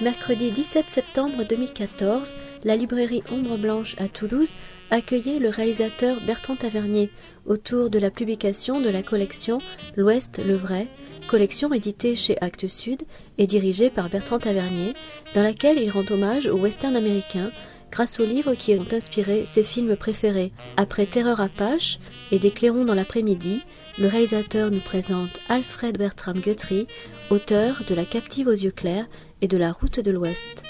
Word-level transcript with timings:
Mercredi 0.00 0.50
17 0.50 0.88
septembre 0.88 1.44
2014, 1.46 2.34
la 2.64 2.74
librairie 2.74 3.22
Ombre 3.30 3.58
Blanche 3.58 3.96
à 3.98 4.08
Toulouse 4.08 4.54
accueillait 4.90 5.38
le 5.38 5.50
réalisateur 5.50 6.16
Bertrand 6.26 6.56
Tavernier 6.56 7.10
autour 7.44 7.90
de 7.90 7.98
la 7.98 8.10
publication 8.10 8.80
de 8.80 8.88
la 8.88 9.02
collection 9.02 9.58
L'Ouest 9.98 10.40
le 10.42 10.54
vrai, 10.54 10.86
collection 11.28 11.70
éditée 11.74 12.16
chez 12.16 12.38
Actes 12.40 12.66
Sud 12.66 13.02
et 13.36 13.46
dirigée 13.46 13.90
par 13.90 14.08
Bertrand 14.08 14.38
Tavernier, 14.38 14.94
dans 15.34 15.42
laquelle 15.42 15.78
il 15.78 15.90
rend 15.90 16.06
hommage 16.08 16.46
au 16.46 16.56
western 16.56 16.96
américain 16.96 17.50
grâce 17.90 18.20
aux 18.20 18.26
livres 18.26 18.54
qui 18.54 18.74
ont 18.76 18.86
inspiré 18.90 19.44
ses 19.44 19.62
films 19.62 19.96
préférés. 19.96 20.52
Après 20.78 21.04
Terreur 21.04 21.42
Apache 21.42 21.98
et 22.32 22.38
Des 22.38 22.52
clairons 22.52 22.86
dans 22.86 22.94
l'après-midi, 22.94 23.60
le 23.98 24.08
réalisateur 24.08 24.70
nous 24.70 24.80
présente 24.80 25.40
Alfred 25.50 25.98
Bertram 25.98 26.38
Guthrie, 26.38 26.86
auteur 27.28 27.82
de 27.86 27.94
La 27.94 28.06
captive 28.06 28.46
aux 28.46 28.52
yeux 28.52 28.70
clairs 28.70 29.06
et 29.42 29.48
de 29.48 29.56
La 29.56 29.72
route 29.72 30.00
de 30.00 30.10
l'Ouest. 30.10 30.62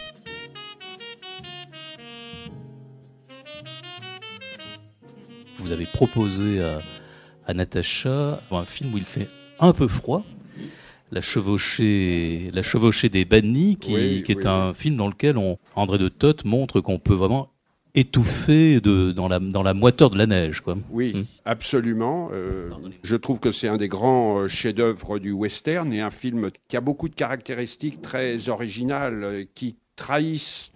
Vous 5.59 5.73
avez 5.73 5.87
proposé 5.87 6.63
à, 6.63 6.81
à 7.47 7.55
Natacha 7.55 8.41
un 8.51 8.65
film 8.65 8.95
où 8.95 8.99
il 8.99 9.05
fait 9.05 9.29
un 9.59 9.73
peu 9.73 9.89
froid, 9.89 10.25
la 11.11 11.21
chevauchée, 11.21 12.51
la 12.55 12.63
chevauchée 12.63 13.09
des 13.09 13.25
bannis, 13.25 13.77
qui, 13.77 13.95
est 13.95 14.47
un 14.47 14.75
film 14.75 14.97
dans 14.97 15.09
lequel 15.09 15.37
on, 15.37 15.59
André 15.75 15.99
de 15.99 16.09
Toth 16.09 16.45
montre 16.45 16.81
qu'on 16.81 16.99
peut 16.99 17.15
vraiment 17.15 17.51
étouffer 17.95 18.81
de, 18.81 19.13
dans, 19.13 19.29
la, 19.29 19.39
dans 19.39 19.63
la 19.63 19.75
moiteur 19.75 20.11
de 20.11 20.19
la 20.19 20.27
neige. 20.27 20.61
Quoi. 20.61 20.77
Oui, 20.91 21.15
hmm. 21.15 21.25
absolument. 21.45 22.31
Euh, 22.33 22.71
je 23.03 23.17
trouve 23.17 23.41
que 23.41 23.53
c'est 23.53 23.69
un 23.69 23.77
des 23.77 23.89
grands 23.89 24.41
euh, 24.41 24.49
chefs-d'œuvre 24.49 25.19
du 25.19 25.33
western 25.33 25.93
et 25.93 26.01
un 26.01 26.11
film 26.11 26.51
qui 26.69 26.77
a 26.77 26.81
beaucoup 26.81 27.09
de 27.09 27.15
caractéristiques 27.15 28.03
très 28.03 28.49
originales 28.49 29.25
euh, 29.25 29.45
qui 29.55 29.77
trahissent 29.97 30.73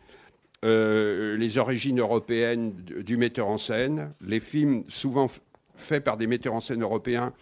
les 0.67 1.59
origines 1.59 2.01
européennes 2.01 2.73
du 3.05 3.19
metteur 3.19 3.49
en 3.49 3.59
scène. 3.59 4.15
Les 4.27 4.41
films, 4.41 4.85
souvent 4.89 5.31
faits 5.77 6.03
par 6.03 6.17
des 6.17 6.27
metteurs 6.27 6.55
en 6.55 6.63
scène 6.63 6.81
européens 6.81 7.35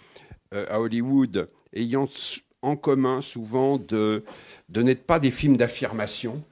à 0.50 0.80
Hollywood, 0.80 1.48
ayant 1.72 2.08
en 2.62 2.74
commun 2.74 3.20
souvent 3.20 3.78
de, 3.78 4.24
de 4.70 4.82
n'être 4.82 5.04
pas 5.04 5.20
des 5.20 5.30
films 5.30 5.56
d'affirmation, 5.56 6.42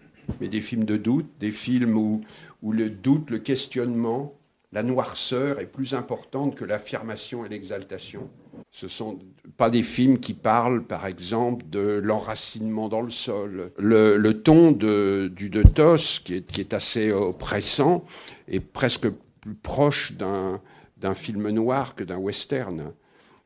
mais 0.40 0.46
des 0.46 0.60
films 0.60 0.84
de 0.84 0.96
doute, 0.96 1.26
des 1.40 1.50
films 1.50 1.96
où, 1.96 2.22
où 2.62 2.72
le 2.72 2.90
doute, 2.90 3.30
le 3.30 3.38
questionnement, 3.38 4.34
la 4.72 4.82
noirceur 4.82 5.58
est 5.60 5.66
plus 5.66 5.94
importante 5.94 6.54
que 6.54 6.64
l'affirmation 6.64 7.44
et 7.44 7.48
l'exaltation. 7.48 8.30
Ce 8.70 8.86
ne 8.86 8.90
sont 8.90 9.18
pas 9.56 9.68
des 9.68 9.82
films 9.82 10.20
qui 10.20 10.32
parlent, 10.32 10.84
par 10.84 11.06
exemple, 11.06 11.64
de 11.68 11.80
l'enracinement 11.80 12.88
dans 12.88 13.00
le 13.00 13.10
sol. 13.10 13.72
Le, 13.78 14.32
ton 14.32 14.70
de, 14.70 15.32
du 15.34 15.50
de 15.50 15.62
Tos, 15.62 16.20
qui 16.24 16.34
est, 16.34 16.74
assez 16.74 17.10
oppressant, 17.10 18.04
est 18.46 18.60
presque 18.60 19.08
plus 19.40 19.54
proche 19.54 20.12
d'un 20.12 21.14
film 21.14 21.50
noir 21.50 21.96
que 21.96 22.04
d'un 22.04 22.18
western 22.18 22.92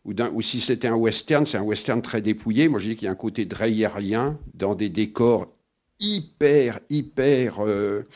ou, 0.04 0.42
si 0.42 0.60
c'était 0.60 0.88
un 0.88 0.96
western, 0.96 1.46
c'est 1.46 1.56
un 1.56 1.62
western 1.62 2.02
très 2.02 2.20
dépouillé. 2.20 2.68
Moi, 2.68 2.78
je 2.78 2.90
dis 2.90 2.96
qu'il 2.96 3.06
y 3.06 3.08
a 3.08 3.12
un 3.12 3.16
côté 3.16 3.46
dreyerien 3.46 4.38
dans 4.52 4.74
des 4.74 4.90
décors 4.90 5.48
hyper, 6.00 6.80
hyper. 6.90 7.64
Euh, 7.64 8.06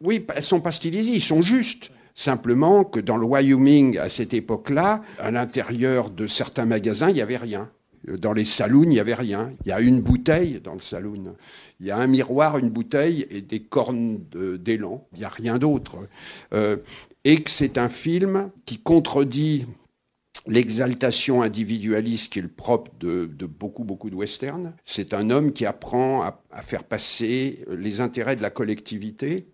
oui, 0.00 0.24
elles 0.34 0.42
sont 0.42 0.60
pas 0.60 0.72
stylisées, 0.72 1.12
ils 1.12 1.22
sont 1.22 1.42
justes. 1.42 1.90
Simplement 2.14 2.84
que 2.84 3.00
dans 3.00 3.16
le 3.16 3.24
Wyoming, 3.24 3.98
à 3.98 4.08
cette 4.08 4.34
époque-là, 4.34 5.02
à 5.18 5.30
l'intérieur 5.30 6.10
de 6.10 6.26
certains 6.26 6.66
magasins, 6.66 7.08
il 7.08 7.14
n'y 7.14 7.22
avait 7.22 7.36
rien. 7.36 7.70
Dans 8.06 8.32
les 8.32 8.44
saloons, 8.44 8.82
il 8.84 8.90
n'y 8.90 9.00
avait 9.00 9.14
rien. 9.14 9.52
Il 9.64 9.68
y 9.68 9.72
a 9.72 9.80
une 9.80 10.00
bouteille 10.00 10.60
dans 10.62 10.74
le 10.74 10.80
saloon. 10.80 11.34
Il 11.80 11.86
y 11.86 11.90
a 11.90 11.96
un 11.96 12.06
miroir, 12.06 12.58
une 12.58 12.70
bouteille 12.70 13.26
et 13.30 13.40
des 13.40 13.60
cornes 13.60 14.20
d'élan. 14.58 15.06
Il 15.12 15.20
n'y 15.20 15.24
a 15.24 15.28
rien 15.28 15.58
d'autre. 15.58 15.96
Euh, 16.52 16.76
et 17.24 17.42
que 17.42 17.50
c'est 17.50 17.78
un 17.78 17.88
film 17.88 18.50
qui 18.64 18.78
contredit 18.78 19.66
l'exaltation 20.46 21.42
individualiste 21.42 22.32
qui 22.32 22.38
est 22.38 22.42
le 22.42 22.48
propre 22.48 22.92
de, 22.98 23.26
beaucoup, 23.46 23.84
beaucoup 23.84 24.10
de 24.10 24.14
westerns. 24.14 24.72
C'est 24.84 25.14
un 25.14 25.30
homme 25.30 25.52
qui 25.52 25.66
apprend 25.66 26.22
à, 26.22 26.62
faire 26.62 26.84
passer 26.84 27.64
les 27.70 28.00
intérêts 28.00 28.36
de 28.36 28.42
la 28.42 28.50
collectivité 28.50 29.48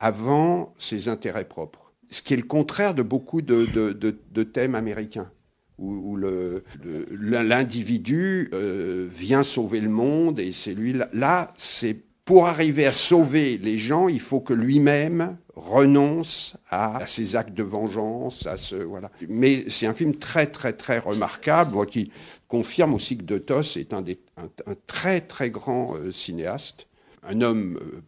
avant 0.00 0.74
ses 0.78 1.08
intérêts 1.08 1.46
propres. 1.46 1.92
Ce 2.10 2.22
qui 2.22 2.34
est 2.34 2.38
le 2.38 2.44
contraire 2.44 2.94
de 2.94 3.02
beaucoup 3.02 3.42
de, 3.42 4.42
thèmes 4.42 4.74
américains, 4.74 5.30
où, 5.78 6.16
l'individu 6.16 8.50
euh, 8.52 9.08
vient 9.14 9.42
sauver 9.42 9.80
le 9.80 9.88
monde 9.88 10.40
et 10.40 10.52
c'est 10.52 10.74
lui. 10.74 10.94
Là, 11.12 11.52
c'est 11.56 11.96
pour 12.24 12.46
arriver 12.46 12.84
à 12.84 12.92
sauver 12.92 13.56
les 13.56 13.78
gens, 13.78 14.08
il 14.08 14.20
faut 14.20 14.40
que 14.40 14.52
lui-même 14.52 15.38
renonce 15.58 16.56
à, 16.70 17.06
ses 17.06 17.36
actes 17.36 17.54
de 17.54 17.62
vengeance, 17.62 18.46
à 18.46 18.56
ce 18.56 18.76
voilà. 18.76 19.10
Mais 19.28 19.68
c'est 19.68 19.86
un 19.86 19.94
film 19.94 20.14
très 20.14 20.46
très 20.46 20.72
très 20.72 20.98
remarquable, 20.98 21.86
qui 21.86 22.12
confirme 22.46 22.94
aussi 22.94 23.18
que 23.18 23.24
De 23.24 23.38
Tos 23.38 23.76
est 23.76 23.92
un, 23.92 24.02
des, 24.02 24.20
un, 24.36 24.74
très 24.86 25.20
très 25.20 25.50
grand 25.50 25.96
euh, 25.96 26.12
cinéaste, 26.12 26.86
un 27.22 27.40
homme 27.40 27.78
euh, 27.82 28.02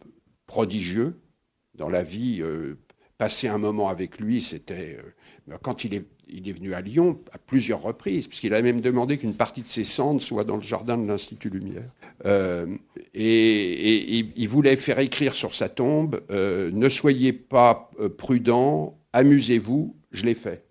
prodigieux 0.47 1.19
dans 1.75 1.89
la 1.89 2.03
vie. 2.03 2.41
Euh, 2.41 2.77
passer 3.17 3.47
un 3.47 3.59
moment 3.59 3.87
avec 3.87 4.19
lui, 4.19 4.41
c'était 4.41 4.97
quand 5.61 5.83
il 5.83 5.93
est 5.93 6.07
il 6.31 6.47
est 6.47 6.53
venu 6.53 6.73
à 6.73 6.81
Lyon 6.81 7.19
à 7.31 7.37
plusieurs 7.37 7.81
reprises, 7.81 8.27
puisqu'il 8.27 8.53
a 8.53 8.61
même 8.61 8.81
demandé 8.81 9.17
qu'une 9.17 9.35
partie 9.35 9.61
de 9.61 9.67
ses 9.67 9.83
cendres 9.83 10.21
soit 10.21 10.43
dans 10.43 10.55
le 10.55 10.61
jardin 10.61 10.97
de 10.97 11.07
l'Institut 11.07 11.49
Lumière. 11.49 11.89
Euh, 12.25 12.67
et, 13.13 14.25
il 14.35 14.47
voulait 14.47 14.75
faire 14.75 14.99
écrire 14.99 15.33
sur 15.33 15.53
sa 15.53 15.69
tombe 15.69 16.21
euh, 16.31 16.71
Ne 16.73 16.89
soyez 16.89 17.33
pas 17.33 17.89
euh, 17.99 18.09
prudent, 18.09 18.97
amusez-vous, 19.13 19.95
je 20.11 20.25
l'ai 20.25 20.35
fait. 20.35 20.63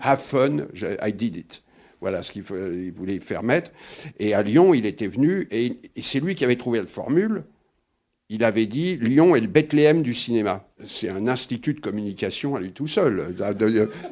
Have 0.00 0.20
fun, 0.20 0.66
I 1.04 1.12
did 1.12 1.36
it. 1.36 1.62
Voilà 2.00 2.22
ce 2.22 2.30
qu'il 2.30 2.42
voulait 2.42 3.18
faire 3.18 3.42
mettre. 3.42 3.72
Et 4.20 4.32
à 4.32 4.42
Lyon, 4.42 4.72
il 4.72 4.86
était 4.86 5.08
venu, 5.08 5.48
et 5.50 5.78
c'est 6.00 6.20
lui 6.20 6.36
qui 6.36 6.44
avait 6.44 6.54
trouvé 6.54 6.78
la 6.78 6.86
formule 6.86 7.42
il 8.28 8.44
avait 8.44 8.66
dit 8.66 8.96
Lyon 8.96 9.34
est 9.34 9.40
le 9.40 9.46
Bethléem 9.46 10.02
du 10.02 10.14
cinéma. 10.14 10.67
C'est 10.88 11.10
un 11.10 11.28
institut 11.28 11.74
de 11.74 11.80
communication 11.80 12.56
à 12.56 12.60
lui 12.60 12.72
tout 12.72 12.86
seul. 12.86 13.36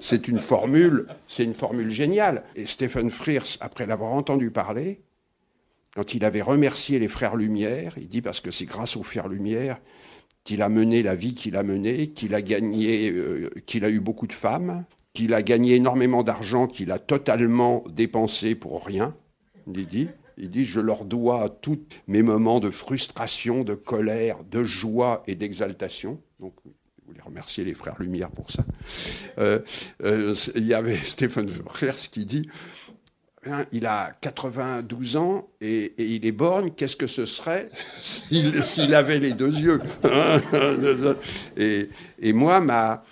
C'est 0.00 0.28
une 0.28 0.38
formule, 0.38 1.06
c'est 1.26 1.44
une 1.44 1.54
formule 1.54 1.90
géniale. 1.90 2.44
Et 2.54 2.66
Stephen 2.66 3.10
Frears, 3.10 3.56
après 3.60 3.86
l'avoir 3.86 4.12
entendu 4.12 4.50
parler, 4.50 5.00
quand 5.94 6.12
il 6.12 6.24
avait 6.24 6.42
remercié 6.42 6.98
les 6.98 7.08
frères 7.08 7.34
Lumière, 7.34 7.94
il 7.96 8.08
dit 8.08 8.20
parce 8.20 8.40
que 8.40 8.50
c'est 8.50 8.66
grâce 8.66 8.96
aux 8.96 9.02
frères 9.02 9.28
Lumière 9.28 9.78
qu'il 10.44 10.62
a 10.62 10.68
mené 10.68 11.02
la 11.02 11.14
vie 11.14 11.34
qu'il 11.34 11.56
a 11.56 11.62
menée, 11.62 12.08
qu'il 12.08 12.34
a 12.34 12.42
gagné, 12.42 13.10
euh, 13.10 13.50
qu'il 13.66 13.84
a 13.84 13.90
eu 13.90 13.98
beaucoup 13.98 14.26
de 14.26 14.32
femmes, 14.32 14.84
qu'il 15.14 15.34
a 15.34 15.42
gagné 15.42 15.74
énormément 15.76 16.22
d'argent, 16.22 16.68
qu'il 16.68 16.92
a 16.92 16.98
totalement 16.98 17.82
dépensé 17.88 18.54
pour 18.54 18.84
rien. 18.84 19.14
Il 19.66 19.86
dit. 19.86 20.08
Il 20.38 20.50
dit, 20.50 20.64
je 20.64 20.80
leur 20.80 21.04
dois 21.04 21.48
tous 21.62 21.80
mes 22.06 22.22
moments 22.22 22.60
de 22.60 22.70
frustration, 22.70 23.64
de 23.64 23.74
colère, 23.74 24.38
de 24.50 24.64
joie 24.64 25.22
et 25.26 25.34
d'exaltation. 25.34 26.20
Donc, 26.40 26.54
je 26.64 27.06
voulais 27.06 27.22
remercier 27.22 27.64
les 27.64 27.74
frères 27.74 27.96
Lumière 27.98 28.30
pour 28.30 28.50
ça. 28.50 28.64
Euh, 29.38 29.60
euh, 30.02 30.34
il 30.54 30.66
y 30.66 30.74
avait 30.74 30.96
Stéphane 31.06 31.48
Frers 31.48 31.96
qui 31.96 32.26
dit, 32.26 32.48
hein, 33.46 33.64
il 33.72 33.86
a 33.86 34.12
92 34.20 35.16
ans 35.16 35.48
et, 35.62 35.94
il 35.96 36.26
est 36.26 36.32
borgne, 36.32 36.70
qu'est-ce 36.72 36.96
que 36.96 37.06
ce 37.06 37.24
serait 37.24 37.70
s'il 38.02 38.94
avait 38.94 39.20
les 39.20 39.32
deux 39.32 39.58
yeux 39.58 39.80
et, 41.56 41.88
et 42.18 42.32
moi, 42.34 42.60
ma, 42.60 43.04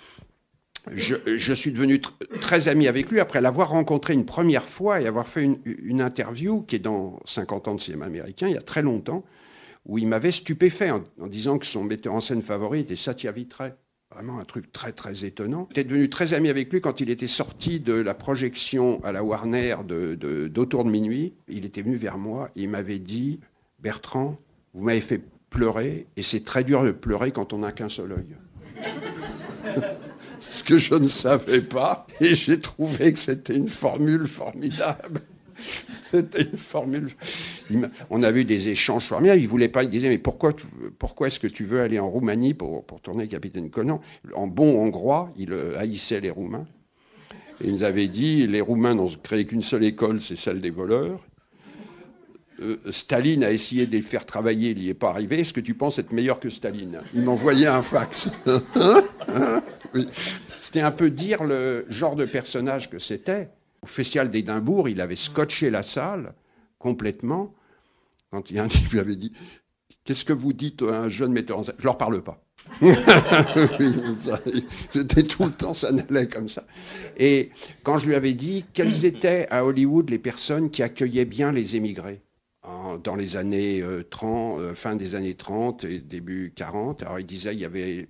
je, 0.93 1.53
suis 1.53 1.71
devenu 1.71 2.01
très 2.41 2.67
ami 2.67 2.87
avec 2.87 3.09
lui 3.09 3.19
après 3.19 3.41
l'avoir 3.41 3.69
rencontré 3.69 4.13
une 4.13 4.25
première 4.25 4.67
fois 4.69 5.01
et 5.01 5.07
avoir 5.07 5.27
fait 5.27 5.43
une, 5.43 6.01
interview 6.01 6.61
qui 6.61 6.75
est 6.75 6.79
dans 6.79 7.19
50 7.25 7.67
ans 7.67 7.75
de 7.75 7.81
cinéma 7.81 8.05
américain, 8.05 8.47
il 8.47 8.53
y 8.53 8.57
a 8.57 8.61
très 8.61 8.81
longtemps, 8.81 9.23
où 9.85 9.97
il 9.97 10.07
m'avait 10.07 10.31
stupéfait 10.31 10.91
en, 10.91 11.03
disant 11.27 11.57
que 11.57 11.65
son 11.65 11.83
metteur 11.83 12.13
en 12.13 12.21
scène 12.21 12.41
favori 12.41 12.81
était 12.81 12.95
Satya 12.95 13.31
Vitray. 13.31 13.73
Vraiment 14.11 14.39
un 14.39 14.45
truc 14.45 14.71
très 14.71 14.91
très 14.91 15.25
étonnant. 15.25 15.67
J'étais 15.71 15.83
devenu 15.83 16.09
très 16.09 16.33
ami 16.33 16.49
avec 16.49 16.71
lui 16.71 16.79
quand 16.79 17.01
il 17.01 17.09
était 17.09 17.27
sorti 17.27 17.79
de 17.79 17.93
la 17.93 18.13
projection 18.13 19.03
à 19.03 19.11
la 19.11 19.23
Warner 19.23 19.75
d'Autour 19.83 20.83
de, 20.83 20.89
de 20.89 20.91
minuit. 20.91 21.33
Il 21.49 21.65
était 21.65 21.81
venu 21.81 21.97
vers 21.97 22.17
moi 22.17 22.49
et 22.55 22.63
il 22.63 22.69
m'avait 22.69 22.99
dit 22.99 23.39
Bertrand, 23.79 24.37
vous 24.73 24.83
m'avez 24.83 25.01
fait 25.01 25.21
pleurer 25.49 26.05
et 26.15 26.21
c'est 26.21 26.45
très 26.45 26.63
dur 26.63 26.83
de 26.83 26.91
pleurer 26.91 27.31
quand 27.31 27.51
on 27.51 27.59
n'a 27.59 27.71
qu'un 27.71 27.89
seul 27.89 28.11
œil 28.13 28.37
ce 30.55 30.63
que 30.63 30.77
je 30.77 30.95
ne 30.95 31.07
savais 31.07 31.61
pas, 31.61 32.07
et 32.19 32.33
j'ai 32.33 32.59
trouvé 32.59 33.13
que 33.13 33.19
c'était 33.19 33.55
une 33.55 33.69
formule 33.69 34.27
formidable. 34.27 35.21
C'était 36.03 36.41
une 36.41 36.57
formule. 36.57 37.11
On 38.09 38.23
a 38.23 38.31
eu 38.31 38.43
des 38.43 38.67
échanges 38.67 39.07
formidables. 39.07 39.39
Il 39.39 39.47
voulait 39.47 39.69
pas. 39.69 39.83
Il 39.83 39.89
disait 39.89 40.09
mais 40.09 40.17
pourquoi, 40.17 40.53
pourquoi 40.99 41.27
est-ce 41.27 41.39
que 41.39 41.47
tu 41.47 41.63
veux 41.63 41.79
aller 41.79 41.97
en 41.97 42.09
Roumanie 42.09 42.53
pour, 42.53 42.83
pour 42.83 42.99
tourner 42.99 43.29
Capitaine 43.29 43.69
Conan? 43.69 44.01
En 44.33 44.47
bon 44.47 44.77
hongrois, 44.83 45.31
il 45.37 45.53
euh, 45.53 45.79
haïssait 45.79 46.19
les 46.19 46.29
Roumains. 46.29 46.65
Et 47.61 47.67
il 47.67 47.73
nous 47.73 47.83
avait 47.83 48.09
dit 48.09 48.47
les 48.47 48.59
Roumains 48.59 48.95
n'ont 48.95 49.09
créé 49.23 49.45
qu'une 49.45 49.61
seule 49.61 49.85
école, 49.85 50.19
c'est 50.19 50.35
celle 50.35 50.59
des 50.59 50.71
voleurs. 50.71 51.21
euh, 52.61 52.75
Staline 52.89 53.45
a 53.45 53.51
essayé 53.51 53.85
de 53.85 53.93
les 53.93 54.01
faire 54.01 54.25
travailler, 54.25 54.71
il 54.71 54.79
n'y 54.79 54.89
est 54.89 54.93
pas 54.93 55.09
arrivé. 55.09 55.39
Est-ce 55.39 55.53
que 55.53 55.61
tu 55.61 55.73
penses 55.73 55.99
être 55.99 56.11
meilleur 56.11 56.41
que 56.41 56.49
Staline? 56.49 56.99
Il 57.13 57.21
m'envoyait 57.21 57.67
un 57.67 57.81
fax. 57.81 58.29
C'était 60.65 60.81
un 60.81 60.89
peu 60.89 61.11
dire 61.11 61.43
le 61.43 61.85
genre 61.89 62.15
de 62.15 62.25
personnage 62.25 62.89
que 62.89 62.97
c'était. 62.97 63.49
Au 63.83 63.85
Festival 63.85 64.31
d'Édimbourg, 64.31 64.89
il 64.89 64.99
avait 64.99 65.15
scotché 65.15 65.69
la 65.69 65.83
salle 65.83 66.33
complètement. 66.79 67.53
Quand 68.31 68.49
il 68.49 68.55
y 68.55 68.59
a 68.59 68.63
un 68.63 68.67
qui 68.67 68.83
lui 68.85 68.99
avait 68.99 69.15
dit 69.15 69.31
Qu'est-ce 70.05 70.25
que 70.25 70.33
vous 70.33 70.53
dites 70.53 70.81
à 70.81 71.01
un 71.01 71.09
jeune 71.09 71.33
metteur 71.33 71.59
en 71.59 71.63
scène? 71.65 71.75
Je 71.77 71.83
leur 71.83 71.99
parle 71.99 72.23
pas. 72.23 72.43
C'était 74.89 75.21
tout 75.21 75.45
le 75.45 75.51
temps, 75.51 75.75
ça 75.75 75.91
n'allait 75.91 76.27
comme 76.27 76.49
ça. 76.49 76.65
Et 77.15 77.51
quand 77.83 77.99
je 77.99 78.07
lui 78.07 78.15
avais 78.15 78.33
dit 78.33 78.65
quelles 78.73 79.05
étaient 79.05 79.47
à 79.51 79.65
Hollywood 79.65 80.09
les 80.09 80.17
personnes 80.17 80.71
qui 80.71 80.81
accueillaient 80.81 81.25
bien 81.25 81.51
les 81.51 81.75
émigrés 81.75 82.23
dans 83.03 83.15
les 83.15 83.37
années 83.37 83.83
30, 84.09 84.59
euh, 84.59 84.71
euh, 84.71 84.73
fin 84.73 84.95
des 84.95 85.13
années 85.13 85.35
30 85.35 85.83
et 85.83 85.99
début 85.99 86.53
40, 86.55 87.03
alors 87.03 87.19
il 87.19 87.25
disait 87.27 87.53
il 87.53 87.59
y 87.59 87.65
avait, 87.65 88.07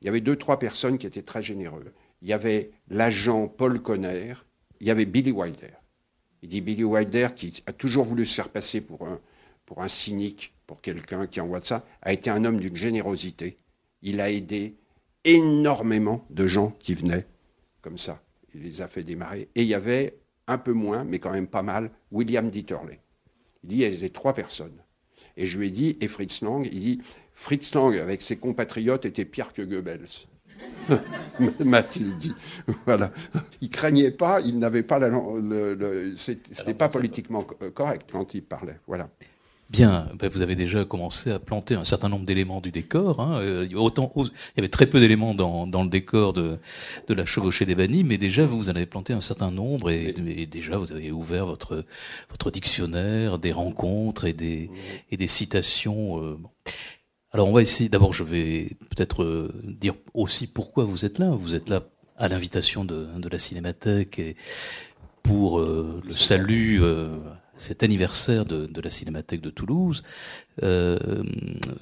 il 0.00 0.06
y 0.06 0.08
avait 0.08 0.20
deux, 0.20 0.36
trois 0.36 0.58
personnes 0.58 0.98
qui 0.98 1.06
étaient 1.06 1.22
très 1.22 1.42
généreux. 1.42 1.92
Il 2.22 2.28
y 2.28 2.32
avait 2.32 2.70
l'agent 2.88 3.48
Paul 3.48 3.80
Conner, 3.80 4.34
il 4.80 4.86
y 4.86 4.90
avait 4.90 5.06
Billy 5.06 5.32
Wilder. 5.32 5.72
Il 6.42 6.48
dit 6.48 6.60
Billy 6.60 6.84
Wilder, 6.84 7.28
qui 7.34 7.62
a 7.66 7.72
toujours 7.72 8.04
voulu 8.04 8.26
se 8.26 8.34
faire 8.34 8.50
passer 8.50 8.80
pour 8.80 9.06
un, 9.06 9.20
pour 9.64 9.82
un 9.82 9.88
cynique, 9.88 10.54
pour 10.66 10.80
quelqu'un 10.80 11.26
qui 11.26 11.40
envoie 11.40 11.60
de 11.60 11.66
ça, 11.66 11.84
a 12.02 12.12
été 12.12 12.30
un 12.30 12.44
homme 12.44 12.60
d'une 12.60 12.76
générosité 12.76 13.58
il 14.06 14.20
a 14.20 14.30
aidé 14.30 14.76
énormément 15.24 16.24
de 16.30 16.46
gens 16.46 16.70
qui 16.78 16.94
venaient 16.94 17.26
comme 17.82 17.98
ça. 17.98 18.22
Il 18.54 18.62
les 18.62 18.80
a 18.80 18.88
fait 18.88 19.02
démarrer. 19.02 19.48
Et 19.54 19.62
il 19.62 19.68
y 19.68 19.74
avait 19.74 20.18
un 20.46 20.58
peu 20.58 20.72
moins, 20.72 21.04
mais 21.04 21.18
quand 21.18 21.32
même 21.32 21.48
pas 21.48 21.62
mal, 21.62 21.90
William 22.12 22.48
Dieterle. 22.48 22.98
Il 23.64 23.68
dit, 23.68 23.74
il 23.76 23.80
y 23.80 23.84
avait 23.84 24.08
trois 24.10 24.34
personnes. 24.34 24.78
Et 25.36 25.46
je 25.46 25.58
lui 25.58 25.66
ai 25.66 25.70
dit, 25.70 25.96
et 26.00 26.08
Fritz 26.08 26.40
Lang, 26.42 26.68
il 26.70 26.80
dit, 26.80 27.02
Fritz 27.36 27.74
Lang, 27.74 27.96
avec 27.96 28.22
ses 28.22 28.36
compatriotes, 28.36 29.04
était 29.04 29.24
pire 29.24 29.52
que 29.52 29.62
Goebbels. 29.62 30.26
m'a-t-il 31.64 32.16
dit. 32.16 32.34
Voilà. 32.86 33.12
Il 33.60 33.68
craignait 33.68 34.10
pas, 34.10 34.40
il 34.40 34.58
n'avait 34.58 34.82
pas 34.82 34.98
la. 34.98 35.10
Le, 35.10 36.14
c'était 36.16 36.74
pas 36.74 36.88
politiquement 36.88 37.46
correct 37.74 38.08
quand 38.10 38.34
il 38.34 38.42
parlait. 38.42 38.78
Voilà. 38.86 39.08
Bien, 39.68 40.08
ben, 40.14 40.30
vous 40.30 40.42
avez 40.42 40.54
déjà 40.54 40.84
commencé 40.84 41.32
à 41.32 41.40
planter 41.40 41.74
un 41.74 41.82
certain 41.82 42.08
nombre 42.08 42.24
d'éléments 42.24 42.60
du 42.60 42.70
décor. 42.70 43.18
Hein. 43.18 43.40
Euh, 43.40 43.68
autant, 43.74 44.12
il 44.16 44.30
y 44.56 44.60
avait 44.60 44.68
très 44.68 44.86
peu 44.86 45.00
d'éléments 45.00 45.34
dans, 45.34 45.66
dans, 45.66 45.82
le 45.82 45.88
décor 45.90 46.32
de, 46.32 46.58
de 47.08 47.14
la 47.14 47.26
chevauchée 47.26 47.64
des 47.64 47.74
bannis, 47.74 48.04
mais 48.04 48.16
déjà 48.16 48.46
vous 48.46 48.70
en 48.70 48.76
avez 48.76 48.86
planté 48.86 49.12
un 49.12 49.20
certain 49.20 49.50
nombre 49.50 49.90
et, 49.90 50.12
déjà 50.48 50.76
vous 50.76 50.92
avez 50.92 51.10
ouvert 51.10 51.46
votre, 51.46 51.84
votre 52.30 52.52
dictionnaire 52.52 53.40
des 53.40 53.50
rencontres 53.50 54.26
et 54.26 54.32
des, 54.32 54.70
et 55.10 55.16
des 55.16 55.26
citations. 55.26 56.22
Euh, 56.22 56.38
Alors 57.32 57.48
on 57.48 57.52
va 57.52 57.62
essayer. 57.62 57.88
D'abord, 57.88 58.12
je 58.12 58.24
vais 58.24 58.76
peut-être 58.90 59.22
euh, 59.22 59.52
dire 59.64 59.94
aussi 60.14 60.46
pourquoi 60.46 60.84
vous 60.84 61.04
êtes 61.04 61.18
là. 61.18 61.30
Vous 61.30 61.54
êtes 61.54 61.68
là 61.68 61.82
à 62.16 62.28
l'invitation 62.28 62.84
de, 62.84 63.06
de 63.18 63.28
la 63.28 63.38
Cinémathèque 63.38 64.18
et 64.18 64.36
pour 65.22 65.60
le 65.60 66.10
salut 66.10 66.80
cet 67.58 67.82
anniversaire 67.82 68.44
de, 68.44 68.66
de, 68.66 68.80
la 68.80 68.90
Cinémathèque 68.90 69.40
de 69.40 69.50
Toulouse. 69.50 70.02
Euh, 70.62 70.98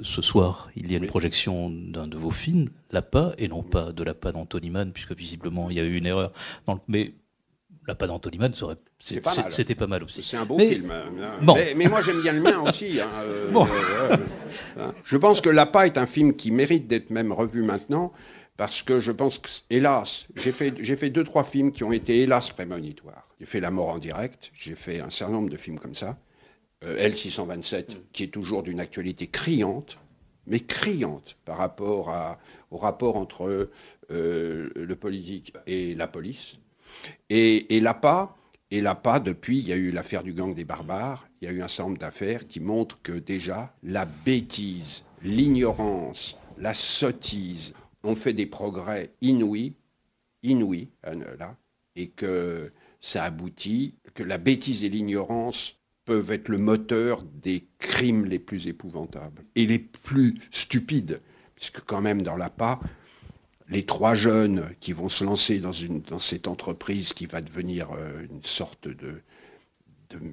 ce 0.02 0.23
soir, 0.23 0.70
il 0.76 0.91
y 0.91 0.94
a 0.94 0.99
une 0.99 1.06
projection 1.06 1.70
d'un 1.70 2.06
de 2.06 2.17
vos 2.17 2.31
films, 2.31 2.70
L'APA, 2.91 3.35
et 3.38 3.49
non 3.49 3.62
pas 3.62 3.93
de 3.93 4.02
L'APA 4.02 4.32
d'Antoniman, 4.32 4.93
puisque 4.93 5.17
visiblement 5.17 5.70
il 5.70 5.76
y 5.76 5.81
a 5.81 5.85
eu 5.85 5.96
une 5.96 6.06
erreur. 6.06 6.32
Dans 6.67 6.75
le, 6.75 6.81
mais 6.88 7.14
L'APA 7.87 8.06
d'Antoniman, 8.06 8.52
c'était 8.99 9.75
pas, 9.75 9.87
mal 9.87 10.05
aussi. 10.05 10.23
C'est 10.23 10.38
un 10.38 10.46
beau 10.46 10.58
film. 10.58 10.91
Hein. 10.91 11.55
Mais, 11.76 11.87
moi 11.87 12.00
j'aime 12.00 12.23
bien 12.23 12.32
le 12.32 12.41
mien 12.41 12.61
aussi. 12.61 12.99
Hein, 12.99 13.08
euh, 13.25 13.52
euh, 13.55 14.14
hein. 14.14 14.19
Je 15.04 15.16
pense 15.16 15.40
que 15.40 15.48
L'APA 15.48 15.86
est 15.86 15.98
un 15.98 16.06
film 16.06 16.34
qui 16.34 16.50
mérite 16.50 16.86
d'être 16.86 17.10
même 17.10 17.32
revu 17.32 17.62
maintenant 17.62 18.12
parce 18.56 18.82
que 18.82 19.00
je 19.00 19.10
pense 19.10 19.38
que, 19.38 19.48
hélas, 19.70 20.26
j'ai 20.36 20.52
fait, 20.52 21.10
deux, 21.10 21.24
trois 21.24 21.44
films 21.44 21.72
qui 21.72 21.82
ont 21.84 21.92
été, 21.92 22.22
hélas, 22.22 22.50
prémonitoires. 22.50 23.28
J'ai 23.40 23.46
fait 23.46 23.60
La 23.60 23.70
mort 23.70 23.88
en 23.88 23.98
direct, 23.98 24.52
j'ai 24.54 24.76
fait 24.76 25.00
un 25.00 25.10
certain 25.10 25.34
nombre 25.34 25.50
de 25.50 25.56
films 25.56 25.78
comme 25.78 25.94
ça. 25.94 26.16
Euh, 26.84 27.08
L627, 27.08 27.90
mm. 27.90 27.94
qui 28.12 28.22
est 28.24 28.28
toujours 28.28 28.62
d'une 28.62 28.80
actualité 28.80 29.26
criante, 29.26 29.98
mais 30.46 30.60
criante 30.60 31.36
par 31.44 31.56
rapport 31.56 32.14
au 32.70 32.76
rapport 32.76 33.16
entre 33.16 33.70
euh, 34.10 34.70
le 34.74 34.96
politique 34.96 35.54
et 35.66 35.94
la 35.94 36.06
police. 36.06 36.58
Et, 37.30 37.76
et 37.76 37.80
l'APA, 37.80 38.36
et 38.74 38.80
l'APA, 38.80 39.20
depuis, 39.20 39.60
il 39.60 39.68
y 39.68 39.72
a 39.72 39.76
eu 39.76 39.92
l'affaire 39.92 40.24
du 40.24 40.32
gang 40.32 40.52
des 40.52 40.64
barbares, 40.64 41.28
il 41.40 41.46
y 41.46 41.48
a 41.48 41.54
eu 41.54 41.62
un 41.62 41.68
certain 41.68 41.90
nombre 41.90 42.00
d'affaires 42.00 42.48
qui 42.48 42.58
montrent 42.58 43.00
que 43.02 43.12
déjà, 43.12 43.72
la 43.84 44.04
bêtise, 44.04 45.04
l'ignorance, 45.22 46.36
la 46.58 46.74
sottise, 46.74 47.72
on 48.02 48.16
fait 48.16 48.32
des 48.32 48.46
progrès 48.46 49.12
inouïs, 49.20 49.74
inouïs, 50.42 50.88
euh, 51.06 51.36
là, 51.38 51.56
et 51.94 52.08
que 52.08 52.72
ça 53.00 53.22
aboutit, 53.22 53.94
que 54.12 54.24
la 54.24 54.38
bêtise 54.38 54.82
et 54.82 54.88
l'ignorance 54.88 55.78
peuvent 56.04 56.32
être 56.32 56.48
le 56.48 56.58
moteur 56.58 57.22
des 57.22 57.68
crimes 57.78 58.24
les 58.24 58.40
plus 58.40 58.66
épouvantables 58.66 59.44
et 59.54 59.66
les 59.66 59.78
plus 59.78 60.34
stupides, 60.50 61.20
puisque 61.54 61.80
quand 61.84 62.00
même 62.00 62.22
dans 62.22 62.36
la 62.36 62.50
pas, 62.50 62.80
les 63.69 63.84
trois 63.84 64.14
jeunes 64.14 64.70
qui 64.81 64.93
vont 64.93 65.08
se 65.08 65.25
lancer 65.25 65.58
dans, 65.58 66.19
cette 66.19 66.49
entreprise 66.49 67.12
qui 67.12 67.26
va 67.26 67.40
devenir 67.40 67.93
euh, 67.93 68.26
une 68.31 68.44
sorte 68.44 68.88
de, 68.88 69.22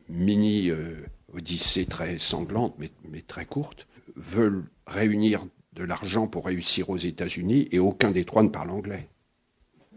mini 0.10 0.70
euh, 0.70 1.06
odyssée 1.34 1.86
très 1.86 2.20
sanglante, 2.20 2.76
mais, 2.78 3.22
très 3.22 3.46
courte, 3.46 3.88
veulent 4.16 4.66
réunir 4.86 5.46
de 5.74 5.84
l'argent 5.84 6.28
pour 6.28 6.46
réussir 6.46 6.90
aux 6.90 6.98
États-Unis 6.98 7.68
et 7.72 7.80
aucun 7.80 8.12
des 8.12 8.26
trois 8.26 8.44
ne 8.44 8.50
parle 8.50 8.70
anglais. 8.70 9.08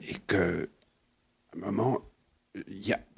Et 0.01 0.15
que, 0.27 0.71
à 1.53 1.57
un 1.57 1.71
moment, 1.73 2.03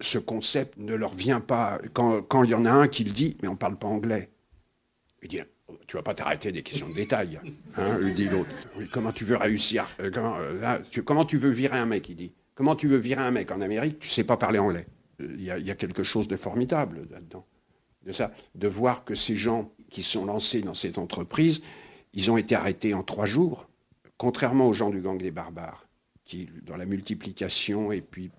ce 0.01 0.19
concept 0.19 0.79
ne 0.79 0.95
leur 0.95 1.15
vient 1.15 1.41
pas. 1.41 1.79
Quand, 1.93 2.23
quand 2.23 2.43
il 2.43 2.51
y 2.51 2.55
en 2.55 2.65
a 2.65 2.73
un 2.73 2.89
qui 2.89 3.05
le 3.05 3.13
dit, 3.13 3.37
mais 3.43 3.49
on 3.49 3.53
ne 3.53 3.59
parle 3.59 3.79
pas 3.79 3.89
anglais. 3.89 4.31
Il 5.23 5.29
dit 5.29 5.41
Tu 5.87 5.97
vas 5.97 6.03
pas 6.03 6.15
t'arrêter 6.15 6.53
des 6.53 6.63
questions 6.63 6.89
de 6.89 6.95
détail. 6.95 7.41
Hein, 7.77 7.99
lui 7.99 8.15
dit 8.15 8.29
l'autre. 8.29 8.51
Comment 8.93 9.13
tu 9.13 9.25
veux 9.25 9.37
réussir 9.37 9.87
euh, 10.01 10.11
comment, 10.13 10.37
euh, 10.39 10.79
tu, 10.91 11.03
comment, 11.03 11.25
tu, 11.25 11.39
veux 11.39 11.51
virer 11.51 11.79
un 11.79 11.87
mec 11.87 12.09
Il 12.09 12.17
dit 12.17 12.33
Comment 12.55 12.77
tu 12.77 12.89
veux 12.89 12.99
virer 12.99 13.23
un 13.23 13.31
mec 13.31 13.51
en 13.51 13.61
Amérique 13.61 13.99
Tu 13.99 14.09
sais 14.09 14.25
pas 14.25 14.37
parler 14.37 14.59
anglais. 14.59 14.87
Euh, 15.21 15.35
il 15.37 15.45
y, 15.45 15.51
a, 15.51 15.75
quelque 15.75 16.03
chose 16.03 16.29
de 16.29 16.37
formidable 16.37 17.07
là-dedans. 17.11 17.45
De 18.05 18.13
ça, 18.13 18.33
de 18.55 18.69
voir 18.69 19.05
que 19.05 19.17
ces 19.17 19.37
gens 19.37 19.73
qui 19.91 20.03
sont 20.03 20.25
lancés 20.25 20.63
dans 20.63 20.75
cette 20.75 20.99
entreprise, 20.99 21.63
ils 22.15 22.31
ont 22.31 22.37
été 22.37 22.55
arrêtés 22.55 22.95
en 22.95 23.03
trois 23.03 23.27
jours, 23.27 23.69
contrairement 24.17 24.69
aux 24.69 24.73
gens 24.73 24.91
du 24.91 25.01
gang 25.01 25.19
des 25.19 25.33
barbares, 25.33 25.87
qui, 26.25 26.49
dans 26.63 26.77
la 26.77 26.87
multiplication 26.87 27.91
et 27.91 28.01
puis 28.01 28.31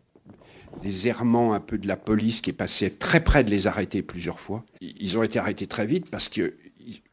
des 0.82 1.08
errements 1.08 1.54
un 1.54 1.60
peu 1.60 1.78
de 1.78 1.88
la 1.88 1.98
police 1.98 2.42
qui 2.42 2.50
est 2.50 2.54
passé 2.54 2.92
très 2.92 3.24
près 3.24 3.44
de 3.44 3.50
les 3.50 3.68
arrêter 3.68 4.02
plusieurs 4.02 4.40
fois, 4.40 4.66
ils 4.82 5.18
ont 5.18 5.24
été 5.24 5.40
arrêtés 5.40 5.68
très 5.68 5.86
vite 5.86 6.10
parce 6.10 6.30
que, 6.30 6.56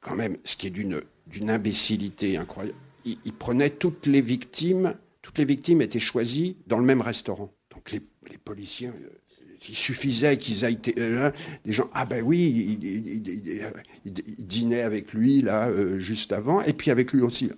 quand 0.01 0.15
même, 0.15 0.37
ce 0.45 0.57
qui 0.57 0.67
est 0.67 0.71
d'une, 0.71 1.03
imbécilité 1.49 2.37
incroyable, 2.37 2.77
ils, 3.05 3.33
prenaient 3.33 3.71
toutes 3.71 4.07
les 4.07 4.21
victimes, 4.21 4.95
toutes 5.23 5.39
les 5.39 5.45
victimes 5.45 5.83
étaient 5.83 5.99
choisies 5.99 6.57
dans 6.67 6.79
le 6.79 6.85
même 6.85 7.01
restaurant. 7.01 7.53
Donc 7.71 7.91
les, 7.91 8.01
les 8.31 8.39
policiers 8.39 8.89
euh, 8.89 9.25
il 9.69 9.75
suffisait 9.75 10.37
qu'ils 10.37 10.65
été 10.65 10.95
euh, 10.99 11.31
des 11.65 11.73
gens 11.73 11.89
ah 11.95 12.05
ben 12.05 12.23
oui 12.23 12.79
il, 12.83 14.47
dînait 14.47 14.83
avec 14.83 15.13
lui 15.13 15.43
là 15.43 15.69
euh, 15.69 15.99
juste 15.99 16.33
avant 16.33 16.61
et 16.63 16.73
puis 16.73 16.91
avec 16.91 17.13
lui 17.13 17.23
aussi 17.23 17.51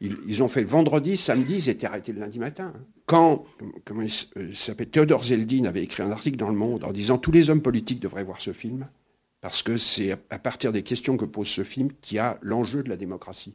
ils, 0.00 0.42
ont 0.42 0.48
fait 0.48 0.64
vendredi 0.64 1.16
samedi 1.16 1.56
ils 1.56 1.68
étaient 1.68 1.86
arrêtés 1.86 2.12
le 2.12 2.20
lundi 2.20 2.38
matin 2.38 2.72
quand 3.06 3.44
comment 3.84 4.02
il 4.02 4.12
euh, 4.36 4.52
s'appelle 4.52 4.88
Théodore 4.88 5.24
Zeldin 5.24 5.64
avait 5.64 5.82
écrit 5.82 6.02
un 6.02 6.10
article 6.10 6.38
dans 6.38 6.48
Le 6.48 6.56
Monde 6.56 6.84
en 6.84 6.92
disant 6.92 7.18
tous 7.18 7.32
les 7.32 7.50
hommes 7.50 7.62
politiques 7.62 8.00
devraient 8.00 8.24
voir 8.24 8.40
ce 8.40 8.52
film 8.52 8.88
parce 9.42 9.62
que 9.62 9.76
c'est 9.76 10.12
à 10.30 10.38
partir 10.38 10.72
des 10.72 10.82
questions 10.82 11.18
que 11.18 11.26
pose 11.26 11.48
ce 11.48 11.64
film 11.64 11.90
qu'il 12.00 12.16
y 12.16 12.18
a 12.18 12.38
l'enjeu 12.40 12.82
de 12.82 12.88
la 12.88 12.96
démocratie 12.96 13.54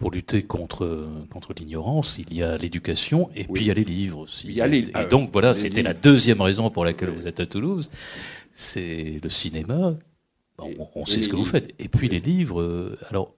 pour 0.00 0.10
lutter 0.10 0.42
contre, 0.42 1.06
contre 1.30 1.52
l'ignorance, 1.52 2.18
il 2.18 2.32
y 2.32 2.42
a 2.42 2.56
l'éducation 2.56 3.28
et 3.36 3.44
puis 3.44 3.64
il 3.64 3.66
y 3.66 3.70
a 3.70 3.74
les 3.74 3.84
livres 3.84 4.20
aussi. 4.20 4.48
Il 4.48 4.54
y 4.54 4.62
a 4.62 4.66
les, 4.66 4.88
et 4.88 5.08
donc 5.10 5.30
voilà, 5.30 5.54
c'était 5.54 5.82
la 5.82 5.92
deuxième 5.92 6.40
raison 6.40 6.70
pour 6.70 6.86
laquelle 6.86 7.10
vous 7.10 7.28
êtes 7.28 7.38
à 7.38 7.44
Toulouse. 7.44 7.90
C'est 8.54 9.20
le 9.22 9.28
cinéma. 9.28 9.94
on, 10.58 11.04
sait 11.04 11.22
ce 11.22 11.28
que 11.28 11.36
vous 11.36 11.44
faites. 11.44 11.74
Et 11.78 11.88
puis 11.88 12.08
les 12.08 12.18
livres. 12.18 12.62
Euh, 12.62 12.98
alors 13.10 13.34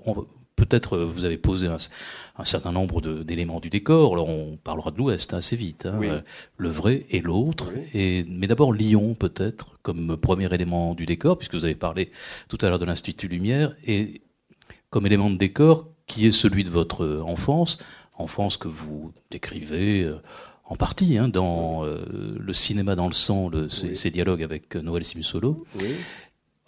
peut-être 0.65 0.97
euh, 0.97 1.05
vous 1.05 1.25
avez 1.25 1.39
posé 1.39 1.67
un, 1.69 2.45
certain 2.45 2.73
nombre 2.73 3.01
d'éléments 3.23 3.61
du 3.61 3.71
décor. 3.71 4.13
Alors 4.15 4.29
on 4.29 4.57
parlera 4.57 4.91
de 4.91 4.99
l'Ouest 4.99 5.35
assez 5.35 5.57
vite. 5.57 5.87
Hein, 5.87 6.01
euh, 6.03 6.21
le 6.57 6.69
vrai 6.69 7.07
et 7.11 7.21
l'autre. 7.21 7.73
Et 7.95 8.25
mais 8.29 8.47
d'abord 8.47 8.73
Lyon 8.73 9.15
peut-être 9.15 9.79
comme 9.83 10.17
premier 10.17 10.53
élément 10.55 10.95
du 10.95 11.07
décor, 11.07 11.39
puisque 11.39 11.55
vous 11.55 11.65
avez 11.65 11.75
parlé 11.75 12.11
tout 12.49 12.59
à 12.61 12.69
l'heure 12.69 12.79
de 12.79 12.85
l'Institut 12.85 13.29
Lumière 13.29 13.75
et 13.87 14.23
comme 14.91 15.07
élément 15.07 15.31
de 15.31 15.37
décor 15.37 15.89
qui 16.07 16.27
est 16.27 16.33
celui 16.33 16.65
de 16.65 16.71
votre 16.71 17.23
enfance, 17.25 17.79
enfance 18.17 18.57
que 18.57 18.69
vous 18.69 19.13
décrivez 19.31 20.03
euh, 20.03 20.21
en 20.65 20.77
partie 20.77 21.19
hein, 21.19 21.29
dans 21.29 21.85
euh, 21.85 22.05
le 22.39 22.53
cinéma 22.53 22.95
dans 22.95 23.07
le 23.07 23.13
sang, 23.13 23.49
le, 23.49 23.69
ces, 23.69 24.11
dialogues 24.11 24.43
avec 24.43 24.75
Noël 24.77 25.05
Simsolo. 25.05 25.67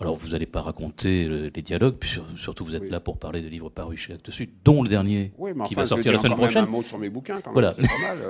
Alors, 0.00 0.16
vous 0.16 0.30
n'allez 0.30 0.46
pas 0.46 0.60
raconter 0.60 1.28
les 1.54 1.62
dialogues, 1.62 1.96
puis 2.00 2.18
surtout 2.36 2.64
vous 2.64 2.74
êtes 2.74 2.90
là 2.90 2.98
pour 2.98 3.16
parler 3.16 3.40
de 3.42 3.48
livres 3.48 3.70
parus 3.70 4.00
chez 4.00 4.12
Actes 4.12 4.30
Sud, 4.30 4.50
dont 4.64 4.82
le 4.82 4.88
dernier 4.88 5.32
qui 5.68 5.74
va 5.74 5.86
sortir 5.86 6.12
la 6.12 6.18
semaine 6.18 6.36
prochaine. 6.36 6.64
un 6.64 6.68
mot 6.68 6.82
sur 6.82 6.98
mes 6.98 7.08
bouquins, 7.08 7.40
quand 7.40 7.54
même. 7.54 7.74
Voilà. 7.76 7.76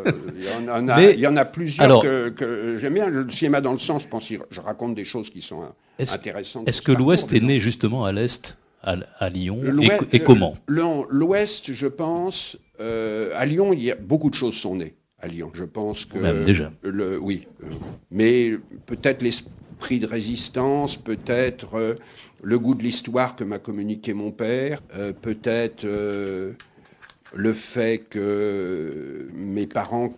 Euh, 0.07 0.13
il, 0.37 0.45
y 0.45 0.71
en 0.71 0.89
a, 0.89 1.03
il 1.03 1.21
y 1.21 1.27
en 1.27 1.37
a 1.37 1.45
plusieurs 1.47 2.03
que, 2.03 2.77
j'aime 2.79 2.95
bien. 2.95 3.09
Le 3.09 3.31
cinéma 3.31 3.63
dans 3.63 3.73
le 3.73 3.79
sang, 3.79 3.99
je 3.99 4.09
pense 4.09 4.29
je 4.29 4.61
raconte 4.61 4.95
des 4.95 5.05
choses 5.05 5.31
qui 5.31 5.41
sont 5.41 5.63
intéressantes. 5.99 6.69
Est-ce 6.69 6.83
que 6.83 6.93
l'Ouest 6.93 7.33
est 7.33 7.41
né 7.41 7.59
justement 7.61 8.05
à 8.05 8.13
l'Est, 8.13 8.59
à, 8.83 9.31
Lyon, 9.31 9.63
et, 10.13 10.21
comment? 10.21 10.57
L'Ouest, 10.67 11.73
je 11.73 11.87
pense, 11.87 12.59
euh, 12.79 13.33
à 13.35 13.47
Lyon, 13.47 13.73
il 13.73 13.83
y 13.83 13.91
a, 13.91 13.95
beaucoup 13.95 14.29
de 14.29 14.35
choses 14.35 14.55
sont 14.55 14.77
nées 14.77 14.97
à 15.19 15.29
Lyon. 15.29 15.51
Je 15.55 15.65
pense 15.65 16.05
que. 16.05 16.19
Même 16.19 16.45
déjà. 16.45 16.71
Le, 16.83 17.19
oui. 17.19 17.47
Mais 18.11 18.53
peut-être 18.85 19.23
de 19.93 20.07
résistance, 20.07 20.97
peut-être 20.97 21.75
euh, 21.75 21.95
le 22.43 22.59
goût 22.59 22.75
de 22.75 22.83
l'histoire 22.83 23.37
que 23.37 23.45
m'a 23.45 23.59
communiqué 23.59 24.15
mon 24.15 24.31
père, 24.31 24.83
euh, 24.95 25.13
peut-être 25.13 25.87
le 25.87 27.53
fait 27.53 28.05
que 28.09 29.29
mes 29.35 29.67
parents 29.67 30.15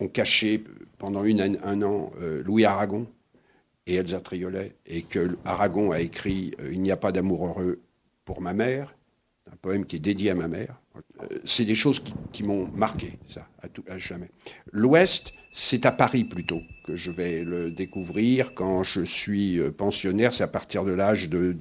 ont 0.00 0.08
caché 0.08 0.64
pendant 0.98 1.24
une, 1.24 1.58
un 1.62 1.82
an 1.82 2.12
Louis 2.44 2.64
Aragon 2.64 3.06
et 3.86 3.94
Elsa 3.96 4.20
Triolet, 4.20 4.74
et 4.86 5.02
que 5.02 5.36
Aragon 5.44 5.90
a 5.92 6.00
écrit 6.00 6.52
Il 6.70 6.80
n'y 6.80 6.90
a 6.90 6.96
pas 6.96 7.12
d'amour 7.12 7.46
heureux 7.46 7.80
pour 8.24 8.40
ma 8.40 8.52
mère, 8.52 8.94
un 9.52 9.56
poème 9.56 9.84
qui 9.84 9.96
est 9.96 10.00
dédié 10.00 10.30
à 10.30 10.34
ma 10.34 10.48
mère. 10.48 10.80
Euh, 10.96 11.38
c'est 11.44 11.64
des 11.64 11.74
choses 11.74 12.02
qui, 12.32 12.42
m'ont 12.42 12.68
marqué, 12.68 13.18
ça, 13.28 13.48
à, 13.62 13.68
tout, 13.68 13.84
à 13.88 13.98
jamais. 13.98 14.30
L'Ouest, 14.72 15.32
c'est 15.52 15.84
à 15.84 15.92
Paris 15.92 16.24
plutôt 16.24 16.62
que 16.84 16.96
je 16.96 17.10
vais 17.10 17.42
le 17.42 17.70
découvrir. 17.70 18.54
Quand 18.54 18.82
je 18.82 19.02
suis 19.02 19.58
euh, 19.58 19.70
pensionnaire, 19.70 20.32
c'est 20.32 20.44
à 20.44 20.48
partir 20.48 20.84
de 20.84 20.92
l'âge 20.92 21.28
de, 21.28 21.56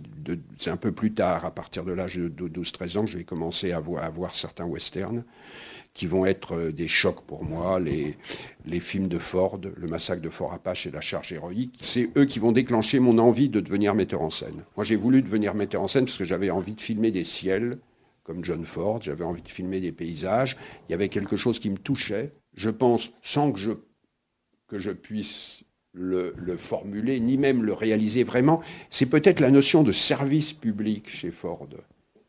c'est 0.59 0.69
un 0.69 0.77
peu 0.77 0.91
plus 0.91 1.13
tard, 1.13 1.45
à 1.45 1.51
partir 1.51 1.83
de 1.85 1.91
l'âge 1.91 2.15
de 2.15 2.47
12-13 2.47 2.97
ans, 2.97 3.05
que 3.05 3.11
je 3.11 3.17
vais 3.17 3.23
commencer 3.23 3.71
à 3.71 3.79
voir, 3.79 4.03
à 4.03 4.09
voir, 4.09 4.35
certains 4.35 4.65
westerns 4.65 5.23
qui 5.95 6.05
vont 6.05 6.25
être 6.25 6.55
euh, 6.55 6.71
des 6.71 6.87
chocs 6.87 7.25
pour 7.25 7.43
moi. 7.43 7.79
Les, 7.79 8.15
les 8.65 8.79
films 8.79 9.07
de 9.07 9.17
Ford, 9.17 9.59
le 9.75 9.87
massacre 9.87 10.21
de 10.21 10.29
Fort 10.29 10.53
Apache 10.53 10.85
et 10.85 10.91
la 10.91 11.01
charge 11.01 11.33
héroïque, 11.33 11.75
c'est 11.79 12.09
eux 12.15 12.25
qui 12.25 12.39
vont 12.39 12.51
déclencher 12.51 12.99
mon 12.99 13.17
envie 13.17 13.49
de 13.49 13.59
devenir 13.59 13.95
metteur 13.95 14.21
en 14.21 14.29
scène. 14.29 14.63
Moi, 14.77 14.83
j'ai 14.83 14.95
voulu 14.95 15.23
devenir 15.23 15.55
metteur 15.55 15.81
en 15.81 15.87
scène 15.87 16.05
parce 16.05 16.17
que 16.17 16.25
j'avais 16.25 16.51
envie 16.51 16.73
de 16.73 16.81
filmer 16.81 17.11
des 17.11 17.23
ciels 17.23 17.79
comme 18.29 18.45
John 18.45 18.63
Ford, 18.63 19.01
j'avais 19.01 19.23
envie 19.23 19.41
de 19.41 19.47
filmer 19.47 19.81
des 19.81 19.91
paysages, 19.91 20.55
il 20.87 20.91
y 20.91 20.93
avait 20.93 21.09
quelque 21.09 21.35
chose 21.35 21.57
qui 21.57 21.71
me 21.71 21.77
touchait, 21.77 22.31
je 22.59 22.69
pense, 22.69 23.11
sans 23.21 23.53
que 23.53 23.59
je, 24.77 24.91
puisse 24.91 25.63
le, 25.93 26.33
formuler, 26.57 27.21
ni 27.21 27.37
même 27.37 27.63
le 27.63 27.71
réaliser 27.71 28.25
vraiment, 28.25 28.61
c'est 28.89 29.05
peut-être 29.05 29.39
la 29.39 29.49
notion 29.49 29.81
de 29.81 29.93
service 29.93 30.51
public 30.51 31.09
chez 31.09 31.31
Ford. 31.31 31.69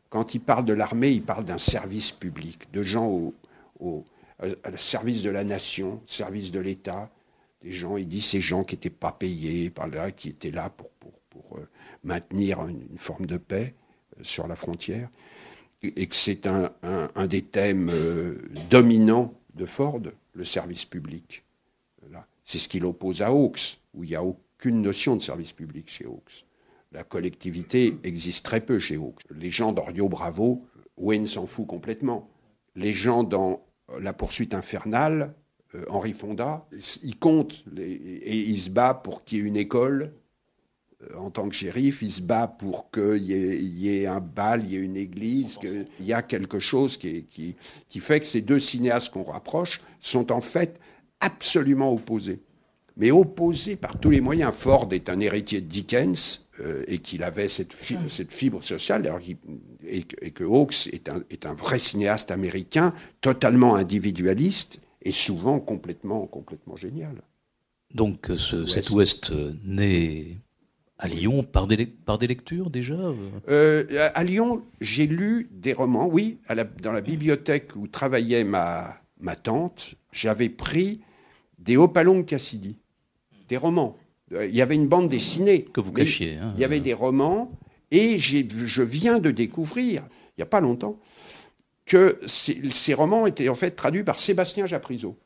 Quand 0.09 0.33
il 0.33 0.39
parle 0.39 0.63
de 0.63 0.71
l'armée, 0.71 1.11
il 1.11 1.21
parle 1.21 1.43
d'un 1.43 1.57
service 1.57 2.13
public, 2.13 2.71
de 2.71 2.81
gens 2.81 3.33
au, 3.81 4.05
service 4.77 5.21
de 5.21 5.29
la 5.29 5.43
nation, 5.43 6.01
service 6.07 6.51
de 6.51 6.61
l'État, 6.61 7.09
des 7.61 7.73
gens, 7.73 7.97
il 7.97 8.07
dit 8.07 8.21
ces 8.21 8.39
gens 8.39 8.63
qui 8.63 8.75
n'étaient 8.75 8.89
pas 8.89 9.11
payés, 9.11 9.69
qui 10.15 10.29
étaient 10.29 10.49
là 10.49 10.69
pour, 10.69 10.89
pour, 11.29 11.57
euh, 11.57 11.67
maintenir 12.05 12.65
une, 12.65 12.97
forme 12.97 13.25
de 13.25 13.37
paix 13.37 13.75
euh, 14.17 14.23
sur 14.23 14.47
la 14.47 14.55
frontière 14.55 15.09
et 15.83 16.07
que 16.07 16.15
c'est 16.15 16.47
un, 16.47 16.71
des 17.27 17.41
thèmes 17.41 17.89
euh, 17.91 18.35
dominants 18.69 19.33
de 19.55 19.65
Ford, 19.65 20.01
le 20.33 20.45
service 20.45 20.85
public. 20.85 21.43
C'est 22.45 22.57
ce 22.57 22.67
qu'il 22.67 22.85
oppose 22.85 23.21
à 23.21 23.29
Hawks, 23.31 23.79
où 23.93 24.03
il 24.03 24.09
n'y 24.09 24.15
a 24.15 24.23
aucune 24.23 24.81
notion 24.81 25.15
de 25.15 25.21
service 25.21 25.53
public 25.53 25.89
chez 25.89 26.05
Hawks. 26.05 26.45
La 26.91 27.03
collectivité 27.03 27.97
existe 28.03 28.43
très 28.43 28.61
peu 28.61 28.79
chez 28.79 28.97
Hawks. 28.97 29.21
Les 29.33 29.49
gens 29.49 29.71
dans 29.71 29.85
Rio 29.85 30.09
Bravo, 30.09 30.65
Wayne 30.97 31.27
s'en 31.27 31.47
fout 31.47 31.67
complètement. 31.67 32.29
Les 32.75 32.93
gens 32.93 33.23
dans 33.23 33.61
La 33.99 34.13
poursuite 34.13 34.53
infernale, 34.53 35.33
euh, 35.75 35.83
Henri 35.89 36.13
Fonda, 36.13 36.65
il 37.03 37.17
compte 37.17 37.65
et 37.77 38.37
il 38.37 38.59
se 38.59 38.69
bat 38.69 38.93
pour 38.93 39.23
qu'il 39.23 39.37
y 39.37 39.41
ait 39.41 39.45
une 39.45 39.57
école 39.57 40.13
en 41.17 41.29
tant 41.29 41.49
que 41.49 41.55
shérif, 41.55 42.01
il 42.01 42.11
se 42.11 42.21
bat 42.21 42.47
pour 42.47 42.91
qu'il 42.91 43.23
y, 43.23 43.89
ait 43.89 44.05
un 44.05 44.19
bal, 44.19 44.63
il 44.63 44.71
y 44.71 44.75
ait 44.75 44.79
une 44.79 44.97
église, 44.97 45.57
qu'il 45.57 45.87
y 46.01 46.13
a 46.13 46.21
quelque 46.21 46.59
chose 46.59 46.97
qui, 46.97 47.25
qui, 47.89 47.99
fait 47.99 48.19
que 48.19 48.25
ces 48.25 48.41
deux 48.41 48.59
cinéastes 48.59 49.09
qu'on 49.09 49.23
rapproche 49.23 49.81
sont 49.99 50.31
en 50.31 50.41
fait 50.41 50.79
absolument 51.19 51.93
opposés. 51.93 52.39
Mais 52.97 53.09
opposés 53.09 53.77
par 53.77 53.99
tous 53.99 54.09
les 54.09 54.21
moyens. 54.21 54.53
Ford 54.53 54.89
est 54.91 55.09
un 55.09 55.19
héritier 55.19 55.61
de 55.61 55.67
Dickens 55.67 56.45
euh, 56.59 56.83
et 56.87 56.99
qu'il 56.99 57.23
avait 57.23 57.47
cette, 57.47 57.73
fibre, 57.73 58.09
cette 58.09 58.33
fibre 58.33 58.63
sociale, 58.63 59.11
et, 59.87 60.03
que 60.03 60.43
Hawks 60.43 60.87
est 60.91 61.09
un, 61.09 61.23
est 61.29 61.45
un 61.45 61.53
vrai 61.53 61.79
cinéaste 61.79 62.31
américain, 62.31 62.93
totalement 63.21 63.75
individualiste 63.75 64.79
et 65.01 65.11
souvent 65.11 65.59
complètement, 65.59 66.27
complètement 66.27 66.75
génial. 66.75 67.21
Donc 67.93 68.29
ce, 68.35 68.65
cet 68.65 68.89
Ouest 68.91 69.31
euh, 69.31 69.53
né 69.63 70.37
à 71.01 71.07
Lyon, 71.07 71.41
par 71.41 71.65
des, 71.65 71.87
par 71.87 72.19
des 72.19 72.27
lectures 72.27 72.69
déjà 72.69 72.93
euh 72.93 73.15
euh, 73.49 74.09
À 74.13 74.23
Lyon, 74.23 74.61
j'ai 74.79 75.07
lu 75.07 75.49
des 75.51 75.73
romans, 75.73 76.07
oui. 76.07 76.37
dans 76.81 76.91
la 76.91 77.01
bibliothèque 77.01 77.75
où 77.75 77.87
travaillait 77.87 78.43
ma, 78.43 79.01
ma 79.19 79.35
tante, 79.35 79.95
j'avais 80.11 80.49
pris 80.49 81.01
des 81.57 81.75
Hopalong 81.75 82.23
Cassidy, 82.23 82.77
des 83.49 83.57
romans. 83.57 83.97
Euh, 84.31 84.45
il 84.45 84.55
y 84.55 84.61
avait 84.61 84.75
une 84.75 84.87
bande 84.87 85.09
dessinée. 85.09 85.63
Que 85.63 85.81
vous 85.81 85.91
cachiez. 85.91 86.37
Hein, 86.37 86.53
il 86.55 86.61
y 86.61 86.63
avait 86.63 86.79
des 86.79 86.93
romans, 86.93 87.51
et 87.89 88.19
je 88.19 88.83
viens 88.83 89.17
de 89.17 89.31
découvrir, 89.31 90.03
il 90.37 90.41
n'y 90.41 90.43
a 90.43 90.47
pas 90.47 90.61
longtemps, 90.61 90.99
que 91.87 92.19
ces, 92.27 92.61
ces, 92.73 92.93
romans 92.93 93.25
étaient 93.25 93.49
en 93.49 93.55
fait 93.55 93.71
traduits 93.71 94.03
par 94.03 94.19
Sébastien 94.19 94.67
Japrisot, 94.67 95.17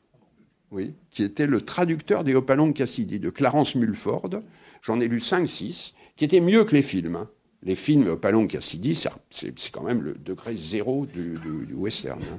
oui, 0.70 0.94
qui 1.10 1.22
était 1.22 1.46
le 1.46 1.60
traducteur 1.60 2.24
des 2.24 2.34
Hopalong 2.34 2.72
Cassidy, 2.72 3.20
de 3.20 3.30
Clarence 3.30 3.74
Mulford. 3.74 4.42
J'en 4.82 5.00
ai 5.00 5.08
lu 5.08 5.18
5-6, 5.18 5.92
qui 6.16 6.24
étaient 6.24 6.40
mieux 6.40 6.64
que 6.64 6.74
les 6.74 6.82
films. 6.82 7.16
Hein. 7.16 7.28
Les 7.62 7.74
films 7.74 8.16
Palon 8.16 8.46
Cassidy, 8.46 8.94
c'est 9.30 9.70
quand 9.72 9.82
même 9.82 10.02
le 10.02 10.14
degré 10.14 10.56
zéro 10.56 11.06
du, 11.06 11.36
western. 11.74 12.20
Hein. 12.22 12.38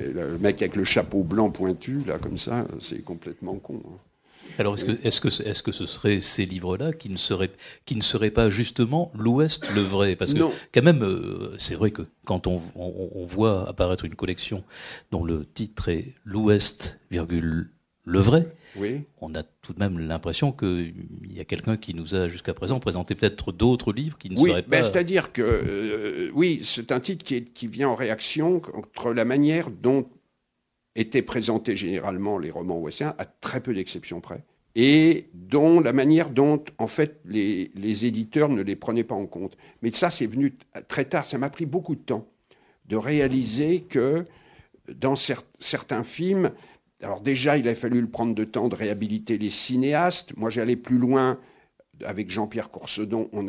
Le 0.00 0.38
mec 0.38 0.60
avec 0.62 0.74
le 0.74 0.84
chapeau 0.84 1.22
blanc 1.22 1.50
pointu, 1.50 2.00
là, 2.06 2.18
comme 2.18 2.38
ça, 2.38 2.66
c'est 2.80 3.02
complètement 3.02 3.56
con. 3.56 3.80
Hein. 3.86 3.98
Alors, 4.58 4.74
est-ce 4.74 4.84
que, 4.84 4.92
est 4.92 5.10
-ce 5.10 5.20
que, 5.20 5.28
est 5.28 5.52
-ce 5.52 5.62
que 5.62 5.72
ce 5.72 5.86
seraient 5.86 6.20
ces 6.20 6.46
livres-là 6.46 6.92
qui, 6.92 7.08
ne 7.08 7.16
seraient, 7.16 7.50
qui 7.86 7.96
ne 7.96 8.02
seraient 8.02 8.30
pas 8.30 8.50
justement 8.50 9.12
l'Ouest 9.14 9.74
le 9.74 9.80
vrai? 9.80 10.16
Parce 10.16 10.34
que, 10.34 10.44
quand 10.72 10.82
même, 10.82 11.02
euh, 11.02 11.54
c'est 11.58 11.74
vrai 11.74 11.90
que 11.90 12.02
quand 12.24 12.46
on, 12.46 12.62
on, 12.76 13.26
voit 13.26 13.68
apparaître 13.68 14.04
une 14.04 14.14
collection 14.14 14.64
dont 15.10 15.24
le 15.24 15.44
titre 15.44 15.88
est 15.88 16.14
L'Ouest, 16.24 17.00
virgule, 17.10 17.70
le 18.04 18.20
vrai, 18.20 18.46
on 19.20 19.34
a 19.34 19.42
tout 19.62 19.72
de 19.72 19.78
même 19.78 19.98
l'impression 19.98 20.52
qu'il 20.52 20.92
y 21.30 21.40
a 21.40 21.44
quelqu'un 21.44 21.76
qui 21.76 21.94
nous 21.94 22.14
a 22.14 22.28
jusqu'à 22.28 22.54
présent 22.54 22.80
présenté 22.80 23.14
peut-être 23.14 23.52
d'autres 23.52 23.92
livres 23.92 24.18
qui 24.18 24.30
ne 24.30 24.38
oui, 24.38 24.50
seraient 24.50 24.62
ben, 24.62 24.82
pas. 24.82 24.82
C'est-à-dire 24.82 25.32
que, 25.32 25.42
euh, 25.42 26.30
oui, 26.34 26.60
c'est 26.64 26.92
un 26.92 27.00
titre 27.00 27.24
qui, 27.24 27.44
qui, 27.44 27.66
vient 27.66 27.88
en 27.88 27.94
réaction 27.94 28.60
contre 28.60 29.12
la 29.12 29.24
manière 29.24 29.70
dont 29.70 30.06
étaient 30.96 31.22
présentés 31.22 31.76
généralement 31.76 32.38
les 32.38 32.50
romans 32.50 32.78
westerns, 32.78 33.14
à 33.18 33.24
très 33.24 33.60
peu 33.60 33.74
d'exceptions 33.74 34.20
près, 34.20 34.44
et 34.76 35.28
dont 35.34 35.80
la 35.80 35.92
manière 35.92 36.30
dont, 36.30 36.62
en 36.78 36.86
fait, 36.86 37.20
les, 37.24 38.04
éditeurs 38.04 38.48
ne 38.48 38.62
les 38.62 38.76
prenaient 38.76 39.04
pas 39.04 39.14
en 39.14 39.26
compte. 39.26 39.56
Mais 39.82 39.90
ça, 39.92 40.10
c'est 40.10 40.26
venu 40.26 40.56
très 40.88 41.04
tard. 41.04 41.26
Ça 41.26 41.38
m'a 41.38 41.50
pris 41.50 41.66
beaucoup 41.66 41.94
de 41.94 42.00
temps 42.00 42.26
de 42.86 42.96
réaliser 42.96 43.82
que 43.82 44.24
dans 44.88 45.16
certains 45.16 46.04
films, 46.04 46.50
alors 47.02 47.20
déjà, 47.20 47.56
il 47.56 47.68
a 47.68 47.74
fallu 47.74 48.00
le 48.00 48.08
prendre 48.08 48.34
de 48.34 48.44
temps 48.44 48.68
de 48.68 48.74
réhabiliter 48.74 49.38
les 49.38 49.50
cinéastes. 49.50 50.36
Moi, 50.36 50.50
j'allais 50.50 50.76
plus 50.76 50.98
loin 50.98 51.38
avec 52.04 52.30
Jean-Pierre 52.30 52.70
Courcedon. 52.70 53.28
On, 53.32 53.46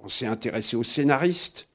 on 0.00 0.08
s'est 0.08 0.26
intéressé 0.26 0.76
aux 0.76 0.82
scénaristes, 0.82 1.68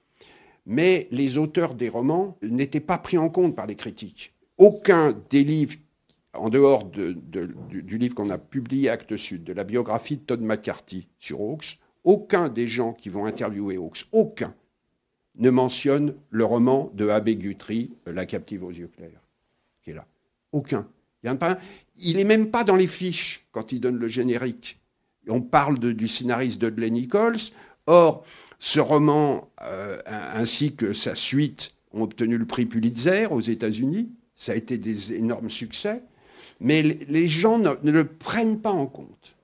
mais 0.66 1.08
les 1.12 1.38
auteurs 1.38 1.74
des 1.74 1.90
romans 1.90 2.38
n'étaient 2.42 2.80
pas 2.80 2.98
pris 2.98 3.18
en 3.18 3.30
compte 3.30 3.56
par 3.56 3.66
les 3.66 3.76
critiques. 3.76 4.34
Aucun 4.60 5.16
des 5.30 5.44
livres, 5.44 5.78
en 6.34 6.50
dehors 6.50 6.86
du, 6.86 7.98
livre 7.98 8.14
qu'on 8.14 8.30
a 8.30 8.38
publié 8.38 8.90
Actes 8.90 9.16
Sud, 9.16 9.46
de 9.46 9.54
la 9.54 9.64
biographie 9.64 10.18
de 10.18 10.22
Todd 10.22 10.42
McCarthy 10.42 11.08
sur 11.18 11.40
Hawks, 11.42 11.80
aucun 12.04 12.50
des 12.50 12.68
gens 12.68 12.94
qui 12.94 13.10
vont 13.10 13.26
interviewer 13.26 13.78
Hawks, 13.78 14.06
aucun, 14.12 14.54
ne 15.38 15.50
mentionne 15.50 16.14
le 16.30 16.44
roman 16.44 16.92
de 16.94 17.08
Abbé 17.08 17.38
Guthrie, 17.38 17.92
La 18.06 18.26
captive 18.26 18.64
aux 18.64 18.72
yeux 18.72 18.90
clairs, 18.90 19.22
qui 19.82 19.92
est 19.92 19.94
là. 19.94 20.06
Aucun. 20.52 20.86
Il 21.98 22.18
n'est 22.18 22.24
même 22.24 22.52
pas 22.52 22.64
dans 22.64 22.76
les 22.76 22.88
fiches 22.88 23.46
quand 23.52 23.72
il 23.72 23.80
donne 23.80 23.98
le 23.98 24.08
générique. 24.08 24.80
On 25.28 25.42
parle 25.42 25.80
du 25.80 26.08
scénariste 26.08 26.60
Dudley 26.60 26.90
Nichols. 26.90 27.52
Or, 27.88 28.26
ce 28.60 28.80
roman, 28.80 29.50
euh, 29.62 30.02
ainsi 30.06 30.76
que 30.76 30.94
sa 30.94 31.16
suite, 31.16 31.76
ont 31.92 32.04
obtenu 32.04 32.38
le 32.38 32.46
prix 32.46 32.66
Pulitzer 32.66 33.28
aux 33.28 33.42
États-Unis. 33.42 34.10
Ça 34.40 34.54
a 34.54 34.56
été 34.56 34.78
des 34.78 35.14
énormes 35.14 35.50
succès. 35.50 36.02
Mais 36.62 36.82
les 36.82 37.28
gens 37.28 37.60
ne, 37.60 37.92
le 37.92 38.06
prennent 38.06 38.60
pas 38.60 38.72
en 38.72 38.88
compte. 38.88 39.36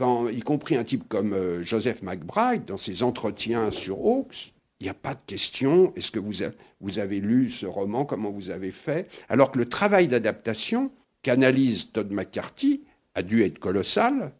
y 0.00 0.40
compris 0.40 0.76
un 0.76 0.84
type 0.84 1.08
comme 1.08 1.32
euh, 1.32 1.62
Joseph 1.62 2.02
McBride, 2.02 2.66
dans 2.66 2.76
ses 2.76 3.02
entretiens 3.02 3.70
sur 3.70 3.98
Hawks, 3.98 4.52
il 4.80 4.84
n'y 4.84 4.90
a 4.90 4.94
pas 4.94 5.14
de 5.14 5.20
question, 5.26 5.94
est-ce 5.96 6.10
que 6.10 6.18
vous, 6.18 6.44
vous 6.80 6.98
avez 6.98 7.20
lu 7.20 7.50
ce 7.50 7.64
roman, 7.64 8.04
comment 8.04 8.30
vous 8.30 8.50
avez 8.50 8.70
fait? 8.70 9.08
Alors 9.30 9.50
que 9.50 9.58
le 9.58 9.68
travail 9.68 10.08
d'adaptation 10.08 10.92
qu'analyse 11.22 11.90
Todd 11.92 12.10
McCarthy 12.10 12.82
a 13.14 13.22
dû 13.22 13.42
être 13.42 13.58
colossal, 13.58 14.32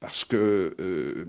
parce 0.00 0.24
que 0.24 0.74
euh, 0.80 1.26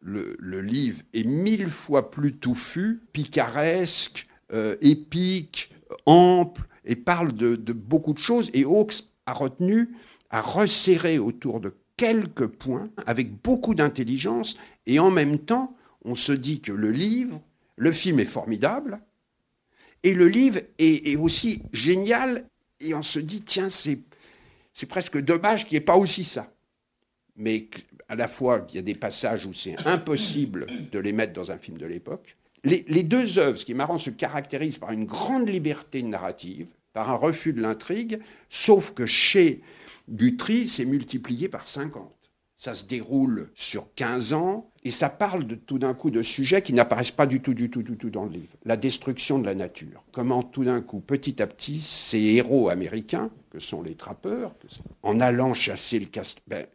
le, 0.00 0.60
livre 0.60 1.02
est 1.12 1.24
mille 1.24 1.70
fois 1.70 2.10
plus 2.10 2.32
touffu, 2.34 3.02
picaresque, 3.12 4.26
euh, 4.52 4.76
épique, 4.80 5.72
ample, 6.06 6.66
et 6.84 6.96
parle 6.96 7.32
de, 7.32 7.56
beaucoup 7.72 8.14
de 8.14 8.18
choses. 8.18 8.50
Et 8.54 8.64
Hawks 8.64 9.04
a 9.26 9.32
retenu, 9.32 9.90
a 10.30 10.40
resserré 10.40 11.18
autour 11.18 11.60
de 11.60 11.74
quelques 11.96 12.46
points, 12.46 12.90
avec 13.06 13.40
beaucoup 13.42 13.74
d'intelligence, 13.74 14.56
et 14.86 14.98
en 14.98 15.10
même 15.10 15.38
temps, 15.38 15.76
on 16.04 16.14
se 16.14 16.32
dit 16.32 16.60
que 16.60 16.72
le 16.72 16.90
livre, 16.90 17.40
le 17.76 17.92
film 17.92 18.20
est 18.20 18.24
formidable, 18.24 19.00
et 20.02 20.12
le 20.12 20.28
livre 20.28 20.60
est, 20.78 21.16
aussi 21.16 21.62
génial, 21.72 22.46
et 22.80 22.94
on 22.94 23.02
se 23.02 23.18
dit, 23.18 23.42
tiens, 23.42 23.70
c'est, 23.70 24.00
c'est 24.74 24.86
presque 24.86 25.18
dommage 25.18 25.64
qu'il 25.66 25.76
n'y 25.76 25.82
ait 25.82 25.86
pas 25.86 25.96
aussi 25.96 26.24
ça. 26.24 26.52
Mais 27.36 27.68
à 28.08 28.14
la 28.14 28.28
fois, 28.28 28.66
il 28.70 28.76
y 28.76 28.78
a 28.78 28.82
des 28.82 28.94
passages 28.94 29.46
où 29.46 29.52
c'est 29.52 29.76
impossible 29.86 30.66
de 30.92 30.98
les 30.98 31.12
mettre 31.12 31.32
dans 31.32 31.50
un 31.50 31.58
film 31.58 31.78
de 31.78 31.86
l'époque. 31.86 32.36
Les, 32.64 33.02
deux 33.02 33.38
œuvres, 33.38 33.58
ce 33.58 33.66
qui 33.66 33.72
est 33.72 33.76
marrant, 33.76 33.98
se 33.98 34.10
caractérisent 34.10 34.78
par 34.78 34.90
une 34.90 35.04
grande 35.04 35.48
liberté 35.48 36.02
narrative, 36.02 36.66
par 36.94 37.10
un 37.10 37.16
refus 37.16 37.52
de 37.52 37.60
l'intrigue, 37.60 38.20
sauf 38.48 38.92
que 38.92 39.04
chez 39.04 39.60
Guthrie, 40.08 40.66
c'est 40.68 40.86
multiplié 40.86 41.48
par 41.48 41.68
50. 41.68 42.10
Ça 42.56 42.72
se 42.72 42.86
déroule 42.86 43.50
sur 43.54 43.92
15 43.96 44.32
ans 44.32 44.70
et 44.84 44.90
ça 44.90 45.10
parle 45.10 45.46
tout 45.66 45.78
d'un 45.78 45.92
coup 45.92 46.10
de 46.10 46.22
sujets 46.22 46.62
qui 46.62 46.72
n'apparaissent 46.72 47.10
pas 47.10 47.26
du 47.26 47.40
tout, 47.40 47.52
du 47.52 47.68
tout, 47.68 47.82
du 47.82 47.96
tout 47.96 48.08
dans 48.08 48.24
le 48.24 48.30
livre. 48.30 48.56
La 48.64 48.78
destruction 48.78 49.38
de 49.38 49.44
la 49.44 49.54
nature. 49.54 50.02
Comment 50.12 50.42
tout 50.42 50.64
d'un 50.64 50.80
coup, 50.80 51.00
petit 51.00 51.42
à 51.42 51.46
petit, 51.46 51.82
ces 51.82 52.20
héros 52.20 52.70
américains, 52.70 53.30
que 53.54 53.60
sont 53.60 53.82
les 53.82 53.94
trappeurs, 53.94 54.52
en 55.04 55.20
allant 55.20 55.54
chasser 55.54 56.00
le 56.00 56.06
castor, 56.06 56.42
ben, 56.48 56.66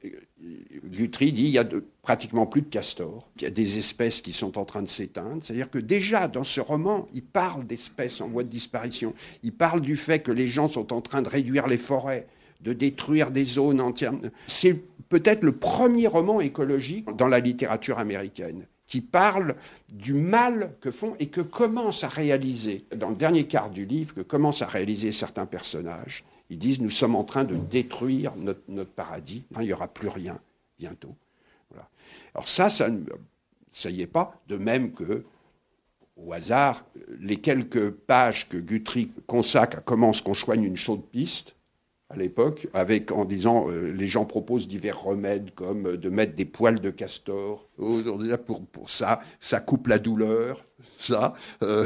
Guthrie 0.85 1.33
dit 1.33 1.43
il 1.43 1.49
y 1.49 1.57
a 1.57 1.67
pratiquement 2.01 2.45
plus 2.45 2.61
de 2.61 2.69
castors, 2.69 3.29
il 3.35 3.41
y 3.41 3.45
a 3.45 3.49
des 3.49 3.77
espèces 3.77 4.21
qui 4.21 4.31
sont 4.31 4.57
en 4.57 4.63
train 4.63 4.81
de 4.81 4.87
s'éteindre. 4.87 5.41
C'est-à-dire 5.43 5.69
que 5.69 5.77
déjà, 5.77 6.29
dans 6.29 6.45
ce 6.45 6.61
roman, 6.61 7.09
il 7.13 7.21
parle 7.21 7.67
d'espèces 7.67 8.21
en 8.21 8.29
voie 8.29 8.43
de 8.43 8.49
disparition. 8.49 9.13
Il 9.43 9.51
parle 9.51 9.81
du 9.81 9.97
fait 9.97 10.19
que 10.19 10.31
les 10.31 10.47
gens 10.47 10.69
sont 10.69 10.93
en 10.93 11.01
train 11.01 11.21
de 11.21 11.27
réduire 11.27 11.67
les 11.67 11.77
forêts 11.77 12.27
de 12.61 12.71
détruire 12.71 13.31
des 13.31 13.43
zones 13.43 13.81
entières. 13.81 14.13
C'est 14.47 14.81
peut-être 15.09 15.43
le 15.43 15.51
premier 15.51 16.07
roman 16.07 16.39
écologique 16.39 17.13
dans 17.17 17.27
la 17.27 17.41
littérature 17.41 17.99
américaine 17.99 18.65
qui 18.87 19.01
parle 19.01 19.55
du 19.91 20.13
mal 20.13 20.75
que 20.79 20.91
font 20.91 21.15
et 21.19 21.27
que 21.27 21.41
commence 21.41 22.03
à 22.03 22.07
réaliser, 22.07 22.85
dans 22.95 23.09
le 23.09 23.15
dernier 23.15 23.45
quart 23.45 23.69
du 23.69 23.85
livre, 23.85 24.15
que 24.15 24.21
commencent 24.21 24.63
à 24.63 24.67
réaliser 24.67 25.11
certains 25.11 25.45
personnages. 25.45 26.23
Ils 26.49 26.57
disent 26.57 26.81
nous 26.81 26.89
sommes 26.89 27.15
en 27.15 27.23
train 27.23 27.43
de 27.43 27.55
détruire 27.55 28.35
notre, 28.35 28.91
paradis, 28.91 29.43
il 29.59 29.65
n'y 29.65 29.73
aura 29.73 29.87
plus 29.87 30.07
rien 30.07 30.39
bientôt. 30.77 31.15
Alors 32.33 32.47
ça, 32.47 32.69
ça 32.69 32.89
ça 33.71 33.89
y 33.89 34.01
est 34.01 34.07
pas, 34.07 34.41
de 34.47 34.57
même 34.57 34.93
que, 34.93 35.23
au 36.17 36.33
hasard, 36.33 36.83
les 37.19 37.37
quelques 37.37 37.91
pages 37.91 38.49
que 38.49 38.57
Guthrie 38.57 39.11
consacre 39.27 39.77
à 39.77 39.81
comment 39.81 40.11
qu'on 40.11 40.33
soigne 40.33 40.63
une 40.63 40.75
chaude 40.75 41.05
piste, 41.11 41.55
à 42.11 42.17
l'époque, 42.17 42.67
avec 42.73 43.11
en 43.11 43.23
disant 43.23 43.69
euh, 43.69 43.91
les 43.91 44.07
gens 44.07 44.25
proposent 44.25 44.67
divers 44.67 44.99
remèdes 44.99 45.51
comme 45.53 45.85
euh, 45.85 45.97
de 45.97 46.09
mettre 46.09 46.35
des 46.35 46.45
poils 46.45 46.79
de 46.79 46.89
castor. 46.89 47.67
Pour, 47.77 48.65
pour 48.65 48.89
ça, 48.89 49.21
ça 49.39 49.59
coupe 49.59 49.85
la 49.85 49.99
douleur. 49.99 50.65
Ça, 50.97 51.35
euh, 51.61 51.85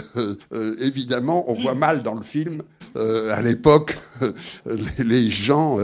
évidemment, 0.80 1.50
on 1.52 1.56
voit 1.56 1.76
mal 1.76 2.04
dans 2.04 2.14
le 2.14 2.24
film 2.24 2.64
à 2.96 3.42
l'époque 3.42 3.98
les, 4.98 5.30
gens. 5.30 5.78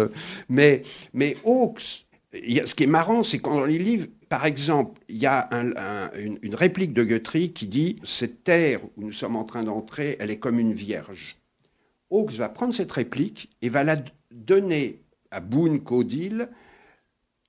mais 0.47 0.83
mais 1.13 1.37
Hawks, 1.45 2.05
ce 2.33 2.75
qui 2.75 2.83
est 2.83 2.87
marrant, 2.87 3.23
c'est 3.23 3.39
quand 3.39 3.55
dans 3.55 3.65
les 3.65 3.79
livres, 3.79 4.07
par 4.29 4.45
exemple, 4.45 5.01
il 5.09 5.17
y 5.17 5.25
a 5.25 5.49
une, 5.51 6.55
réplique 6.55 6.93
de 6.93 7.03
Guthrie 7.03 7.51
qui 7.51 7.67
dit 7.67 7.97
cette 8.03 8.43
terre 8.43 8.81
où 8.95 9.05
nous 9.05 9.11
sommes 9.11 9.35
en 9.35 9.43
train 9.43 9.63
d'entrer, 9.63 10.17
elle 10.19 10.29
est 10.29 10.37
comme 10.37 10.59
une 10.59 10.73
vierge. 10.73 11.37
Hawks 12.11 12.33
va 12.33 12.49
prendre 12.49 12.73
cette 12.73 12.91
réplique 12.91 13.49
et 13.61 13.69
va 13.69 13.83
la 13.83 13.97
donné 14.31 15.01
à 15.31 15.39
Boone 15.39 15.81
Codil, 15.81 16.49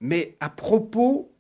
mais 0.01 0.37
à 0.41 0.49
propos 0.49 1.35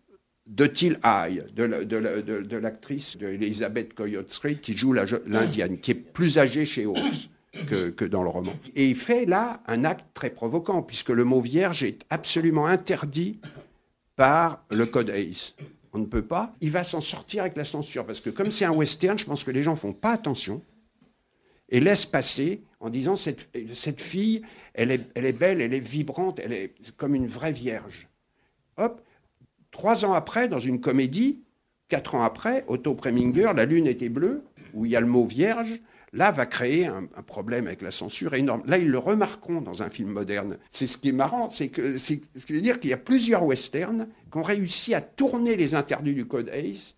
de 0.46 0.66
Till 0.66 0.98
Eye, 1.04 1.42
de, 1.54 2.56
l'actrice 2.56 3.16
de, 3.16 3.28
Elizabeth 3.28 3.94
Coyote 3.94 4.32
Street 4.32 4.56
qui 4.56 4.76
joue 4.76 4.92
l'indienne, 4.92 5.78
qui 5.78 5.92
est 5.92 5.94
plus 5.94 6.38
âgée 6.38 6.66
chez 6.66 6.84
Hawks 6.84 7.30
que, 7.52 8.04
dans 8.04 8.22
le 8.22 8.28
roman. 8.28 8.52
Et 8.74 8.88
il 8.88 8.96
fait 8.96 9.26
là 9.26 9.62
un 9.66 9.84
acte 9.84 10.06
très 10.14 10.30
provoquant, 10.30 10.82
puisque 10.82 11.10
le 11.10 11.24
mot 11.24 11.40
vierge 11.40 11.82
est 11.82 12.04
absolument 12.10 12.66
interdit 12.66 13.40
par 14.16 14.64
le 14.70 14.86
code 14.86 15.10
ACE. 15.10 15.56
On 15.92 15.98
ne 15.98 16.06
peut 16.06 16.22
pas. 16.22 16.54
Il 16.60 16.70
va 16.70 16.84
s'en 16.84 17.00
sortir 17.00 17.42
avec 17.42 17.56
la 17.56 17.64
censure, 17.64 18.06
parce 18.06 18.20
que 18.20 18.30
comme 18.30 18.50
c'est 18.50 18.64
un 18.64 18.72
western, 18.72 19.18
je 19.18 19.24
pense 19.24 19.44
que 19.44 19.50
les 19.50 19.62
gens 19.62 19.76
font 19.76 19.92
pas 19.92 20.12
attention 20.12 20.62
et 21.68 21.80
laisse 21.80 22.06
passer 22.06 22.62
en 22.80 22.90
disant 22.90 23.16
cette, 23.16 23.48
cette 23.74 24.00
fille, 24.00 24.42
elle 24.74 24.90
est, 24.90 25.06
elle 25.14 25.26
est, 25.26 25.32
belle, 25.32 25.60
elle 25.60 25.74
est 25.74 25.80
vibrante, 25.80 26.40
elle 26.42 26.52
est 26.52 26.74
comme 26.96 27.14
une 27.14 27.26
vraie 27.26 27.52
vierge. 27.52 28.08
Hop, 28.76 29.02
trois 29.70 30.04
ans 30.04 30.14
après, 30.14 30.48
dans 30.48 30.58
une 30.58 30.80
comédie, 30.80 31.40
quatre 31.88 32.14
ans 32.14 32.22
après, 32.22 32.64
Otto 32.68 32.94
Preminger, 32.94 33.52
La 33.54 33.66
Lune 33.66 33.86
était 33.86 34.08
bleue, 34.08 34.42
où 34.72 34.86
il 34.86 34.92
y 34.92 34.96
a 34.96 35.00
le 35.00 35.06
mot 35.06 35.26
vierge, 35.26 35.80
là 36.12 36.30
va 36.30 36.46
créer 36.46 36.86
un, 36.86 37.06
problème 37.26 37.66
avec 37.66 37.82
la 37.82 37.90
censure 37.90 38.34
énorme. 38.34 38.62
Là, 38.66 38.78
ils 38.78 38.88
le 38.88 38.98
remarqueront 38.98 39.60
dans 39.60 39.82
un 39.82 39.90
film 39.90 40.10
moderne. 40.10 40.58
C'est 40.72 40.86
ce 40.86 40.98
qui 40.98 41.10
est 41.10 41.12
marrant, 41.12 41.50
c'est 41.50 41.68
que 41.68 41.98
ce 41.98 42.14
qui 42.14 42.52
veut 42.52 42.60
dire 42.60 42.80
qu'il 42.80 42.90
y 42.90 42.94
a 42.94 42.98
plusieurs 42.98 43.44
westerns 43.44 44.08
qui 44.30 44.38
ont 44.38 44.42
réussi 44.42 44.94
à 44.94 45.00
tourner 45.00 45.56
les 45.56 45.74
interdits 45.74 46.14
du 46.14 46.26
code 46.26 46.48
ACE 46.48 46.96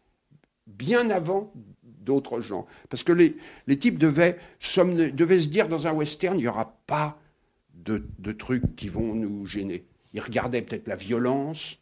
bien 0.66 1.11
avant 1.11 1.53
d'autres 1.83 2.40
gens. 2.40 2.66
Parce 2.88 3.05
que 3.05 3.12
les, 3.12 3.37
les 3.66 3.79
types 3.79 3.98
devaient, 3.98 4.38
devaient, 4.77 5.40
se 5.40 5.48
dire 5.48 5.68
dans 5.68 5.87
un 5.87 5.92
western, 5.92 6.38
il 6.38 6.42
n'y 6.42 6.48
aura 6.48 6.77
pas 6.87 7.18
de, 7.75 8.05
de, 8.18 8.33
trucs 8.33 8.77
qui 8.77 8.88
vont 8.88 9.14
nous 9.14 9.44
gêner. 9.46 9.85
Ils 10.14 10.20
regardaient 10.20 10.62
peut-être 10.62 10.88
la 10.88 10.96
violence, 10.96 11.79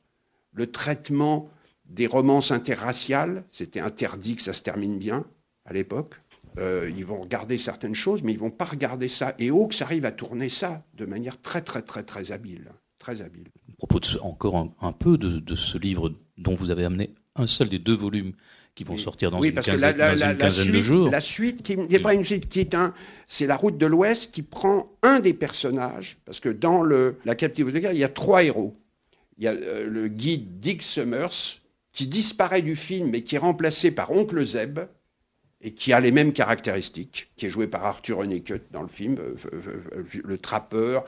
le 0.52 0.70
traitement 0.70 1.50
des 1.86 2.06
romances 2.06 2.50
interraciales, 2.50 3.44
c'était 3.50 3.80
interdit 3.80 4.36
que 4.36 4.42
ça 4.42 4.52
se 4.52 4.62
termine 4.62 4.98
bien 4.98 5.24
à 5.64 5.72
l'époque. 5.72 6.20
Euh, 6.58 6.90
ils 6.96 7.04
vont 7.04 7.20
regarder 7.20 7.58
certaines 7.58 7.94
choses, 7.94 8.22
mais 8.22 8.32
ils 8.32 8.38
vont 8.38 8.50
pas 8.50 8.64
regarder 8.64 9.08
ça. 9.08 9.34
Et 9.38 9.50
Hawks 9.50 9.82
arrive 9.82 10.04
à 10.04 10.12
tourner 10.12 10.48
ça 10.48 10.82
de 10.94 11.06
manière 11.06 11.40
très 11.40 11.62
très 11.62 11.82
très 11.82 12.02
très 12.02 12.32
habile, 12.32 12.72
très 12.98 13.22
habile. 13.22 13.48
À 13.72 13.76
propos 13.76 14.00
de 14.00 14.18
encore 14.20 14.72
un, 14.80 14.92
peu 14.92 15.16
de, 15.16 15.38
de, 15.38 15.54
ce 15.54 15.78
livre 15.78 16.12
dont 16.38 16.54
vous 16.54 16.70
avez 16.70 16.84
amené 16.84 17.14
un 17.36 17.46
seul 17.46 17.68
des 17.68 17.78
deux 17.78 17.94
volumes 17.94 18.32
qui 18.74 18.84
vont 18.84 18.96
sortir 18.96 19.30
dans, 19.30 19.42
une, 19.42 19.52
quinzaine, 19.52 20.72
de 20.72 20.80
jours. 20.80 21.10
La 21.10 21.20
suite, 21.20 21.62
qui 21.62 21.76
n'est 21.76 21.98
pas 21.98 22.14
une 22.14 22.24
suite, 22.24 22.48
qui 22.48 22.60
est 22.60 22.74
un, 22.74 22.94
c'est 23.26 23.46
la 23.46 23.56
route 23.56 23.76
de 23.76 23.86
l'Ouest 23.86 24.32
qui 24.32 24.42
prend 24.42 24.92
un 25.02 25.20
des 25.20 25.34
personnages, 25.34 26.18
parce 26.24 26.40
que 26.40 26.48
dans 26.48 26.82
le, 26.82 27.18
la 27.24 27.34
captivité 27.34 27.78
de 27.78 27.82
guerre, 27.82 27.92
il 27.92 27.98
y 27.98 28.04
a 28.04 28.08
trois 28.08 28.42
héros. 28.42 28.76
Il 29.38 29.44
y 29.44 29.48
a 29.48 29.52
euh, 29.52 29.86
le 29.86 30.08
guide 30.08 30.60
Dick 30.60 30.82
Summers, 30.82 31.60
qui 31.92 32.06
disparaît 32.06 32.62
du 32.62 32.76
film, 32.76 33.10
mais 33.10 33.22
qui 33.22 33.34
est 33.34 33.38
remplacé 33.38 33.90
par 33.90 34.12
Oncle 34.12 34.42
Zeb, 34.44 34.80
et 35.62 35.72
qui 35.72 35.92
a 35.92 36.00
les 36.00 36.12
mêmes 36.12 36.32
caractéristiques, 36.32 37.30
qui 37.36 37.46
est 37.46 37.50
joué 37.50 37.66
par 37.66 37.84
Arthur 37.84 38.18
Honeycutt 38.18 38.62
dans 38.70 38.82
le 38.82 38.88
film, 38.88 39.18
euh, 39.18 39.34
euh, 39.52 40.04
le 40.24 40.38
trappeur, 40.38 41.04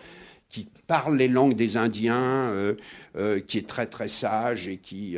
qui 0.49 0.69
parle 0.87 1.17
les 1.17 1.29
langues 1.29 1.57
des 1.57 1.79
Indiens, 1.79 2.75
qui 3.47 3.57
est 3.57 3.67
très 3.67 3.87
très 3.87 4.09
sage 4.09 4.69
et 4.69 4.77
qui... 4.77 5.17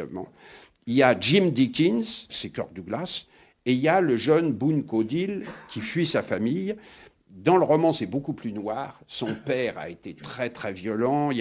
Il 0.86 0.94
y 0.94 1.02
a 1.02 1.18
Jim 1.18 1.46
Dickens, 1.46 2.28
c'est 2.30 2.50
Kirk 2.50 2.72
Douglas, 2.72 3.26
et 3.66 3.72
il 3.72 3.80
y 3.80 3.88
a 3.88 4.00
le 4.00 4.16
jeune 4.16 4.52
Boone 4.52 4.84
Codil 4.84 5.44
qui 5.68 5.80
fuit 5.80 6.06
sa 6.06 6.22
famille. 6.22 6.76
Dans 7.30 7.56
le 7.56 7.64
roman, 7.64 7.92
c'est 7.92 8.06
beaucoup 8.06 8.32
plus 8.32 8.52
noir. 8.52 9.00
Son 9.08 9.34
père 9.34 9.76
a 9.78 9.88
été 9.88 10.14
très 10.14 10.50
très 10.50 10.72
violent. 10.72 11.30
Il 11.32 11.38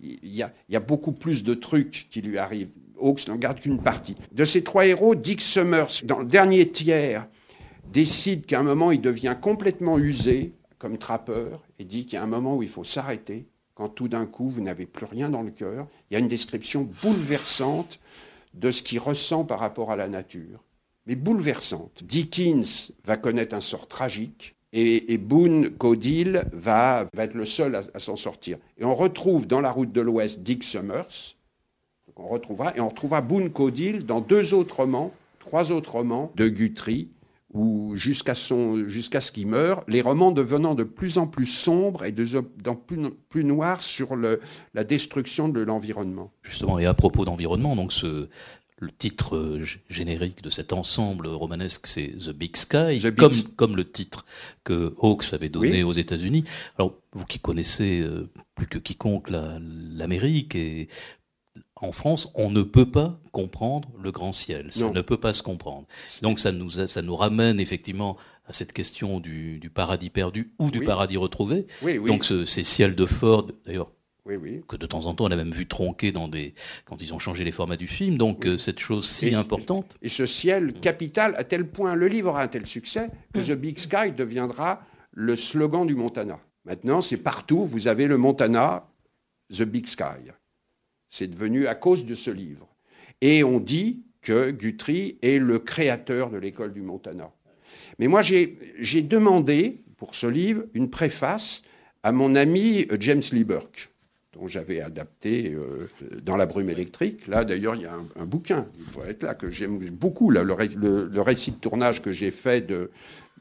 y 0.00 0.76
a 0.76 0.80
beaucoup 0.80 1.12
plus 1.12 1.42
de 1.42 1.54
trucs 1.54 2.06
qui 2.10 2.20
lui 2.20 2.38
arrivent. 2.38 2.70
Hawks 3.02 3.28
n'en 3.28 3.36
garde 3.36 3.60
qu'une 3.60 3.80
partie. 3.80 4.16
De 4.32 4.44
ces 4.44 4.62
trois 4.62 4.86
héros, 4.86 5.14
Dick 5.14 5.40
Summers, 5.40 6.02
dans 6.04 6.20
le 6.20 6.26
dernier 6.26 6.68
tiers, 6.68 7.26
décide 7.92 8.46
qu'à 8.46 8.60
un 8.60 8.62
moment, 8.62 8.90
il 8.90 9.00
devient 9.00 9.36
complètement 9.40 9.98
usé 9.98 10.52
comme 10.78 10.98
trappeur 10.98 11.62
et 11.78 11.84
dit 11.84 12.04
qu'il 12.04 12.14
y 12.14 12.16
a 12.16 12.22
un 12.22 12.26
moment 12.26 12.56
où 12.56 12.62
il 12.62 12.68
faut 12.68 12.84
s'arrêter 12.84 13.46
quand 13.74 13.88
tout 13.88 14.08
d'un 14.08 14.26
coup, 14.26 14.48
vous 14.48 14.60
n'avez 14.60 14.86
plus 14.86 15.06
rien 15.06 15.30
dans 15.30 15.42
le 15.42 15.50
cœur. 15.50 15.86
Il 16.10 16.14
y 16.14 16.16
a 16.16 16.20
une 16.20 16.28
description 16.28 16.88
bouleversante 17.02 18.00
de 18.54 18.70
ce 18.70 18.82
qu'il 18.82 18.98
ressent 18.98 19.44
par 19.44 19.60
rapport 19.60 19.90
à 19.90 19.96
la 19.96 20.08
nature, 20.08 20.62
mais 21.06 21.16
bouleversante. 21.16 22.04
Dickens 22.04 22.92
va 23.04 23.16
connaître 23.16 23.54
un 23.54 23.60
sort 23.60 23.88
tragique 23.88 24.54
et, 24.74 25.18
Boone 25.18 25.70
Codil 25.70 26.44
va, 26.52 27.08
va, 27.12 27.24
être 27.24 27.34
le 27.34 27.44
seul 27.44 27.76
à, 27.76 27.98
s'en 27.98 28.16
sortir. 28.16 28.58
Et 28.78 28.84
on 28.84 28.94
retrouve 28.94 29.46
dans 29.46 29.60
la 29.60 29.70
route 29.70 29.92
de 29.92 30.00
l'Ouest 30.00 30.40
Dick 30.40 30.64
Summers, 30.64 31.36
on 32.16 32.28
retrouvera, 32.28 32.76
et 32.76 32.80
on 32.80 32.88
retrouvera 32.88 33.20
Boone 33.20 33.50
Codil 33.50 34.04
dans 34.06 34.20
deux 34.20 34.54
autres 34.54 34.76
romans, 34.76 35.12
trois 35.38 35.72
autres 35.72 35.92
romans 35.92 36.32
de 36.36 36.48
Guthrie, 36.48 37.08
où 37.52 37.94
jusqu'à 37.96 38.34
jusqu'à 38.86 39.20
ce 39.20 39.30
qu'il 39.30 39.46
meure, 39.46 39.84
les 39.86 40.00
romans 40.00 40.32
devenant 40.32 40.74
de 40.74 40.84
plus 40.84 41.18
en 41.18 41.26
plus 41.26 41.46
sombres 41.46 42.04
et 42.04 42.12
de, 42.12 42.24
plus, 42.86 43.10
plus 43.28 43.44
noirs 43.44 43.82
sur 43.82 44.16
le, 44.16 44.40
la 44.72 44.84
destruction 44.84 45.48
de 45.48 45.60
l'environnement. 45.60 46.32
Justement, 46.42 46.78
et 46.78 46.86
à 46.86 46.94
propos 46.94 47.26
d'environnement, 47.26 47.76
donc 47.76 47.92
ce, 47.92 48.28
le 48.82 48.90
titre 48.90 49.36
euh, 49.36 49.64
générique 49.88 50.42
de 50.42 50.50
cet 50.50 50.72
ensemble 50.72 51.28
romanesque, 51.28 51.86
c'est 51.86 52.14
The 52.18 52.30
Big 52.30 52.56
Sky, 52.56 53.00
comme, 53.16 53.32
comme 53.56 53.76
le 53.76 53.88
titre 53.88 54.24
que 54.64 54.94
Hawks 54.98 55.32
avait 55.32 55.48
donné 55.48 55.84
aux 55.84 55.92
États-Unis. 55.92 56.44
Alors, 56.78 56.94
vous 57.12 57.24
qui 57.24 57.38
connaissez 57.38 58.00
euh, 58.00 58.28
plus 58.54 58.66
que 58.66 58.78
quiconque 58.78 59.30
l'Amérique 59.30 60.54
et 60.54 60.88
en 61.82 61.90
France, 61.90 62.30
on 62.34 62.48
ne 62.48 62.62
peut 62.62 62.90
pas 62.90 63.20
comprendre 63.32 63.90
le 64.00 64.12
grand 64.12 64.32
ciel. 64.32 64.68
Ça 64.70 64.90
ne 64.90 65.00
peut 65.02 65.18
pas 65.18 65.32
se 65.32 65.42
comprendre. 65.42 65.86
Donc 66.22 66.38
ça 66.38 66.52
nous, 66.52 66.70
ça 66.70 67.02
nous 67.02 67.16
ramène 67.16 67.58
effectivement 67.58 68.16
à 68.46 68.52
cette 68.52 68.72
question 68.72 69.20
du, 69.20 69.70
paradis 69.74 70.08
perdu 70.08 70.52
ou 70.58 70.70
du 70.70 70.80
paradis 70.80 71.16
retrouvé. 71.16 71.66
Donc 72.06 72.24
ces 72.24 72.62
ciels 72.62 72.94
de 72.94 73.04
Ford, 73.04 73.50
d'ailleurs, 73.66 73.90
que 74.68 74.76
de 74.76 74.86
temps 74.86 75.06
en 75.06 75.14
temps 75.14 75.24
on 75.24 75.32
a 75.32 75.36
même 75.36 75.50
vu 75.50 75.66
tronquer 75.66 76.12
dans 76.12 76.28
des 76.28 76.54
quand 76.84 77.02
ils 77.02 77.12
ont 77.12 77.18
changé 77.18 77.42
les 77.42 77.50
formats 77.50 77.76
du 77.76 77.88
film. 77.88 78.16
Donc 78.16 78.46
euh, 78.46 78.56
cette 78.56 78.78
chose 78.78 79.08
si 79.08 79.34
importante. 79.34 79.96
Et 80.00 80.08
ce 80.08 80.26
ciel 80.26 80.74
capital 80.74 81.34
à 81.36 81.42
tel 81.42 81.66
point, 81.66 81.96
le 81.96 82.06
livre 82.06 82.30
aura 82.30 82.42
un 82.42 82.48
tel 82.48 82.66
succès 82.66 83.10
que 83.34 83.40
The 83.40 83.56
Big 83.56 83.80
Sky 83.80 84.12
deviendra 84.16 84.82
le 85.10 85.34
slogan 85.34 85.84
du 85.86 85.96
Montana. 85.96 86.38
Maintenant, 86.64 87.02
c'est 87.02 87.16
partout. 87.16 87.66
Vous 87.66 87.88
avez 87.88 88.06
le 88.06 88.16
Montana, 88.16 88.86
The 89.52 89.62
Big 89.62 89.88
Sky. 89.88 90.30
C'est 91.12 91.28
devenu 91.28 91.66
à 91.66 91.74
cause 91.74 92.06
de 92.06 92.14
ce 92.14 92.30
livre. 92.30 92.66
Et 93.20 93.44
on 93.44 93.60
dit 93.60 94.00
que 94.22 94.50
Guthrie 94.50 95.18
est 95.20 95.38
le 95.38 95.58
créateur 95.58 96.30
de 96.30 96.38
l'école 96.38 96.72
du 96.72 96.80
Montana. 96.80 97.30
Mais 97.98 98.08
moi, 98.08 98.22
j'ai 98.22 99.02
demandé 99.02 99.82
pour 99.98 100.14
ce 100.14 100.26
livre 100.26 100.64
une 100.72 100.88
préface 100.88 101.62
à 102.02 102.12
mon 102.12 102.34
ami 102.34 102.86
James 102.98 103.22
Lee 103.30 103.44
dont 103.44 104.48
j'avais 104.48 104.80
adapté 104.80 105.52
euh, 105.52 105.90
dans 106.22 106.38
La 106.38 106.46
brume 106.46 106.70
électrique. 106.70 107.26
Là, 107.26 107.44
d'ailleurs, 107.44 107.74
il 107.74 107.82
y 107.82 107.86
a 107.86 107.94
un, 108.16 108.24
bouquin, 108.24 108.66
il 108.78 108.94
doit 108.94 109.06
être 109.08 109.22
là, 109.22 109.34
que 109.34 109.50
j'aime 109.50 109.78
beaucoup, 109.90 110.30
le, 110.30 110.42
le, 110.42 111.20
récit 111.20 111.50
de 111.50 111.56
tournage 111.56 112.00
que 112.00 112.12
j'ai 112.12 112.30
fait 112.30 112.62
de, 112.62 112.90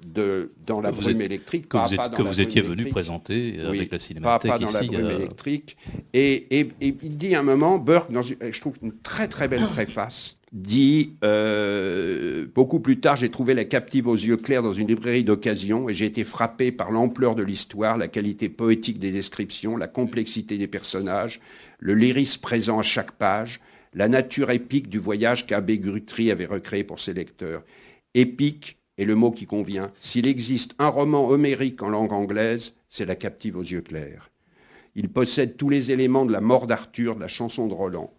de, 0.06 0.52
dans 0.66 0.82
la 0.82 0.92
brume 0.92 1.22
électrique. 1.22 1.70
Que 1.70 1.78
vous, 1.78 2.16
que 2.16 2.22
vous 2.22 2.42
étiez 2.42 2.62
venu 2.62 2.86
présenter 2.86 3.60
avec 3.60 3.92
la 3.92 4.00
cinémathèque 4.00 4.52
pas, 4.52 4.60
pas 4.60 4.66
dans 4.66 4.72
la 4.72 4.84
brume 4.84 5.12
électrique. 5.12 5.78
Et, 6.14 6.60
et, 6.60 6.70
et, 6.82 6.96
il 7.02 7.18
dit 7.18 7.36
un 7.36 7.44
moment, 7.44 7.78
Burke, 7.78 8.12
dans 8.12 8.22
je 8.22 8.60
trouve 8.60 8.76
une 8.82 8.94
très 9.02 9.28
très 9.28 9.48
belle 9.48 9.66
préface, 9.68 10.38
dit 10.52 11.16
euh, 11.24 12.46
beaucoup 12.54 12.80
plus 12.80 13.00
tard, 13.00 13.16
j'ai 13.16 13.30
trouvé 13.30 13.54
la 13.54 13.64
captive 13.64 14.08
aux 14.08 14.16
yeux 14.16 14.38
clairs 14.38 14.64
dans 14.64 14.74
une 14.74 14.88
librairie 14.88 15.24
d'occasion 15.24 15.88
et 15.88 15.94
j'ai 15.94 16.06
été 16.06 16.24
frappé 16.24 16.72
par 16.72 16.92
l'ampleur 16.92 17.36
de 17.36 17.44
l'histoire, 17.44 17.98
la 17.98 18.10
qualité 18.10 18.50
poétique 18.50 19.00
des 19.00 19.12
descriptions, 19.12 19.78
la 19.78 19.88
complexité 19.88 20.58
des 20.58 20.68
personnages, 20.68 21.40
le 21.80 21.94
lyrisme 21.96 22.42
présent 22.42 22.80
à 22.80 22.84
chaque 22.84 23.14
page, 23.14 23.62
la 23.94 24.10
nature 24.10 24.52
épique 24.52 24.90
du 24.90 25.00
voyage 25.00 25.46
qu'Abbé 25.46 25.78
Guthrie 25.78 26.32
avait 26.32 26.46
recréé 26.46 26.84
pour 26.84 27.00
ses 27.00 27.14
lecteurs. 27.14 27.64
Épique, 28.14 28.78
et 29.02 29.06
le 29.06 29.16
mot 29.16 29.32
qui 29.32 29.48
convient. 29.48 29.92
S'il 30.00 30.28
existe 30.28 30.76
un 30.78 30.88
roman 30.88 31.28
homérique 31.28 31.82
en 31.82 31.90
langue 31.90 32.14
anglaise, 32.14 32.76
c'est 32.88 33.06
La 33.06 33.16
captive 33.16 33.58
aux 33.58 33.64
yeux 33.64 33.82
clairs. 33.82 34.30
Il 34.94 35.10
possède 35.10 35.58
tous 35.58 35.70
les 35.70 35.90
éléments 35.90 36.24
de 36.24 36.32
la 36.32 36.40
mort 36.40 36.68
d'Arthur, 36.68 37.16
de 37.16 37.22
la 37.22 37.28
chanson 37.28 37.66
de 37.66 37.74
Roland. 37.74 38.14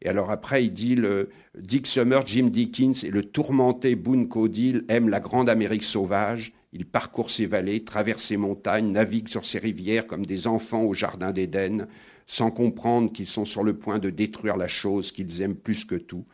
Et 0.00 0.08
alors 0.08 0.30
après, 0.30 0.64
il 0.64 0.72
dit 0.72 0.94
le 0.94 1.28
Dick 1.58 1.86
Summer, 1.86 2.26
Jim 2.26 2.48
Dickens 2.50 3.04
et 3.04 3.10
le 3.10 3.24
tourmenté 3.24 3.94
Boone 3.94 4.26
Codil 4.26 4.86
aiment 4.88 5.10
la 5.10 5.20
grande 5.20 5.50
Amérique 5.50 5.84
sauvage. 5.84 6.54
Il 6.72 6.86
parcourt 6.86 7.30
ses 7.30 7.44
vallées, 7.44 7.84
traverse 7.84 8.24
ses 8.24 8.38
montagnes, 8.38 8.92
navigue 8.92 9.28
sur 9.28 9.44
ses 9.44 9.58
rivières 9.58 10.06
comme 10.06 10.24
des 10.24 10.46
enfants 10.46 10.84
au 10.84 10.94
jardin 10.94 11.32
d'Éden, 11.32 11.88
sans 12.26 12.50
comprendre 12.50 13.12
qu'ils 13.12 13.26
sont 13.26 13.44
sur 13.44 13.62
le 13.62 13.76
point 13.76 13.98
de 13.98 14.08
détruire 14.08 14.56
la 14.56 14.68
chose 14.68 15.12
qu'ils 15.12 15.42
aiment 15.42 15.56
plus 15.56 15.84
que 15.84 15.96
tout. 15.96 16.24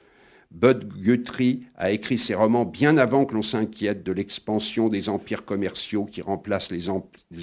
Bud 0.55 0.87
Guthrie 1.03 1.62
a 1.77 1.93
écrit 1.93 2.19
ses 2.19 2.35
romans 2.35 2.67
bien 2.67 2.99
avant 2.99 3.25
que 3.25 3.35
l'on 3.35 3.43
s'inquiète 3.43 4.05
de 4.05 4.12
l'expansion 4.12 4.91
des 4.91 5.09
empires 5.09 5.47
commerciaux 5.47 6.05
qui 6.05 6.21
remplacent 6.21 6.71
les, 6.71 6.91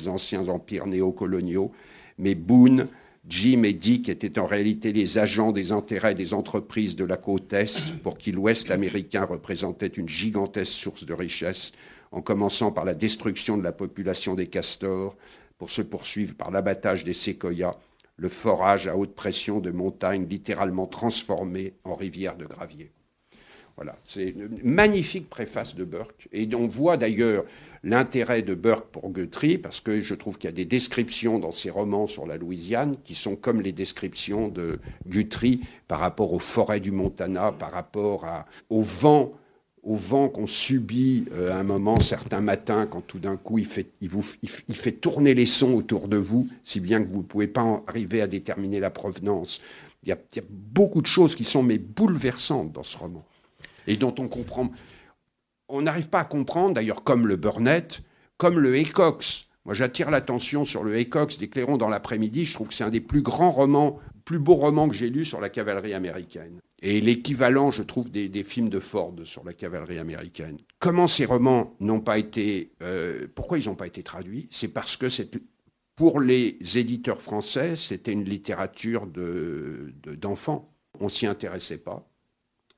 anciens 0.08 0.48
empires 0.48 0.86
néocoloniaux. 0.86 1.72
Mais 2.20 2.36
Boone, 2.36 2.88
Jim 3.28 3.64
et 3.64 3.74
Dick 3.74 4.10
étaient 4.10 4.38
en 4.38 4.46
réalité 4.46 4.94
les 4.94 5.18
agents 5.18 5.52
des 5.52 5.72
intérêts 5.72 6.14
des 6.14 6.36
entreprises 6.36 6.96
de 6.96 7.04
la 7.04 7.18
côte 7.18 7.52
Est 7.52 7.98
pour 8.04 8.20
qui 8.20 8.32
l'Ouest 8.32 8.70
américain 8.70 9.26
représentait 9.26 9.88
une 9.88 10.08
gigantesque 10.08 10.74
source 10.74 11.06
de 11.06 11.14
richesse, 11.14 11.72
en 12.12 12.22
commençant 12.22 12.72
par 12.72 12.86
la 12.86 12.94
destruction 12.94 13.58
de 13.58 13.64
la 13.64 13.72
population 13.72 14.36
des 14.36 14.48
castors, 14.48 15.18
pour 15.58 15.72
se 15.72 15.82
poursuivre 15.82 16.36
par 16.36 16.52
l'abattage 16.52 17.04
des 17.04 17.14
séquoias, 17.14 17.76
le 18.18 18.30
forage 18.30 18.88
à 18.88 18.96
haute 18.96 19.16
pression 19.16 19.60
de 19.60 19.72
montagnes 19.72 20.28
littéralement 20.30 20.88
transformées 20.88 21.74
en 21.84 21.96
rivières 21.96 22.38
de 22.38 22.46
gravier. 22.46 22.92
Voilà, 23.80 23.96
c'est 24.04 24.28
une 24.28 24.60
magnifique 24.62 25.30
préface 25.30 25.74
de 25.74 25.86
Burke. 25.86 26.28
Et 26.34 26.50
on 26.54 26.68
voit 26.68 26.98
d'ailleurs 26.98 27.46
l'intérêt 27.82 28.42
de 28.42 28.54
Burke 28.54 28.88
pour 28.92 29.10
Guthrie, 29.10 29.58
parce 29.58 29.80
que 29.80 30.02
je 30.02 30.16
trouve 30.16 30.38
qu'il 30.38 30.50
y 30.50 30.52
a 30.52 30.56
des 30.56 30.66
descriptions 30.66 31.40
dans 31.40 31.54
ses 31.54 31.70
romans 31.70 32.06
sur 32.06 32.28
la 32.28 32.36
Louisiane 32.36 32.98
qui 33.06 33.16
sont 33.16 33.38
comme 33.38 33.62
les 33.62 33.72
descriptions 33.72 34.50
de 34.50 34.80
Guthrie 35.08 35.62
par 35.88 36.02
rapport 36.02 36.34
aux 36.34 36.40
forêts 36.40 36.82
du 36.82 36.92
Montana, 36.92 37.54
par 37.54 37.72
rapport 37.72 38.26
au 38.70 38.82
vent 38.82 39.32
au 39.82 39.96
vent 39.96 40.28
qu'on 40.28 40.46
subit 40.46 41.24
euh, 41.32 41.54
à 41.54 41.56
un 41.56 41.64
moment, 41.64 42.02
certains 42.02 42.42
matins, 42.42 42.86
quand 42.86 43.00
tout 43.00 43.18
d'un 43.18 43.38
coup 43.38 43.60
il 43.60 43.66
fait, 43.66 43.88
il, 44.02 44.10
vous, 44.10 44.26
il, 44.44 44.76
fait 44.76 44.92
tourner 44.92 45.34
les 45.34 45.46
sons 45.46 45.74
autour 45.74 46.10
de 46.10 46.18
vous, 46.18 46.50
si 46.66 46.82
bien 46.82 47.02
que 47.02 47.10
vous 47.10 47.20
ne 47.20 47.24
pouvez 47.24 47.48
pas 47.48 47.82
arriver 47.88 48.22
à 48.22 48.28
déterminer 48.28 48.82
la 48.82 48.90
provenance. 48.90 49.62
Il 50.04 50.10
y, 50.10 50.12
a, 50.12 50.18
il 50.34 50.36
y, 50.36 50.42
a, 50.42 50.46
beaucoup 50.50 51.02
de 51.02 51.08
choses 51.08 51.34
qui 51.34 51.46
sont 51.46 51.64
mais 51.64 51.78
bouleversantes 51.78 52.74
dans 52.74 52.84
ce 52.84 52.98
roman 52.98 53.26
et 53.88 53.98
dont 53.98 54.14
on 54.20 54.28
comprend. 54.28 54.72
On 55.68 55.84
n'arrive 55.84 56.10
pas 56.10 56.22
à 56.22 56.26
comprendre, 56.26 56.74
d'ailleurs, 56.74 57.04
comme 57.04 57.28
le 57.28 57.36
Burnett, 57.36 58.02
comme 58.38 58.60
le 58.60 58.76
Haycox. 58.76 59.48
Moi, 59.66 59.74
j'attire 59.74 60.10
l'attention 60.10 60.66
sur 60.66 60.84
le 60.84 60.96
Haycox 60.96 61.38
d'Éclairons 61.38 61.78
dans 61.78 61.90
l'après-midi. 61.90 62.46
Je 62.46 62.54
trouve 62.54 62.70
que 62.70 62.74
c'est 62.74 62.84
un 62.84 62.90
des 62.90 63.02
plus 63.02 63.22
grands 63.22 63.52
romans, 63.52 64.00
plus 64.26 64.40
beaux 64.40 64.56
romans 64.56 64.90
que 64.90 64.96
j'ai 64.96 65.10
lus 65.10 65.26
sur 65.26 65.42
la 65.42 65.50
cavalerie 65.50 65.94
américaine. 65.94 66.60
Et 66.82 67.02
l'équivalent, 67.02 67.72
je 67.72 67.84
trouve, 67.84 68.10
des, 68.10 68.44
films 68.44 68.70
de 68.70 68.80
Ford 68.80 69.14
sur 69.26 69.44
la 69.44 69.54
cavalerie 69.54 70.00
américaine. 70.00 70.58
Comment 70.80 71.08
ces 71.08 71.26
romans 71.26 71.76
n'ont 71.82 72.00
pas 72.00 72.18
été. 72.18 72.72
Euh, 72.82 73.28
pourquoi 73.36 73.60
ils 73.60 73.68
n'ont 73.68 73.76
pas 73.76 73.88
été 73.88 74.02
traduits? 74.02 74.48
C'est 74.50 74.70
parce 74.70 74.96
que 74.96 75.08
pour 75.96 76.22
les 76.22 76.58
éditeurs 76.76 77.22
français, 77.22 77.76
c'était 77.76 78.14
une 78.14 78.24
littérature 78.24 79.06
d'enfants. 79.08 80.72
De, 80.94 81.04
On 81.04 81.10
s'y 81.10 81.28
intéressait 81.28 81.78
pas 81.78 82.10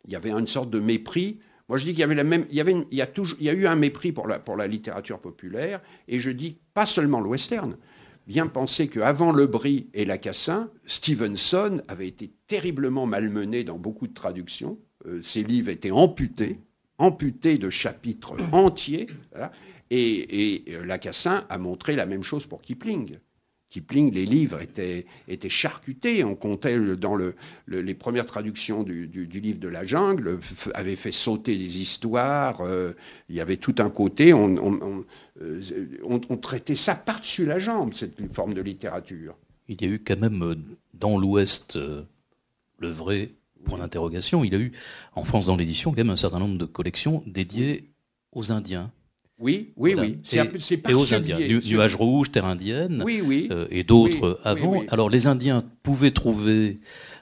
il 0.05 0.13
y 0.13 0.15
avait 0.15 0.31
une 0.31 0.47
sorte 0.47 0.69
de 0.69 0.79
mépris. 0.79 1.39
Moi, 1.69 1.77
je 1.77 1.85
dis 1.85 1.91
qu'il 1.91 1.99
y 1.99 2.03
avait 2.03 2.15
la 2.15 2.23
même, 2.23 2.45
il 2.49 2.57
y 2.57 2.61
avait, 2.61 2.75
a 2.99 3.07
toujours, 3.07 3.37
il 3.39 3.45
y 3.45 3.49
a 3.49 3.53
eu 3.53 3.65
un 3.65 3.75
mépris 3.75 4.11
pour 4.11 4.27
la, 4.27 4.67
littérature 4.67 5.19
populaire, 5.19 5.81
et 6.07 6.19
je 6.19 6.29
dis 6.29 6.57
pas 6.73 6.85
seulement 6.85 7.21
le 7.21 7.29
western. 7.29 7.77
Bien 8.27 8.47
penser 8.47 8.87
qu'avant 8.87 9.31
Le 9.31 9.47
Brie 9.47 9.87
et 9.93 10.05
Lacassin, 10.05 10.69
Stevenson 10.85 11.81
avait 11.87 12.07
été 12.07 12.31
terriblement 12.47 13.05
malmené 13.05 13.63
dans 13.63 13.77
beaucoup 13.77 14.07
de 14.07 14.13
traductions. 14.13 14.77
Euh, 15.07 15.21
ses 15.23 15.43
livres 15.43 15.69
étaient 15.69 15.91
amputés, 15.91 16.59
amputés 16.97 17.57
de 17.57 17.69
chapitres 17.69 18.35
entiers. 18.51 19.07
Et, 19.89 20.65
et 20.69 20.75
euh, 20.75 20.85
Lacassin 20.85 21.45
a 21.49 21.57
montré 21.57 21.95
la 21.95 22.05
même 22.05 22.23
chose 22.23 22.45
pour 22.45 22.61
Kipling. 22.61 23.17
Kipling, 23.71 24.13
les 24.13 24.25
livres 24.25 24.61
étaient, 24.61 25.05
étaient 25.29 25.49
charcutés. 25.49 26.25
On 26.25 26.35
comptait 26.35 26.77
dans 26.97 27.15
le, 27.15 27.35
les 27.67 27.93
premières 27.93 28.25
traductions 28.25 28.83
du, 28.83 29.07
livre 29.07 29.59
de 29.59 29.69
la 29.69 29.85
jungle, 29.85 30.39
avait 30.73 30.97
fait 30.97 31.13
sauter 31.13 31.57
des 31.57 31.81
histoires. 31.81 32.59
Euh, 32.61 32.91
il 33.29 33.35
y 33.35 33.39
avait 33.39 33.55
tout 33.55 33.75
un 33.79 33.89
côté. 33.89 34.33
On, 34.33 34.55
euh, 35.41 35.95
on, 36.03 36.21
on, 36.29 36.37
traitait 36.37 36.75
ça 36.75 36.95
par-dessus 36.95 37.45
la 37.45 37.59
jambe, 37.59 37.93
cette 37.93 38.17
forme 38.33 38.53
de 38.53 38.61
littérature. 38.61 39.35
Il 39.69 39.81
y 39.81 39.85
a 39.85 39.87
eu 39.87 39.99
quand 39.99 40.19
même 40.19 40.43
euh, 40.43 40.55
dans 40.93 41.17
l'Ouest 41.17 41.77
le 41.77 42.89
vrai 42.89 43.31
point 43.63 43.79
d'interrogation. 43.79 44.43
Il 44.43 44.51
y 44.51 44.55
a 44.57 44.59
eu 44.59 44.73
en 45.15 45.23
France 45.23 45.45
dans 45.45 45.55
l'édition 45.55 45.91
quand 45.91 45.97
même 45.97 46.09
un 46.09 46.17
certain 46.17 46.39
nombre 46.39 46.57
de 46.57 46.65
collections 46.65 47.23
dédiées 47.25 47.89
aux 48.33 48.51
Indiens. 48.51 48.91
Oui, 49.41 49.73
oui, 49.75 49.95
oui. 49.97 50.19
C'est 50.23 50.87
et 50.87 50.93
aux 50.93 51.13
Indiens, 51.13 51.37
nuages 51.65 51.95
rouges, 51.95 52.31
terre 52.31 52.45
indienne, 52.45 53.01
oui, 53.03 53.21
oui. 53.25 53.47
Euh, 53.51 53.67
et 53.71 53.83
d'autres 53.83 54.39
avant. 54.43 54.83
Alors 54.89 55.09
les 55.09 55.27
Indiens 55.27 55.63
pouvaient 55.83 56.11
trouver 56.11 56.79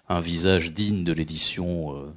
un 0.10 0.20
visage 0.20 0.74
digne 0.74 1.04
de 1.04 1.14
l'édition 1.14 1.96
euh, 1.96 2.12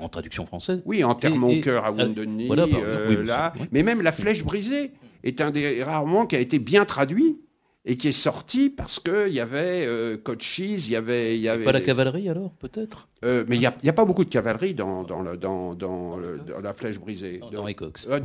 en 0.00 0.08
traduction 0.08 0.46
française. 0.46 0.82
Oui, 0.84 1.02
Enterre 1.04 1.34
mon 1.34 1.60
cœur 1.60 1.84
à 1.84 1.90
voilà, 1.90 2.64
euh, 2.64 3.24
là. 3.24 3.52
Mais 3.72 3.82
même 3.82 4.02
La 4.02 4.12
Flèche 4.12 4.44
brisée 4.44 4.92
est 5.24 5.40
un 5.40 5.50
des 5.50 5.82
rares 5.82 6.06
moments 6.06 6.26
qui 6.26 6.36
a 6.36 6.40
été 6.40 6.58
bien 6.58 6.84
traduit 6.84 7.38
et 7.88 7.96
qui 7.96 8.08
est 8.08 8.12
sorti 8.12 8.68
parce 8.68 9.00
qu'il 9.00 9.32
y 9.32 9.40
avait 9.40 9.86
euh, 9.86 10.18
Cochise, 10.18 10.88
il 10.88 10.92
y 10.92 10.96
avait, 10.96 11.36
il 11.36 11.40
y 11.40 11.48
avait 11.48 11.64
pas 11.64 11.72
la 11.72 11.80
cavalerie 11.80 12.28
alors 12.28 12.52
peut-être? 12.52 13.08
Euh, 13.24 13.44
mais 13.48 13.56
il 13.56 13.60
n'y 13.60 13.66
a, 13.66 13.74
a, 13.82 13.92
pas 13.94 14.04
beaucoup 14.04 14.26
de 14.26 14.30
cavalerie 14.30 14.74
dans, 14.74 15.04
dans, 15.04 15.22
le, 15.22 15.38
dans, 15.38 15.74
dans, 15.74 16.18
la 16.18 16.74
flèche 16.74 17.00
brisée. 17.00 17.38
Dans, 17.38 17.50
dans 17.50 17.68
Ecox. 17.68 18.06
Euh, 18.10 18.20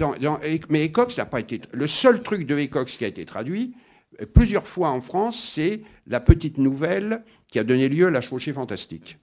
mais 0.69 0.85
Ecox 0.85 1.17
n'a 1.17 1.25
pas 1.25 1.39
été. 1.39 1.61
Le 1.71 1.87
seul 1.87 2.21
truc 2.21 2.45
de 2.45 2.59
Ecox 2.59 2.97
qui 2.97 3.05
a 3.05 3.07
été 3.07 3.23
traduit 3.23 3.73
euh, 4.21 4.25
plusieurs 4.25 4.67
fois 4.67 4.89
en 4.89 4.99
France, 4.99 5.39
c'est 5.39 5.81
la 6.07 6.19
petite 6.19 6.57
nouvelle 6.57 7.23
qui 7.47 7.57
a 7.57 7.63
donné 7.63 7.87
lieu 7.87 8.07
à 8.07 8.11
la 8.11 8.19
chevauchée 8.19 8.51
fantastique. 8.51 9.17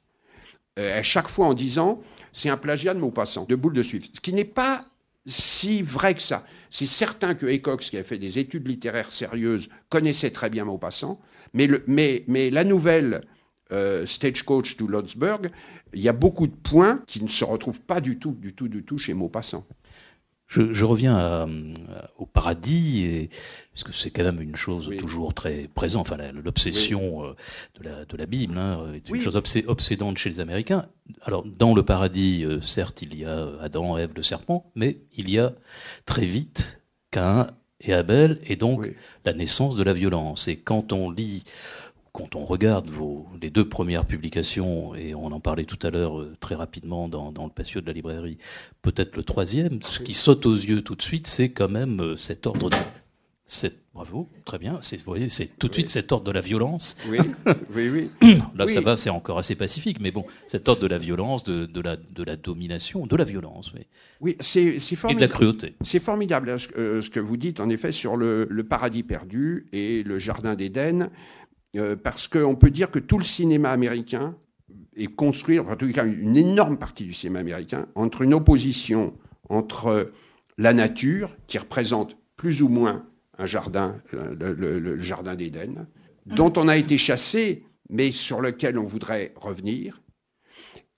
à 0.78 1.02
chaque 1.02 1.28
fois 1.28 1.48
en 1.48 1.54
disant, 1.54 2.00
c'est 2.32 2.48
un 2.48 2.56
plagiat 2.56 2.94
de 2.94 2.98
Maupassant, 2.98 3.44
de 3.44 3.56
Boule 3.56 3.74
de 3.74 3.82
Suif. 3.82 4.08
Ce 4.14 4.20
qui 4.20 4.32
n'est 4.32 4.44
pas 4.44 4.86
si 5.26 5.82
vrai 5.82 6.14
que 6.14 6.22
ça. 6.22 6.44
C'est 6.70 6.86
certain 6.86 7.34
que 7.34 7.46
Ecox, 7.46 7.90
qui 7.90 7.98
a 7.98 8.04
fait 8.04 8.18
des 8.18 8.38
études 8.38 8.66
littéraires 8.66 9.12
sérieuses, 9.12 9.68
connaissait 9.88 10.30
très 10.30 10.50
bien 10.50 10.64
Maupassant, 10.64 11.20
mais, 11.52 12.24
la 12.50 12.64
nouvelle 12.64 13.22
euh, 13.72 14.06
Stagecoach 14.06 14.76
to 14.76 14.86
Lotsburg, 14.86 15.50
il 15.92 16.00
y 16.00 16.08
a 16.08 16.12
beaucoup 16.12 16.46
de 16.46 16.54
points 16.54 17.02
qui 17.06 17.22
ne 17.22 17.28
se 17.28 17.44
retrouvent 17.44 17.80
pas 17.80 18.00
du 18.00 18.18
tout, 18.18 18.32
du 18.32 18.54
tout, 18.54 18.68
du 18.68 18.84
tout 18.84 18.98
chez 18.98 19.14
Maupassant. 19.14 19.66
Je, 20.50 20.72
je 20.72 20.84
reviens 20.84 21.48
au 22.18 22.26
paradis, 22.26 23.04
et, 23.04 23.30
parce 23.72 23.84
que 23.84 23.92
c'est 23.92 24.10
quand 24.10 24.24
même 24.24 24.42
une 24.42 24.56
chose 24.56 24.90
toujours 24.98 25.32
très 25.32 25.70
présente, 25.72 26.10
enfin 26.10 26.18
l'obsession 26.32 27.24
euh, 27.24 27.36
de, 27.78 27.84
la, 27.84 28.04
de 28.04 28.16
la 28.16 28.26
Bible 28.26 28.58
hein, 28.58 28.92
est 28.92 29.08
une 29.08 29.20
chose 29.20 29.36
obsédante 29.36 30.18
chez 30.18 30.28
les 30.28 30.40
Américains. 30.40 30.86
Alors 31.22 31.44
dans 31.46 31.72
le 31.72 31.84
paradis, 31.84 32.44
euh, 32.44 32.60
certes, 32.60 33.00
il 33.02 33.16
y 33.16 33.24
a 33.24 33.48
Adam, 33.62 33.96
Ève, 33.96 34.10
le 34.16 34.24
serpent, 34.24 34.72
mais 34.74 34.98
il 35.16 35.30
y 35.30 35.38
a 35.38 35.52
très 36.04 36.26
vite 36.26 36.82
Cain 37.12 37.46
et 37.80 37.94
Abel, 37.94 38.40
et 38.44 38.56
donc 38.56 38.92
la 39.24 39.32
naissance 39.32 39.76
de 39.76 39.84
la 39.84 39.92
violence. 39.92 40.48
Et 40.48 40.56
quand 40.56 40.92
on 40.92 41.12
lit 41.12 41.44
quand 42.20 42.36
on 42.36 42.44
regarde 42.44 42.88
vos, 42.90 43.26
les 43.40 43.50
deux 43.50 43.68
premières 43.68 44.04
publications, 44.04 44.94
et 44.94 45.14
on 45.14 45.26
en 45.26 45.40
parlait 45.40 45.64
tout 45.64 45.78
à 45.82 45.90
l'heure 45.90 46.20
euh, 46.20 46.36
très 46.40 46.54
rapidement 46.54 47.08
dans, 47.08 47.32
dans, 47.32 47.44
le 47.44 47.50
patio 47.50 47.80
de 47.80 47.86
la 47.86 47.92
librairie, 47.92 48.36
peut-être 48.82 49.16
le 49.16 49.22
troisième, 49.22 49.80
ce 49.82 50.00
qui 50.00 50.12
saute 50.12 50.44
aux 50.44 50.54
yeux 50.54 50.82
tout 50.82 50.94
de 50.94 51.02
suite, 51.02 51.26
c'est 51.26 51.50
quand 51.50 51.68
même 51.68 52.00
euh, 52.00 52.16
cet 52.16 52.46
ordre 52.46 52.68
de... 52.68 52.76
Cette, 53.46 53.78
bravo, 53.94 54.28
très 54.44 54.58
bien. 54.58 54.78
Vous 54.80 54.98
voyez, 55.04 55.28
c'est 55.28 55.58
tout 55.58 55.66
de 55.66 55.74
suite 55.74 55.88
cet 55.88 56.12
ordre 56.12 56.24
de 56.24 56.30
la 56.30 56.40
violence. 56.40 56.96
Oui, 57.08 57.18
oui, 57.74 57.88
oui. 57.88 58.10
Là, 58.54 58.68
ça 58.68 58.80
va, 58.80 58.96
c'est 58.96 59.10
encore 59.10 59.38
assez 59.38 59.56
pacifique, 59.56 59.98
mais 60.00 60.12
bon, 60.12 60.24
cet 60.46 60.68
ordre 60.68 60.82
de 60.82 60.86
la 60.86 60.98
violence, 60.98 61.42
de, 61.42 61.66
de, 61.66 61.80
la, 61.80 61.96
de 61.96 62.22
la 62.22 62.36
domination, 62.36 63.06
de 63.06 63.16
la 63.16 63.24
violence, 63.24 63.72
oui. 63.74 63.86
Oui, 64.20 64.36
c'est 64.38 64.78
formidable. 64.78 65.12
Et 65.12 65.14
de 65.14 65.20
la 65.20 65.36
cruauté. 65.36 65.74
C'est 65.82 65.98
formidable 65.98 66.56
euh, 66.76 67.02
ce, 67.02 67.10
que 67.10 67.18
vous 67.18 67.36
dites, 67.36 67.58
en 67.58 67.68
effet, 67.70 67.90
sur 67.90 68.16
le, 68.16 68.46
le 68.48 68.62
paradis 68.62 69.02
perdu 69.02 69.66
et 69.72 70.04
le 70.04 70.18
jardin 70.18 70.54
d'Éden. 70.54 71.10
Euh, 71.76 71.94
parce 71.96 72.26
qu'on 72.26 72.56
peut 72.56 72.70
dire 72.70 72.90
que 72.90 72.98
tout 72.98 73.18
le 73.18 73.24
cinéma 73.24 73.70
américain 73.70 74.36
est 74.96 75.06
construit, 75.06 75.60
en 75.60 75.76
tout 75.76 75.90
cas 75.92 76.04
une 76.04 76.36
énorme 76.36 76.78
partie 76.78 77.04
du 77.04 77.12
cinéma 77.12 77.38
américain, 77.40 77.86
entre 77.94 78.22
une 78.22 78.34
opposition 78.34 79.14
entre 79.48 80.12
la 80.58 80.74
nature, 80.74 81.36
qui 81.46 81.58
représente 81.58 82.16
plus 82.36 82.62
ou 82.62 82.68
moins 82.68 83.06
un 83.38 83.46
jardin, 83.46 83.96
le, 84.12 85.00
jardin 85.00 85.34
d'Éden, 85.34 85.86
dont 86.26 86.52
on 86.56 86.68
a 86.68 86.76
été 86.76 86.96
chassé, 86.96 87.64
mais 87.88 88.12
sur 88.12 88.40
lequel 88.40 88.78
on 88.78 88.84
voudrait 88.84 89.32
revenir, 89.36 90.02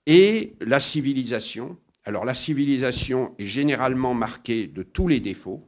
et 0.05 0.55
la 0.59 0.79
civilisation. 0.79 1.77
Alors 2.03 2.25
la 2.25 2.33
civilisation 2.33 3.33
est 3.39 3.45
généralement 3.45 4.13
marquée 4.13 4.67
de 4.67 4.83
tous 4.83 5.07
les 5.07 5.19
défauts, 5.19 5.65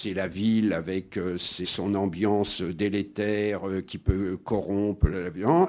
c'est 0.00 0.14
la 0.14 0.28
ville 0.28 0.74
avec 0.74 1.16
euh, 1.16 1.36
son 1.38 1.96
ambiance 1.96 2.62
délétère 2.62 3.68
euh, 3.68 3.80
qui 3.80 3.98
peut 3.98 4.36
corrompre. 4.36 5.08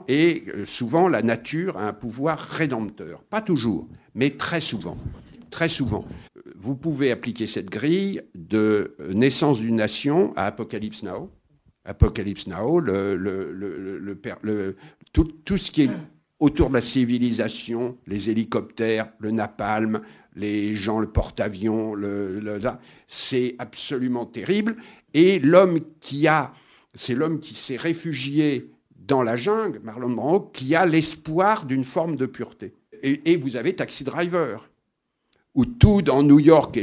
Et 0.07 0.43
euh, 0.49 0.65
souvent, 0.65 1.07
la 1.07 1.23
nature 1.23 1.77
a 1.77 1.87
un 1.87 1.93
pouvoir 1.93 2.37
rédempteur. 2.37 3.23
Pas 3.23 3.41
toujours, 3.41 3.87
mais 4.13 4.29
très 4.31 4.61
souvent. 4.61 4.97
Très 5.49 5.67
souvent. 5.67 6.05
Vous 6.55 6.75
pouvez 6.75 7.09
appliquer 7.09 7.47
cette 7.47 7.71
grille 7.71 8.21
de 8.35 8.95
naissance 9.09 9.61
d'une 9.61 9.77
nation 9.77 10.31
à 10.35 10.45
Apocalypse 10.45 11.01
Now. 11.01 11.31
Apocalypse 11.83 12.45
Now, 12.45 12.81
tout, 15.11 15.23
tout 15.43 15.57
ce 15.57 15.71
qui 15.71 15.83
est 15.83 15.89
autour 16.39 16.69
de 16.69 16.75
la 16.75 16.81
civilisation, 16.81 17.97
les 18.07 18.29
hélicoptères, 18.29 19.11
le 19.19 19.31
napalm, 19.31 20.01
les 20.35 20.73
gens, 20.73 20.99
le 20.99 21.09
porte-avions, 21.09 21.93
le, 21.93 22.59
c'est 23.07 23.55
absolument 23.59 24.25
terrible. 24.25 24.77
Et 25.13 25.39
l'homme 25.39 25.79
qui 25.99 26.27
a, 26.27 26.53
c'est 26.95 27.15
l'homme 27.15 27.39
qui 27.39 27.55
s'est 27.55 27.77
réfugié 27.77 28.71
dans 28.95 29.23
la 29.23 29.35
jungle, 29.35 29.81
Marlon 29.83 30.11
Brando, 30.11 30.39
qui 30.53 30.75
a 30.75 30.85
l'espoir 30.85 31.65
d'une 31.65 31.83
forme 31.83 32.15
de 32.15 32.25
pureté. 32.25 32.73
Et, 33.01 33.37
vous 33.37 33.55
avez 33.55 33.75
Taxi 33.75 34.03
Driver, 34.03 34.69
où 35.55 35.65
tout 35.65 36.01
dans 36.01 36.21
New 36.21 36.39
York, 36.39 36.79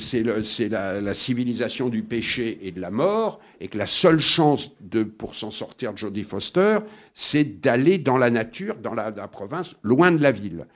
c'est 0.00 0.68
la, 0.68 1.14
civilisation 1.14 1.88
du 1.88 2.02
péché 2.02 2.58
et 2.62 2.72
de 2.72 2.80
la 2.80 2.90
mort, 2.90 3.40
et 3.60 3.68
que 3.68 3.76
la 3.76 3.86
seule 3.86 4.18
chance 4.18 4.70
pour 5.18 5.34
s'en 5.34 5.50
sortir 5.50 5.92
de 5.92 5.98
Jodie 5.98 6.24
Foster, 6.24 6.78
c'est 7.14 7.60
d'aller 7.60 7.98
dans 7.98 8.16
la 8.16 8.30
nature, 8.30 8.76
dans 8.78 8.94
la, 8.94 9.12
province, 9.28 9.76
loin 9.82 10.12
de 10.12 10.22
la 10.22 10.32
ville. 10.32 10.66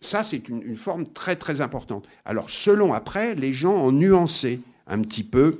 Ça, 0.00 0.22
c'est 0.22 0.48
une, 0.48 0.76
forme 0.76 1.06
très 1.06 1.36
très 1.36 1.60
importante. 1.60 2.06
Alors, 2.24 2.50
selon 2.50 2.92
après, 2.92 3.34
les 3.34 3.52
gens 3.52 3.74
ont 3.74 3.92
nuancé 3.92 4.60
un 4.86 5.00
petit 5.00 5.24
peu 5.24 5.58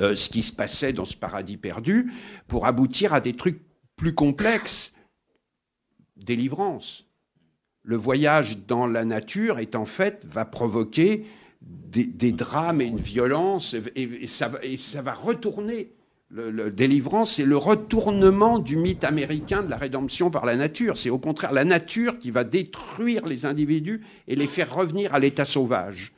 euh, 0.00 0.14
ce 0.14 0.28
qui 0.28 0.42
se 0.42 0.52
passait 0.52 0.92
dans 0.92 1.04
ce 1.04 1.16
paradis 1.16 1.56
perdu 1.56 2.12
pour 2.48 2.66
aboutir 2.66 3.12
à 3.12 3.20
des 3.20 3.34
trucs 3.34 3.60
plus 3.96 4.14
complexes. 4.14 4.92
Délivrance. 6.16 7.05
Le 7.86 7.96
voyage 7.96 8.58
dans 8.66 8.88
la 8.88 9.04
nature 9.04 9.60
est 9.60 9.76
en 9.76 9.86
fait 9.86 10.24
va 10.24 10.44
provoquer 10.44 11.24
des, 11.62 12.32
drames 12.32 12.80
et 12.80 12.84
une 12.84 12.98
violence 12.98 13.76
et, 13.94 14.26
ça, 14.26 14.48
va 14.48 15.14
retourner 15.14 15.92
le, 16.28 16.70
délivrance, 16.72 17.34
c'est 17.36 17.44
le 17.44 17.56
retournement 17.56 18.58
du 18.58 18.76
mythe 18.76 19.04
américain 19.04 19.62
de 19.62 19.70
la 19.70 19.76
rédemption 19.76 20.32
par 20.32 20.44
la 20.44 20.56
nature. 20.56 20.98
C'est 20.98 21.10
au 21.10 21.18
contraire 21.18 21.52
la 21.52 21.64
nature 21.64 22.18
qui 22.18 22.32
va 22.32 22.42
détruire 22.42 23.24
les 23.24 23.46
individus 23.46 24.04
et 24.26 24.34
les 24.34 24.48
faire 24.48 24.74
revenir 24.74 25.14
à 25.14 25.20
l'état 25.20 25.44
sauvage. 25.44 26.12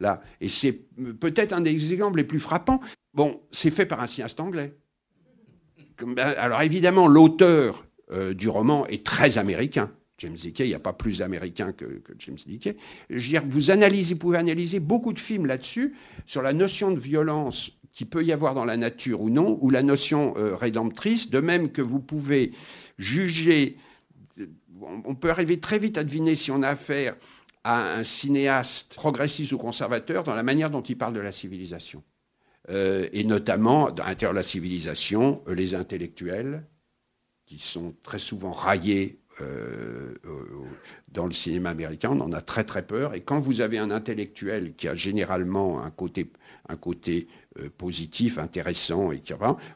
Là. 0.00 0.20
Et 0.40 0.48
c'est 0.48 0.80
peut-être 1.20 1.52
un 1.52 1.60
des 1.60 1.92
exemples 1.92 2.16
les 2.16 2.24
plus 2.24 2.40
frappants. 2.40 2.80
Bon, 3.14 3.40
c'est 3.52 3.70
fait 3.70 3.86
par 3.86 4.00
un 4.00 4.08
cinéaste 4.08 4.40
anglais. 4.40 4.74
Ben, 6.04 6.34
alors 6.36 6.60
évidemment, 6.62 7.06
l'auteur 7.06 7.86
euh, 8.10 8.34
du 8.34 8.48
roman 8.48 8.84
est 8.88 9.06
très 9.06 9.38
américain. 9.38 9.92
James 10.24 10.36
Dickey, 10.36 10.64
il 10.64 10.68
n'y 10.68 10.74
a 10.74 10.80
pas 10.80 10.94
plus 10.94 11.20
américain 11.20 11.72
que, 11.72 12.00
James 12.18 12.38
Dickey. 12.46 12.76
Je 13.10 13.16
veux 13.16 13.28
dire, 13.28 13.42
vous 13.46 13.70
analysez, 13.70 14.14
vous 14.14 14.20
pouvez 14.20 14.38
analyser 14.38 14.80
beaucoup 14.80 15.12
de 15.12 15.18
films 15.18 15.44
là-dessus, 15.44 15.94
sur 16.26 16.40
la 16.40 16.54
notion 16.54 16.92
de 16.92 16.98
violence 16.98 17.72
qui 17.92 18.06
peut 18.06 18.24
y 18.24 18.32
avoir 18.32 18.54
dans 18.54 18.64
la 18.64 18.78
nature 18.78 19.20
ou 19.20 19.28
non, 19.28 19.58
ou 19.60 19.68
la 19.68 19.82
notion 19.82 20.34
euh, 20.38 20.56
rédemptrice, 20.56 21.30
de 21.30 21.40
même 21.40 21.70
que 21.70 21.82
vous 21.82 22.00
pouvez 22.00 22.52
juger, 22.98 23.76
on 24.80 25.14
peut 25.14 25.30
arriver 25.30 25.60
très 25.60 25.78
vite 25.78 25.98
à 25.98 26.04
deviner 26.04 26.34
si 26.34 26.50
on 26.50 26.62
a 26.62 26.68
affaire 26.68 27.16
à 27.62 27.94
un 27.94 28.02
cinéaste 28.02 28.94
progressiste 28.94 29.52
ou 29.52 29.58
conservateur 29.58 30.24
dans 30.24 30.34
la 30.34 30.42
manière 30.42 30.70
dont 30.70 30.82
il 30.82 30.96
parle 30.96 31.12
de 31.12 31.20
la 31.20 31.32
civilisation. 31.32 32.02
Euh, 32.70 33.08
et 33.12 33.24
notamment, 33.24 33.88
à 33.88 34.08
l'intérieur 34.08 34.32
de 34.32 34.38
la 34.38 34.42
civilisation, 34.42 35.42
euh, 35.48 35.54
les 35.54 35.74
intellectuels, 35.74 36.64
qui 37.46 37.58
sont 37.58 37.94
très 38.02 38.18
souvent 38.18 38.52
raillés 38.52 39.20
euh, 39.40 40.14
dans 41.08 41.26
le 41.26 41.32
cinéma 41.32 41.70
américain, 41.70 42.10
on 42.12 42.20
en 42.20 42.32
a 42.32 42.40
très 42.40 42.64
très 42.64 42.86
peur. 42.86 43.14
Et 43.14 43.20
quand 43.20 43.40
vous 43.40 43.60
avez 43.60 43.78
un 43.78 43.90
intellectuel 43.90 44.74
qui 44.76 44.88
a 44.88 44.94
généralement 44.94 45.82
un 45.82 45.90
côté, 45.90 46.30
un 46.68 46.76
côté 46.76 47.26
euh, 47.58 47.68
positif, 47.76 48.38
intéressant, 48.38 49.10
et 49.10 49.20
qui, 49.20 49.32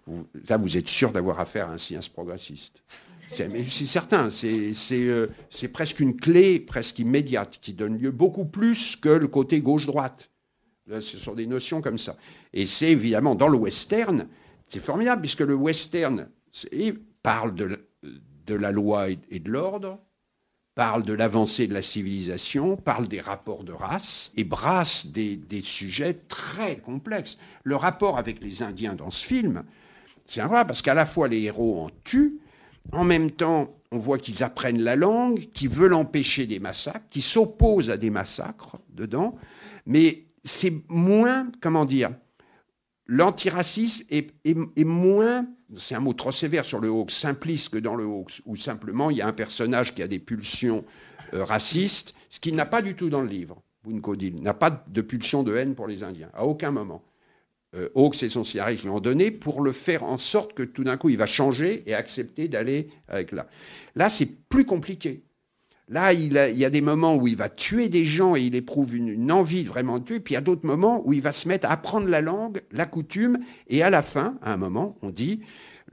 vous, 0.07 0.27
là 0.49 0.57
vous 0.57 0.77
êtes 0.77 0.89
sûr 0.89 1.13
d'avoir 1.13 1.41
affaire 1.41 1.71
à 1.71 1.73
un 1.73 1.79
cinéaste 1.79 2.13
progressiste. 2.13 2.83
C'est 3.31 3.71
certain, 3.71 4.29
euh, 4.45 5.27
c'est 5.51 5.69
presque 5.69 6.01
une 6.01 6.17
clé 6.17 6.61
presque 6.61 6.99
immédiate 6.99 7.59
qui 7.61 7.75
donne 7.75 7.99
lieu 7.99 8.11
beaucoup 8.11 8.47
plus 8.47 8.97
que 8.97 9.11
le 9.11 9.29
côté 9.29 9.61
gauche-droite. 9.61 10.31
Ce 10.89 11.19
sont 11.19 11.35
des 11.35 11.47
notions 11.47 11.83
comme 11.83 11.99
ça. 11.99 12.17
Et 12.55 12.65
c'est 12.65 12.91
évidemment 12.93 13.35
dans 13.35 13.49
le 13.49 13.59
western, 13.59 14.27
c'est 14.69 14.81
formidable 14.81 15.21
puisque 15.21 15.41
le 15.41 15.55
western 15.55 16.29
parle 17.23 17.55
de, 17.55 17.88
de 18.49 18.55
la 18.55 18.73
loi 18.73 19.09
et 19.11 19.39
de 19.39 19.51
l'ordre, 19.51 20.01
parle 20.75 21.03
de 21.03 21.13
l'avancée 21.13 21.67
de 21.67 21.75
la 21.75 21.83
civilisation, 21.83 22.77
parle 22.77 23.09
des 23.09 23.21
rapports 23.21 23.65
de 23.65 23.73
race 23.73 24.33
et 24.37 24.45
brasse 24.45 25.07
des, 25.07 25.41
sujets 25.65 26.15
très 26.29 26.77
complexes. 26.77 27.37
Le 27.65 27.77
rapport 27.77 28.17
avec 28.17 28.43
les 28.43 28.63
Indiens 28.63 28.95
dans 28.95 29.11
ce 29.11 29.27
film, 29.27 29.65
c'est 30.25 30.41
vrai 30.43 30.65
parce 30.67 30.83
qu'à 30.83 30.95
la 30.95 31.05
fois 31.05 31.29
les 31.29 31.43
héros 31.43 31.83
en 31.85 31.91
tuent, 32.05 32.39
en 32.93 33.05
même 33.05 33.31
temps 33.31 33.75
on 33.91 33.99
voit 33.99 34.19
qu'ils 34.19 34.45
apprennent 34.45 34.83
la 34.83 34.97
langue, 34.97 35.49
qu'ils 35.53 35.69
veulent 35.69 35.95
empêcher 35.95 36.47
des 36.47 36.61
massacres, 36.61 37.09
qu'ils 37.11 37.23
s'opposent 37.23 37.91
à 37.91 37.97
des 37.97 38.11
massacres 38.11 38.77
dedans, 38.91 39.37
mais 39.85 40.27
c'est 40.45 40.75
moins, 40.89 41.51
comment 41.61 41.87
dire, 41.87 42.11
l'antiracisme 43.07 44.05
est, 44.11 44.85
moins, 44.85 45.47
c'est 45.77 45.95
un 45.95 46.01
mot 46.01 46.15
trop 46.15 46.33
sévère 46.33 46.65
sur 46.65 46.81
le 46.81 46.89
Hawks, 46.89 47.11
simpliste 47.11 47.71
que 47.71 47.79
dans 47.79 47.95
le 47.95 48.05
Hawks, 48.05 48.41
où 48.47 48.57
simplement 48.57 49.11
il 49.11 49.19
y 49.19 49.23
a 49.23 49.27
un 49.27 49.33
personnage 49.33 49.95
qui 49.95 50.03
a 50.03 50.09
des 50.09 50.19
pulsions 50.19 50.85
euh, 51.35 51.45
racistes, 51.45 52.15
ce 52.31 52.41
qu'il 52.41 52.57
n'a 52.57 52.67
pas 52.67 52.83
du 52.83 52.95
tout 52.95 53.11
dans 53.11 53.21
le 53.21 53.29
livre. 53.29 53.63
Bunkodil 53.85 54.43
n'a 54.43 54.55
pas 54.55 54.85
de 54.87 55.01
pulsion 55.03 55.43
de 55.43 55.57
haine 55.57 55.75
pour 55.75 55.87
les 55.87 56.03
Indiens, 56.03 56.31
à 56.35 56.45
aucun 56.45 56.71
moment. 56.71 57.03
Euh, 57.75 57.91
Hawks 57.95 58.23
et 58.23 58.31
son 58.31 58.45
scénariste 58.45 58.85
lui 58.85 58.91
ont 58.91 59.01
donné 59.01 59.31
pour 59.31 59.61
le 59.61 59.73
faire 59.73 60.03
en 60.05 60.17
sorte 60.17 60.55
que 60.55 60.63
tout 60.63 60.85
d'un 60.85 60.97
coup 60.97 61.11
il 61.11 61.19
va 61.19 61.27
changer 61.27 61.83
et 61.87 61.95
accepter 61.95 62.49
d'aller 62.49 62.89
avec 63.09 63.31
là. 63.33 63.47
Là, 63.95 64.09
c'est 64.09 64.27
plus 64.49 64.65
compliqué. 64.65 65.23
Là, 65.91 66.13
il, 66.13 66.33
y 66.33 66.65
a 66.65 66.71
des 66.71 66.81
moments 66.83 67.17
où 67.17 67.27
il 67.27 67.37
va 67.37 67.49
tuer 67.49 67.89
des 67.89 68.05
gens 68.05 68.37
et 68.37 68.43
il 68.43 68.55
éprouve 68.55 68.95
une, 68.95 69.33
envie 69.33 69.65
vraiment 69.65 69.99
de 69.99 70.05
tuer, 70.05 70.21
puis 70.21 70.33
il 70.33 70.37
y 70.37 70.39
a 70.39 70.43
d'autres 70.43 70.67
moments 70.67 71.03
où 71.07 71.15
il 71.15 71.23
va 71.23 71.33
se 71.33 71.49
mettre 71.49 71.67
à 71.67 71.73
apprendre 71.73 72.09
la 72.09 72.21
langue, 72.21 72.61
la 72.73 72.85
coutume, 72.85 73.39
et 73.69 73.83
à 73.83 73.89
la 73.89 74.03
fin, 74.03 74.39
à 74.43 74.53
un 74.53 74.59
moment, 74.59 74.99
on 75.01 75.09
dit, 75.09 75.41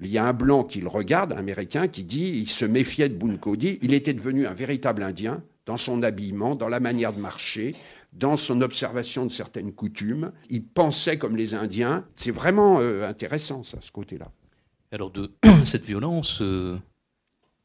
il 0.02 0.08
y 0.08 0.18
a 0.18 0.26
un 0.26 0.34
blanc 0.34 0.66
qui 0.66 0.82
le 0.82 0.90
regarde, 0.90 1.32
un 1.32 1.38
américain, 1.38 1.88
qui 1.88 2.04
dit, 2.04 2.28
il 2.28 2.50
se 2.50 2.66
méfiait 2.66 3.08
de 3.08 3.16
Bunkodi, 3.16 3.80
il 3.82 3.94
était 3.94 4.14
devenu 4.14 4.46
un 4.48 4.54
véritable 4.54 5.02
indien 5.02 5.42
dans 5.66 5.78
son 5.78 6.04
habillement, 6.04 6.56
dans 6.56 6.70
la 6.70 6.80
manière 6.82 7.14
de 7.14 7.20
marcher, 7.20 7.74
dans 8.14 8.38
son 8.38 8.62
observation 8.62 9.26
de 9.26 9.32
certaines 9.32 9.74
coutumes. 9.74 10.32
Il 10.50 10.64
pensait 10.64 11.18
comme 11.18 11.36
les 11.36 11.54
Indiens. 11.54 12.06
C'est 12.16 12.32
vraiment 12.32 12.80
euh, 12.80 13.08
intéressant, 13.08 13.64
ça, 13.64 13.78
ce 13.82 13.92
côté-là. 13.92 14.32
Alors, 14.92 15.12
de 15.12 15.32
cette 15.64 15.86
violence, 15.86 16.42
euh, 16.42 16.78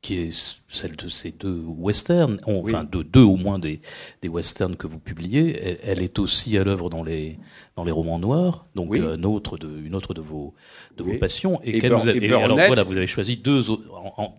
qui 0.02 0.16
est 0.16 0.56
celle 0.70 0.96
de 0.96 1.08
ces 1.08 1.30
deux 1.30 1.62
westerns, 1.66 2.40
enfin 2.46 2.84
de 2.84 3.02
deux 3.02 3.22
au 3.22 3.36
moins 3.36 3.58
des, 3.58 3.80
des 4.22 4.28
westerns 4.28 4.76
que 4.76 4.86
vous 4.86 4.98
publiez, 4.98 5.78
elle, 5.84 6.00
est 6.00 6.18
aussi 6.18 6.56
à 6.56 6.64
l'œuvre 6.64 6.88
dans 6.88 7.02
les 7.02 7.38
dans 7.76 7.84
les 7.84 7.92
romans 7.92 8.18
noirs, 8.18 8.66
donc 8.74 8.94
une 8.94 9.26
autre 9.26 9.58
de 9.58 9.68
une 9.84 9.94
autre 9.94 10.14
de 10.14 10.22
vos 10.22 10.54
de 10.96 11.02
vos 11.02 11.18
passions. 11.18 11.60
Et, 11.64 11.80
vous 11.80 12.08
avez, 12.08 12.32
alors 12.32 12.56
voilà, 12.56 12.82
vous 12.82 12.96
avez 12.96 13.06
choisi 13.06 13.36
deux 13.36 13.62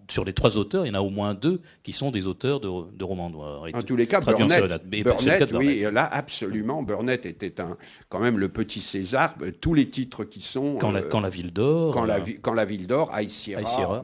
sur 0.09 0.25
les 0.25 0.33
trois 0.33 0.57
auteurs, 0.57 0.85
il 0.85 0.89
y 0.89 0.91
en 0.91 0.99
a 0.99 1.01
au 1.01 1.11
moins 1.11 1.35
deux 1.35 1.61
qui 1.83 1.91
sont 1.91 2.09
des 2.09 2.25
auteurs 2.25 2.59
de, 2.59 2.69
de 2.97 3.03
romans 3.03 3.29
noirs. 3.29 3.65
En 3.73 3.81
tous 3.83 3.95
les 3.95 4.07
cas, 4.07 4.19
Burnett, 4.19 4.83
Burnett 5.03 5.53
oui, 5.53 5.85
là 5.91 6.09
absolument, 6.11 6.81
Burnett 6.81 7.25
était 7.27 7.61
un 7.61 7.77
quand 8.09 8.19
même 8.19 8.39
le 8.39 8.49
petit 8.49 8.81
César. 8.81 9.35
Tous 9.59 9.75
les 9.75 9.89
titres 9.89 10.23
qui 10.23 10.41
sont 10.41 10.77
quand 10.79 10.91
la, 10.91 11.01
euh, 11.01 11.09
quand 11.09 11.19
la 11.19 11.29
ville 11.29 11.53
d'or, 11.53 11.93
quand, 11.93 12.05
la, 12.05 12.17
euh, 12.17 12.25
quand 12.41 12.53
la 12.53 12.65
ville 12.65 12.87
d'or, 12.87 13.11
Aïe 13.13 13.29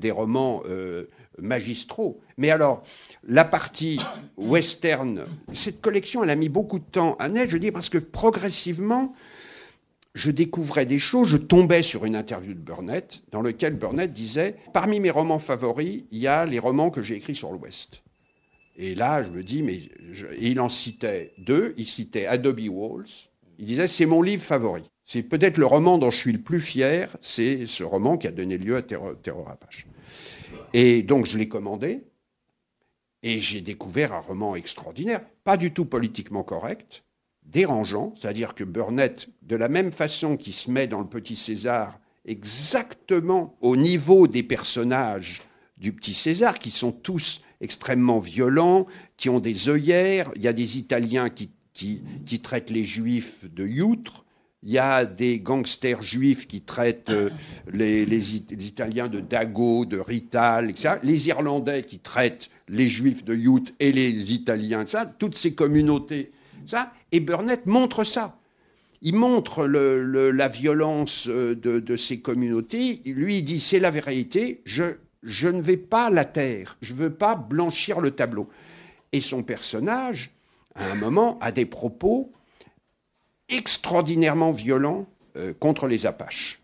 des 0.01 0.11
romans. 0.11 0.61
Euh, 0.69 1.07
magistraux. 1.39 2.19
Mais 2.37 2.49
alors, 2.49 2.83
la 3.27 3.45
partie 3.45 3.99
western, 4.37 5.25
cette 5.53 5.81
collection, 5.81 6.23
elle 6.23 6.29
a 6.29 6.35
mis 6.35 6.49
beaucoup 6.49 6.79
de 6.79 6.85
temps 6.85 7.15
à 7.19 7.29
naître, 7.29 7.51
je 7.51 7.57
dis, 7.57 7.71
parce 7.71 7.89
que 7.89 7.97
progressivement, 7.97 9.13
je 10.13 10.31
découvrais 10.31 10.85
des 10.85 10.99
choses, 10.99 11.29
je 11.29 11.37
tombais 11.37 11.83
sur 11.83 12.05
une 12.05 12.15
interview 12.15 12.53
de 12.53 12.59
Burnett, 12.59 13.21
dans 13.31 13.41
lequel 13.41 13.75
Burnett 13.75 14.11
disait, 14.11 14.55
parmi 14.73 14.99
mes 14.99 15.11
romans 15.11 15.39
favoris, 15.39 16.03
il 16.11 16.19
y 16.19 16.27
a 16.27 16.45
les 16.45 16.59
romans 16.59 16.89
que 16.89 17.03
j'ai 17.03 17.15
écrits 17.15 17.35
sur 17.35 17.51
l'Ouest. 17.51 18.01
Et 18.77 18.95
là, 18.95 19.23
je 19.23 19.29
me 19.29 19.43
dis, 19.43 19.63
mais 19.63 19.81
il 20.39 20.59
en 20.59 20.69
citait 20.69 21.33
deux, 21.37 21.73
il 21.77 21.87
citait 21.87 22.25
Adobe 22.25 22.61
Walls, 22.69 23.29
il 23.59 23.65
disait, 23.65 23.87
c'est 23.87 24.05
mon 24.05 24.21
livre 24.21 24.43
favori. 24.43 24.83
C'est 25.05 25.23
peut-être 25.23 25.57
le 25.57 25.65
roman 25.65 25.97
dont 25.97 26.11
je 26.11 26.17
suis 26.17 26.31
le 26.33 26.41
plus 26.41 26.61
fier, 26.61 27.15
c'est 27.21 27.65
ce 27.65 27.83
roman 27.83 28.17
qui 28.17 28.27
a 28.27 28.31
donné 28.31 28.57
lieu 28.57 28.75
à 28.75 28.81
Terror 28.81 29.49
Apache. 29.49 29.87
Et 30.79 31.01
donc 31.01 31.25
je 31.25 31.39
l'ai 31.39 31.47
commandé, 31.47 32.03
et 33.23 33.39
j'ai 33.39 33.61
découvert 33.61 34.13
un 34.13 34.19
roman 34.19 34.55
extraordinaire, 34.55 35.25
pas 35.43 35.57
du 35.57 35.73
tout 35.73 35.85
politiquement 35.85 36.43
correct, 36.43 37.03
dérangeant, 37.41 38.13
c'est-à-dire 38.15 38.53
que 38.53 38.63
Burnett, 38.63 39.27
de 39.41 39.55
la 39.55 39.69
même 39.69 39.91
façon 39.91 40.37
qu'il 40.37 40.53
se 40.53 40.69
met 40.69 40.85
dans 40.85 40.99
le 40.99 41.07
Petit 41.07 41.35
César, 41.35 41.99
exactement 42.25 43.57
au 43.59 43.75
niveau 43.75 44.27
des 44.27 44.43
personnages 44.43 45.41
du 45.79 45.93
Petit 45.93 46.13
César, 46.13 46.59
qui 46.59 46.69
sont 46.69 46.91
tous 46.91 47.41
extrêmement 47.59 48.19
violents, 48.19 48.85
qui 49.17 49.29
ont 49.29 49.39
des 49.39 49.69
œillères, 49.69 50.29
il 50.35 50.43
y 50.43 50.47
a 50.47 50.53
des 50.53 50.77
Italiens 50.77 51.31
qui, 51.31 51.49
traitent 52.43 52.69
les 52.69 52.83
Juifs 52.83 53.51
de 53.51 53.65
youtres, 53.65 54.25
il 54.67 54.73
y 54.73 54.79
a 54.79 55.05
des 55.05 55.39
gangsters 55.39 56.01
juifs 56.01 56.45
qui 56.45 56.59
traitent 56.59 57.09
euh, 57.09 57.29
les, 57.71 58.35
Italiens 58.35 59.07
de 59.07 59.21
Dago, 59.21 59.85
de 59.85 59.97
Rital. 59.97 60.73
Les 61.03 61.29
Irlandais 61.29 61.83
qui 61.83 61.99
traitent 61.99 62.49
les 62.67 62.87
Juifs 62.87 63.23
de 63.23 63.33
Youth 63.33 63.73
et 63.79 63.93
les 63.93 64.33
Italiens, 64.33 64.83
ça. 64.85 65.05
Toutes 65.05 65.37
ces 65.37 65.53
communautés, 65.53 66.33
ça. 66.65 66.91
Et 67.13 67.21
Burnett 67.21 67.65
montre 67.65 68.03
ça. 68.03 68.35
Il 69.01 69.15
montre 69.15 69.65
la 69.65 70.47
violence 70.49 71.27
euh, 71.29 71.55
de, 71.55 71.95
ces 71.95 72.19
communautés. 72.19 72.99
Lui, 73.05 73.37
il 73.37 73.43
dit 73.43 73.61
c'est 73.61 73.79
la 73.79 73.89
vérité. 73.89 74.63
Je, 74.65 74.83
je 75.23 75.47
ne 75.47 75.61
vais 75.61 75.77
pas 75.77 76.09
la 76.09 76.25
taire. 76.25 76.75
Je 76.81 76.91
ne 76.91 76.99
veux 76.99 77.13
pas 77.13 77.35
blanchir 77.35 78.01
le 78.01 78.11
tableau. 78.11 78.49
Et 79.13 79.21
son 79.21 79.43
personnage, 79.43 80.31
à 80.75 80.91
un 80.91 80.95
moment, 80.95 81.39
a 81.39 81.53
des 81.53 81.65
propos 81.65 82.33
extraordinairement 83.49 84.51
violent 84.51 85.07
euh, 85.35 85.53
contre 85.59 85.87
les 85.87 86.05
Apaches. 86.05 86.59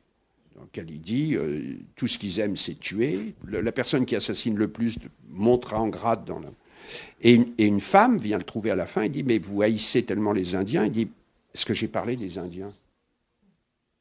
Dans 0.56 0.64
lequel 0.64 0.90
il 0.92 1.02
dit 1.02 1.36
euh, 1.36 1.78
tout 1.96 2.08
ce 2.08 2.18
qu'ils 2.18 2.40
aiment, 2.40 2.58
c'est 2.58 2.80
tuer. 2.80 3.34
la 3.48 3.72
personne 3.72 4.06
qui 4.06 4.16
assassine 4.16 4.56
le 4.56 4.68
plus 4.68 4.98
montera 5.30 5.80
en 5.80 5.88
grade 5.88 6.26
dans 6.26 6.42
Et, 7.22 7.42
une 7.58 7.80
femme 7.80 8.18
vient 8.18 8.38
le 8.38 8.44
trouver 8.44 8.72
à 8.72 8.76
la 8.76 8.86
fin 8.86 9.04
et 9.04 9.10
dit 9.10 9.24
Mais 9.24 9.40
vous 9.40 9.62
haïssez 9.62 10.04
tellement 10.04 10.32
les 10.32 10.56
Indiens 10.56 10.86
Il 10.86 10.92
dit 10.92 11.08
Est-ce 11.54 11.66
que 11.66 11.74
j'ai 11.74 11.88
parlé 11.88 12.16
des 12.16 12.38
Indiens? 12.38 12.74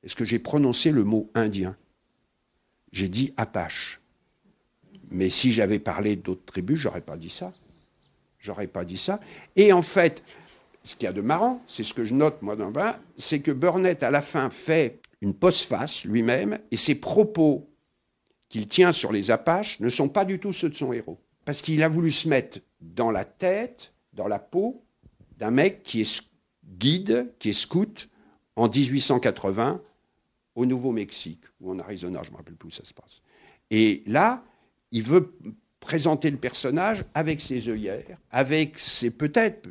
Est-ce 0.02 0.16
que 0.16 0.24
j'ai 0.24 0.38
prononcé 0.38 0.90
le 0.90 1.04
mot 1.04 1.30
indien? 1.34 1.76
J'ai 2.92 3.08
dit 3.08 3.32
Apache. 3.36 4.00
Mais 5.10 5.28
si 5.28 5.52
j'avais 5.52 5.78
parlé 5.78 6.16
d'autres 6.16 6.44
tribus, 6.44 6.78
j'aurais 6.78 7.00
pas 7.00 7.16
dit 7.16 7.30
ça. 7.30 7.52
J'aurais 8.40 8.66
pas 8.66 8.84
dit 8.84 8.98
ça. 8.98 9.20
Et 9.54 9.72
en 9.72 9.82
fait, 9.82 10.22
ce 10.84 10.96
qu'il 10.96 11.04
y 11.04 11.08
a 11.08 11.12
de 11.12 11.20
marrant, 11.20 11.62
c'est 11.66 11.84
ce 11.84 11.94
que 11.94 12.04
je 12.04 12.14
note 12.14 12.42
moi 12.42 12.56
dans 12.56 12.70
bas, 12.70 12.98
c'est 13.18 13.40
que 13.40 13.50
Burnett 13.50 14.02
à 14.02 14.10
la 14.10 14.22
fin 14.22 14.50
fait 14.50 15.00
une 15.20 15.34
postface 15.34 16.04
lui-même 16.04 16.58
et 16.70 16.76
ses 16.76 16.94
propos 16.94 17.68
qu'il 18.48 18.68
tient 18.68 18.92
sur 18.92 19.12
les 19.12 19.30
Apaches 19.30 19.80
ne 19.80 19.88
sont 19.88 20.08
pas 20.08 20.24
du 20.24 20.38
tout 20.38 20.52
ceux 20.52 20.68
de 20.68 20.76
son 20.76 20.92
héros. 20.92 21.18
Parce 21.44 21.62
qu'il 21.62 21.82
a 21.82 21.88
voulu 21.88 22.10
se 22.10 22.28
mettre 22.28 22.60
dans 22.80 23.10
la 23.10 23.24
tête, 23.24 23.92
dans 24.12 24.28
la 24.28 24.38
peau 24.38 24.84
d'un 25.38 25.50
mec 25.50 25.82
qui 25.82 26.02
est 26.02 26.22
guide, 26.78 27.32
qui 27.38 27.50
est 27.50 27.54
scout 27.54 28.08
en 28.56 28.68
1880 28.68 29.80
au 30.54 30.66
Nouveau-Mexique 30.66 31.42
ou 31.60 31.70
en 31.70 31.78
Arizona, 31.78 32.20
je 32.22 32.28
ne 32.28 32.32
me 32.32 32.36
rappelle 32.38 32.54
plus 32.54 32.68
où 32.68 32.72
ça 32.72 32.84
se 32.84 32.92
passe. 32.92 33.22
Et 33.70 34.02
là, 34.06 34.44
il 34.90 35.02
veut 35.02 35.34
présenter 35.80 36.30
le 36.30 36.36
personnage 36.36 37.04
avec 37.14 37.40
ses 37.40 37.68
œillères, 37.68 38.18
avec 38.30 38.78
ses 38.78 39.10
peut-être 39.10 39.68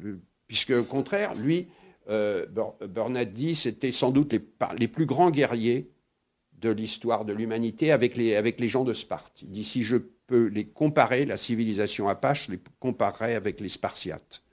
puisque 0.51 0.71
au 0.71 0.83
contraire, 0.83 1.33
lui, 1.33 1.69
euh, 2.09 2.45
Burnett 2.89 3.31
dit, 3.31 3.55
c'était 3.55 3.93
sans 3.93 4.11
doute 4.11 4.33
les, 4.77 4.87
plus 4.89 5.05
grands 5.05 5.31
guerriers 5.31 5.89
de 6.59 6.69
l'histoire 6.69 7.23
de 7.23 7.31
l'humanité 7.31 7.89
avec 7.89 8.17
les, 8.17 8.35
avec 8.35 8.59
les 8.59 8.67
gens 8.67 8.83
de 8.83 8.91
Sparte. 8.91 9.43
Il 9.43 9.51
dit, 9.51 9.63
si 9.63 9.81
je 9.81 9.95
peux 10.27 10.47
les 10.47 10.65
comparer, 10.65 11.23
la 11.23 11.37
civilisation 11.37 12.09
apache, 12.09 12.49
les 12.49 12.59
comparerais 12.81 13.35
avec 13.35 13.61
les 13.61 13.69
Spartiates. 13.69 14.43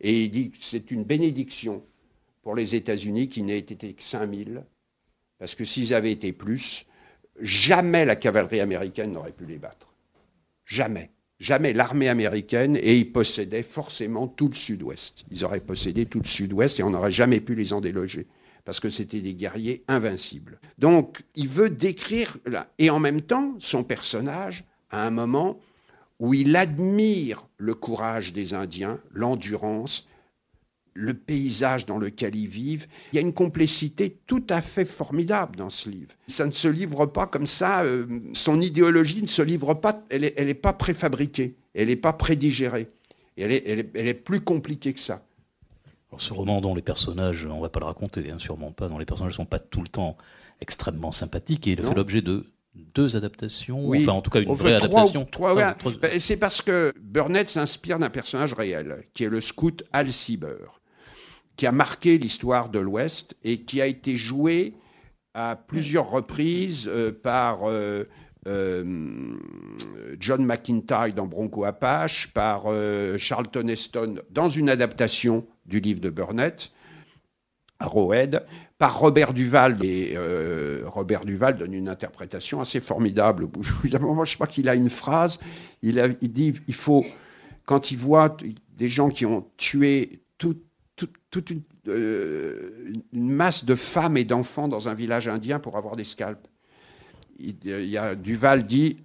Et 0.00 0.24
il 0.24 0.32
dit 0.32 0.50
c'est 0.60 0.90
une 0.90 1.04
bénédiction 1.04 1.84
pour 2.42 2.56
les 2.56 2.74
États-Unis 2.74 3.28
qui 3.28 3.44
n'aient 3.44 3.58
été 3.60 3.92
que 3.92 4.02
5000, 4.02 4.64
parce 5.38 5.54
que 5.54 5.64
s'ils 5.64 5.94
avaient 5.94 6.10
été 6.10 6.32
plus, 6.32 6.86
jamais 7.40 8.04
la 8.04 8.16
cavalerie 8.16 8.58
américaine 8.58 9.12
n'aurait 9.12 9.30
pu 9.30 9.46
les 9.46 9.58
battre. 9.58 9.94
Jamais 10.64 11.12
jamais 11.40 11.72
l'armée 11.72 12.08
américaine 12.08 12.76
et 12.76 12.96
ils 12.96 13.10
possédaient 13.10 13.62
forcément 13.62 14.28
tout 14.28 14.48
le 14.48 14.54
sud-ouest. 14.54 15.24
Ils 15.32 15.44
auraient 15.44 15.60
possédé 15.60 16.06
tout 16.06 16.20
le 16.20 16.28
sud-ouest 16.28 16.78
et 16.78 16.82
on 16.82 16.90
n'aurait 16.90 17.10
jamais 17.10 17.40
pu 17.40 17.54
les 17.54 17.72
en 17.72 17.80
déloger 17.80 18.26
parce 18.64 18.78
que 18.78 18.90
c'était 18.90 19.22
des 19.22 19.34
guerriers 19.34 19.82
invincibles. 19.88 20.60
Donc, 20.78 21.24
il 21.34 21.48
veut 21.48 21.70
décrire. 21.70 22.36
Et 22.78 22.90
en 22.90 23.00
même 23.00 23.22
temps, 23.22 23.54
son 23.58 23.82
personnage, 23.82 24.64
à 24.90 25.06
un 25.06 25.10
moment 25.10 25.58
où 26.18 26.34
il 26.34 26.54
admire 26.54 27.46
le 27.56 27.74
courage 27.74 28.34
des 28.34 28.52
Indiens, 28.52 29.00
l'endurance, 29.12 30.06
le 30.94 31.14
paysage 31.14 31.86
dans 31.86 31.98
lequel 31.98 32.34
ils 32.34 32.48
vivent. 32.48 32.86
Il 33.12 33.16
y 33.16 33.18
a 33.18 33.22
une 33.22 33.32
complicité 33.32 34.18
tout 34.26 34.44
à 34.48 34.60
fait 34.60 34.84
formidable 34.84 35.56
dans 35.56 35.70
ce 35.70 35.88
livre. 35.88 36.12
Ça 36.26 36.46
ne 36.46 36.52
se 36.52 36.68
livre 36.68 37.06
pas 37.06 37.26
comme 37.26 37.46
ça, 37.46 37.82
euh, 37.82 38.06
son 38.32 38.60
idéologie 38.60 39.22
ne 39.22 39.28
se 39.28 39.42
livre 39.42 39.74
pas, 39.74 40.02
elle 40.10 40.22
n'est 40.22 40.34
est 40.36 40.54
pas 40.54 40.72
préfabriquée, 40.72 41.54
elle 41.74 41.88
n'est 41.88 41.96
pas 41.96 42.12
prédigérée. 42.12 42.88
Elle 43.36 43.52
est, 43.52 43.64
elle, 43.94 44.08
est, 44.08 44.14
plus 44.14 44.40
compliquée 44.40 44.92
que 44.92 45.00
ça. 45.00 45.22
Alors 46.10 46.20
ce 46.20 46.32
roman 46.32 46.60
dont 46.60 46.74
les 46.74 46.82
personnages, 46.82 47.46
on 47.46 47.56
ne 47.56 47.62
va 47.62 47.68
pas 47.68 47.80
le 47.80 47.86
raconter, 47.86 48.30
hein, 48.30 48.38
sûrement 48.38 48.72
pas, 48.72 48.88
dont 48.88 48.98
les 48.98 49.06
personnages 49.06 49.32
ne 49.32 49.36
sont 49.36 49.46
pas 49.46 49.60
tout 49.60 49.80
le 49.80 49.88
temps 49.88 50.18
extrêmement 50.60 51.12
sympathiques, 51.12 51.66
et 51.66 51.72
il 51.72 51.80
a 51.80 51.84
fait 51.84 51.94
l'objet 51.94 52.20
de 52.20 52.46
deux 52.74 53.16
adaptations, 53.16 53.88
enfin 53.90 54.12
en 54.12 54.20
tout 54.20 54.30
cas 54.30 54.40
une 54.40 54.54
vraie 54.54 54.74
adaptation. 54.74 55.26
Ben, 55.40 56.20
c'est 56.20 56.36
parce 56.36 56.60
que 56.60 56.92
Burnett 57.00 57.48
s'inspire 57.48 57.98
d'un 57.98 58.10
personnage 58.10 58.52
réel, 58.52 59.04
qui 59.14 59.24
est 59.24 59.28
le 59.28 59.40
scout 59.40 59.84
Al 59.92 60.12
Sieber 60.12 60.79
qui 61.60 61.66
a 61.66 61.72
marqué 61.72 62.16
l'histoire 62.16 62.70
de 62.70 62.78
l'Ouest 62.78 63.36
et 63.44 63.60
qui 63.60 63.82
a 63.82 63.86
été 63.86 64.16
joué 64.16 64.72
à 65.34 65.56
plusieurs 65.56 66.08
reprises 66.08 66.90
par 67.22 67.58
John 68.46 68.96
McIntyre 70.46 71.12
dans 71.14 71.26
Bronco 71.26 71.66
Apache, 71.66 72.32
par 72.32 72.62
Charlton 73.18 73.68
Heston 73.68 74.22
dans 74.30 74.48
une 74.48 74.70
adaptation 74.70 75.46
du 75.66 75.80
livre 75.80 76.00
de 76.00 76.08
Burnett 76.08 76.72
Roed, 77.78 78.42
par 78.78 78.98
Robert 78.98 79.34
Duval. 79.34 79.84
Et 79.84 80.16
Robert 80.86 81.26
Duval 81.26 81.58
donne 81.58 81.74
une 81.74 81.90
interprétation 81.90 82.62
assez 82.62 82.80
formidable. 82.80 83.50
moment, 84.00 84.24
je 84.24 84.34
crois 84.36 84.46
qu'il 84.46 84.66
a 84.70 84.74
une 84.74 84.88
phrase. 84.88 85.38
Il, 85.82 86.16
il 86.22 86.32
dit 86.32 86.54
il 86.68 86.74
faut 86.74 87.04
quand 87.66 87.90
il 87.90 87.98
voit 87.98 88.34
des 88.78 88.88
gens 88.88 89.10
qui 89.10 89.26
ont 89.26 89.46
tué 89.58 90.22
toute 90.38 90.69
euh, 91.88 92.92
une, 93.12 93.30
masse 93.30 93.64
de 93.64 93.74
femmes 93.74 94.16
et 94.16 94.24
d'enfants 94.24 94.68
dans 94.68 94.88
un 94.88 94.94
village 94.94 95.28
indien 95.28 95.58
pour 95.58 95.76
avoir 95.76 95.96
des 95.96 96.04
scalps. 96.04 96.48
Il, 97.38 97.56
y 97.64 97.96
a 97.96 98.14
Duval 98.14 98.66
dit 98.66 98.98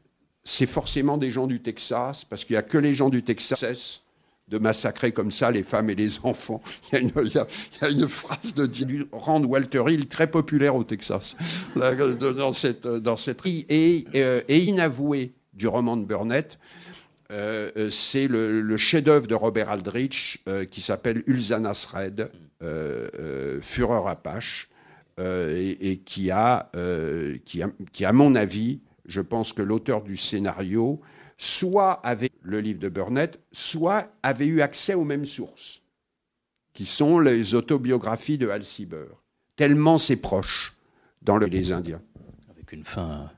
c'est 0.44 0.66
forcément 0.66 1.18
des 1.18 1.32
gens 1.32 1.48
du 1.48 1.62
Texas 1.62 2.26
parce 2.26 2.44
qu'il 2.44 2.56
n'y 2.56 2.58
a 2.58 2.64
que 2.64 2.78
les 2.78 2.94
gens 2.94 3.10
du 3.10 3.24
Texas 3.24 4.04
de 4.48 4.58
massacrer 4.60 5.12
comme 5.12 5.32
ça 5.32 5.50
les 5.52 5.64
femmes 5.64 5.90
et 5.90 5.96
les 5.96 6.20
enfants. 6.24 6.62
Il 6.92 7.00
y 7.00 7.38
a 7.82 7.90
une, 7.90 8.08
phrase 8.08 8.54
de 8.54 9.08
Rand 9.12 9.44
Walter 9.44 9.84
Hill 9.88 10.08
très 10.08 10.28
populaire 10.28 10.76
au 10.76 10.84
Texas 10.84 11.36
dans 11.76 12.54
cette 12.54 12.88
dans 12.88 13.18
cette 13.18 13.46
et, 13.46 14.06
euh, 14.16 14.42
et 14.48 14.64
inavoué 14.64 15.32
du 15.54 15.68
roman 15.68 15.98
de 15.98 16.06
Burnett 16.06 16.60
euh, 17.32 17.72
euh, 17.76 17.90
c'est 17.90 18.28
le, 18.28 18.78
chef-d'œuvre 18.78 19.28
de 19.28 19.36
Robert 19.36 19.70
Aldrich 19.70 20.44
euh, 20.48 20.66
qui 20.66 20.82
s'appelle 20.82 21.24
Ulzanas 21.28 21.88
Red, 21.92 22.32
Fureur 23.62 24.08
Apache, 24.08 24.70
et, 25.18 26.02
qui, 26.06 26.32
a, 26.32 26.70
qui, 27.46 27.62
a, 27.62 27.70
qui, 27.92 28.06
à 28.06 28.14
mon 28.14 28.36
avis, 28.36 28.80
je 29.06 29.22
pense 29.22 29.54
que 29.54 29.62
l'auteur 29.62 30.02
du 30.02 30.18
scénario, 30.18 31.00
soit 31.38 31.94
avait 32.06 32.32
le 32.42 32.60
livre 32.60 32.80
de 32.80 32.90
Burnett, 32.90 33.40
soit 33.52 34.12
avait 34.24 34.48
eu 34.48 34.62
accès 34.62 34.94
aux 34.94 35.04
mêmes 35.04 35.26
sources, 35.26 35.82
qui 36.74 36.86
sont 36.86 37.20
les 37.20 37.54
autobiographies 37.54 38.38
de 38.38 38.50
Hal 38.50 38.64
Sieber. 38.64 39.22
Tellement 39.56 39.98
c'est 39.98 40.18
proche 40.18 40.76
dans 41.22 41.38
le, 41.38 41.46
les 41.46 41.72
Indiens. 41.72 42.02
Avec 42.50 42.72
une 42.72 42.84
fin 42.84 43.32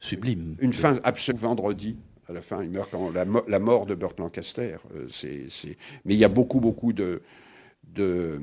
sublime. 0.00 0.56
Une 0.60 0.74
fin 0.74 1.00
absolue 1.02 1.38
vendredi 1.38 1.96
à 2.28 2.32
la 2.32 2.42
fin, 2.42 2.62
il 2.62 2.70
meurt 2.70 2.90
quand 2.90 3.10
la, 3.10 3.58
mort 3.58 3.86
de 3.86 3.94
Burt 3.94 4.18
Lancaster. 4.18 4.76
Euh, 4.94 5.08
Mais 6.04 6.14
il 6.14 6.18
y 6.18 6.24
a 6.24 6.28
beaucoup, 6.28 6.60
beaucoup 6.60 6.92
de. 6.92 7.22
euh, 8.00 8.38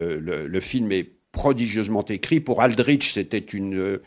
le, 0.00 0.60
film 0.60 0.90
est 0.92 1.10
prodigieusement 1.32 2.04
écrit. 2.06 2.40
Pour 2.40 2.62
Aldrich, 2.62 3.12
c'était 3.12 3.44
euh, 3.54 3.98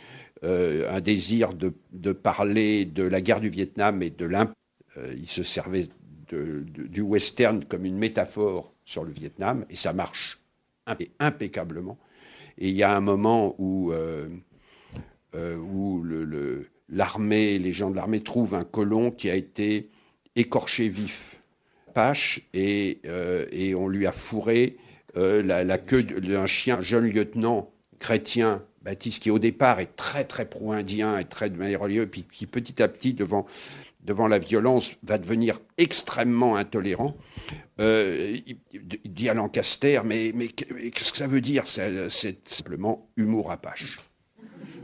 un 0.90 1.02
désir 1.02 1.54
de, 1.54 2.12
parler 2.12 2.86
de 2.86 3.04
la 3.04 3.22
guerre 3.22 3.42
du 3.42 3.50
Vietnam 3.50 4.02
et 4.02 4.10
de 4.10 4.26
l'imp. 4.26 4.54
il 5.16 5.30
se 5.30 5.44
servait 5.44 5.88
du 6.32 7.02
western 7.02 7.64
comme 7.66 7.86
une 7.86 7.98
métaphore 7.98 8.74
sur 8.86 9.04
le 9.04 9.12
Vietnam, 9.12 9.66
et 9.70 9.76
ça 9.76 9.94
marche 9.94 10.40
impeccablement. 11.20 12.00
Et 12.58 12.70
il 12.70 12.76
y 12.76 12.84
a 12.84 12.96
un 12.96 13.00
moment 13.00 13.56
où, 13.60 13.94
où 15.34 16.02
le 16.04 16.68
l'armée, 16.92 17.60
les 17.60 17.72
gens 17.72 17.90
de 17.90 17.96
l'armée 17.96 18.22
trouvent 18.22 18.56
un 18.56 18.64
colon 18.64 19.12
qui 19.12 19.30
a 19.30 19.36
été 19.36 19.90
écorché 20.36 20.90
vif, 20.90 21.40
Pache, 21.94 22.42
et, 22.54 23.00
euh, 23.06 23.74
on 23.76 23.88
lui 23.88 24.06
a 24.06 24.12
fourré 24.12 24.78
euh, 25.18 25.42
la, 25.42 25.78
queue 25.78 26.04
d'un 26.04 26.46
chien, 26.46 26.78
un 26.78 26.82
jeune 26.82 27.10
lieutenant 27.10 27.72
chrétien, 28.00 28.64
Baptiste, 28.84 29.24
qui 29.24 29.32
au 29.32 29.40
départ 29.40 29.80
est 29.80 29.96
très 29.98 30.24
très 30.24 30.46
pro-indien 30.46 31.18
et 31.18 31.26
très 31.26 31.50
de 31.50 31.58
manière 31.58 31.82
religieuse, 31.82 32.08
puis 32.10 32.26
qui 32.32 32.46
petit 32.46 32.82
à 32.82 32.88
petit, 32.88 33.14
devant, 33.14 33.46
la 34.28 34.40
violence, 34.40 34.94
va 35.04 35.18
devenir 35.18 35.60
extrêmement 35.78 36.56
intolérant. 36.56 37.18
Euh, 37.80 38.38
il, 38.48 38.58
dit 39.06 39.28
à 39.28 39.34
Lancaster, 39.34 40.02
mais, 40.06 40.32
qu'est-ce 40.32 41.12
que 41.12 41.18
ça 41.18 41.28
veut 41.28 41.42
dire 41.42 41.68
C'est 41.68 42.48
simplement 42.48 43.10
humour 43.18 43.52
apache. 43.52 43.98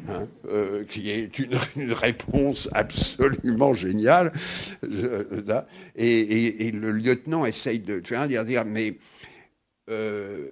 Hein, 0.07 0.27
euh, 0.47 0.83
qui 0.83 1.09
est 1.09 1.39
une, 1.39 1.55
réponse 1.93 2.69
absolument 2.73 3.73
géniale. 3.73 4.31
et, 5.95 6.71
le 6.71 6.91
lieutenant 6.91 7.45
essaye 7.45 7.79
de 7.79 7.99
dire, 7.99 8.65
mais 8.65 8.97
euh, 9.89 10.51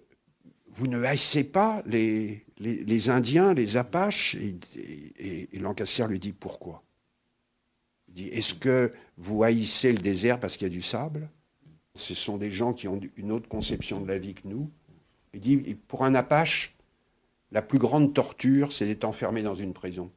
vous 0.70 0.88
ne 0.88 1.04
haïssez 1.04 1.44
pas 1.44 1.84
les, 1.86 2.46
les, 2.58 3.10
Indiens, 3.10 3.54
les 3.54 3.78
Apaches? 3.78 4.36
Et, 4.36 4.58
et, 5.54 5.60
Lancaster 5.60 6.08
lui 6.08 6.20
dit 6.20 6.34
pourquoi? 6.34 6.84
Il 8.08 8.14
dit 8.16 8.28
est-ce 8.30 8.54
que 8.54 8.92
vous 9.18 9.44
haïssez 9.44 9.92
le 9.92 10.00
désert 10.00 10.40
parce 10.40 10.58
qu'il 10.58 10.68
y 10.68 10.72
a 10.72 10.74
du 10.74 10.82
sable? 10.82 11.30
Ce 11.96 12.16
sont 12.16 12.38
des 12.38 12.50
gens 12.50 12.74
qui 12.74 12.88
ont 12.88 13.00
une 13.18 13.32
autre 13.32 13.48
conception 13.48 14.02
de 14.02 14.08
la 14.08 14.18
vie 14.18 14.34
que 14.34 14.48
nous. 14.48 14.72
Il 15.34 15.42
dit 15.42 15.58
pour 15.88 16.06
un 16.06 16.16
Apache, 16.16 16.73
la 17.54 17.62
plus 17.62 17.78
grande 17.78 18.14
torture, 18.14 18.74
c'est 18.74 18.88
d'être 18.88 19.06
enfermé 19.06 19.44
dans 19.44 19.56
une 19.56 19.74
prison. 19.74 20.12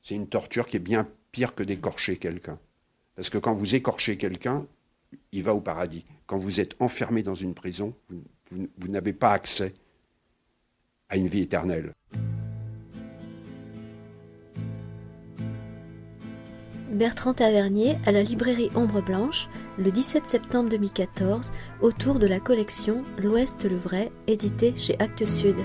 C'est 0.00 0.14
une 0.14 0.28
torture 0.28 0.66
qui 0.66 0.76
est 0.76 0.80
bien 0.80 1.08
pire 1.32 1.54
que 1.54 1.64
d'écorcher 1.64 2.16
quelqu'un. 2.16 2.58
Parce 3.16 3.30
que 3.30 3.38
quand 3.38 3.52
vous 3.52 3.74
écorchez 3.74 4.16
quelqu'un, 4.16 4.64
il 5.32 5.42
va 5.42 5.54
au 5.54 5.60
paradis. 5.60 6.04
Quand 6.26 6.38
vous 6.38 6.60
êtes 6.60 6.76
enfermé 6.78 7.24
dans 7.24 7.34
une 7.34 7.52
prison, 7.52 7.94
vous, 8.50 8.88
n'avez 8.88 9.12
pas 9.12 9.32
accès 9.32 9.74
à 11.08 11.16
une 11.16 11.26
vie 11.26 11.42
éternelle. 11.42 11.94
Bertrand 16.92 17.34
Tavernier 17.34 17.98
à 18.06 18.12
la 18.12 18.22
librairie 18.22 18.70
Ombre 18.74 19.02
Blanche 19.02 19.48
le 19.78 19.90
17 19.90 20.26
septembre 20.26 20.70
2014 20.70 21.52
autour 21.82 22.18
de 22.18 22.26
la 22.26 22.40
collection 22.40 23.02
L'Ouest 23.18 23.64
le 23.64 23.76
vrai 23.76 24.10
édité 24.26 24.74
chez 24.76 24.96
Actes 25.00 25.26
Sud. 25.26 25.56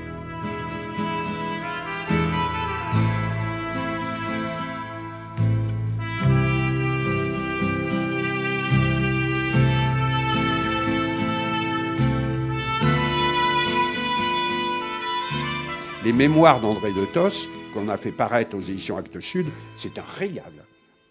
Les 16.04 16.12
mémoires 16.12 16.60
d'André 16.60 16.92
de 16.92 17.06
Tos, 17.06 17.48
qu'on 17.74 17.88
a 17.88 17.96
fait 17.96 18.12
paraître 18.12 18.58
aux 18.58 18.60
éditions 18.60 18.98
Actes 18.98 19.22
Sud, 19.22 19.46
c'est 19.78 19.98
un 19.98 20.04
régal. 20.04 20.52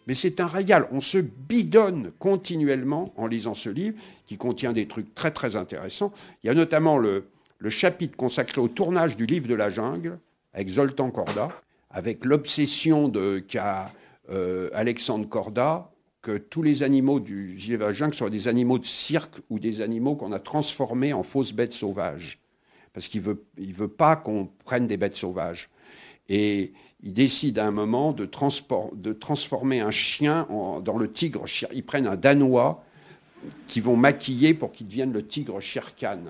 Mais 0.07 0.14
c'est 0.14 0.38
un 0.38 0.47
régal. 0.47 0.86
On 0.93 1.01
se 1.01 1.16
bidonne 1.16 2.12
continuellement 2.18 3.14
en 3.16 3.26
lisant 3.26 3.55
ce 3.55 3.70
livre 3.70 3.97
qui 4.26 4.36
contient 4.36 4.74
des 4.74 4.86
trucs 4.86 5.14
très 5.14 5.30
très 5.30 5.57
intéressants. 5.57 6.12
Il 6.45 6.49
y 6.49 6.51
a 6.51 6.55
notamment 6.55 6.99
le, 6.99 7.24
chapitre 7.70 8.18
consacré 8.18 8.61
au 8.61 8.68
tournage 8.68 9.16
du 9.16 9.24
livre 9.24 9.49
de 9.49 9.55
la 9.55 9.70
jungle 9.70 10.18
avec 10.53 10.68
Zoltan 10.68 11.11
Korda, 11.11 11.49
avec 11.90 12.26
l'obsession 12.26 13.11
qu'a 13.49 13.93
euh, 14.28 14.68
Alexandre 14.74 15.26
Korda 15.26 15.90
que 16.20 16.36
tous 16.36 16.62
les 16.62 16.82
animaux 16.82 17.18
du 17.18 17.57
la 17.78 17.93
jungle 17.93 18.14
soient 18.14 18.28
des 18.28 18.47
animaux 18.47 18.78
de 18.78 18.84
cirque 18.84 19.36
ou 19.49 19.59
des 19.59 19.80
animaux 19.80 20.16
qu'on 20.16 20.32
a 20.32 20.38
transformés 20.38 21.14
en 21.14 21.22
fausses 21.22 21.55
bêtes 21.55 21.72
sauvages 21.72 22.41
parce 22.93 23.09
qu'il 23.09 23.22
veut, 23.22 23.45
il 23.59 23.72
veut 23.74 23.88
pas 23.88 24.16
qu'on 24.16 24.49
prenne 24.64 24.86
des 24.86 24.97
bêtes 24.97 25.16
sauvages. 25.16 25.70
Et 26.28 26.72
il 27.03 27.12
décide 27.12 27.59
à 27.59 27.66
un 27.66 27.70
moment 27.70 28.12
de, 28.12 28.24
transformer 28.24 29.80
un 29.80 29.90
chien 29.90 30.47
dans 30.84 30.97
le 30.97 31.11
tigre. 31.11 31.45
Ils 31.72 31.84
prennent 31.84 32.07
un 32.07 32.16
Danois 32.16 32.84
qui 33.66 33.80
vont 33.80 33.97
maquiller 33.97 34.55
pour 34.55 34.72
qu'il 34.72 34.86
devienne 34.86 35.12
le 35.12 35.26
tigre 35.26 35.61
Sherkan, 35.61 36.20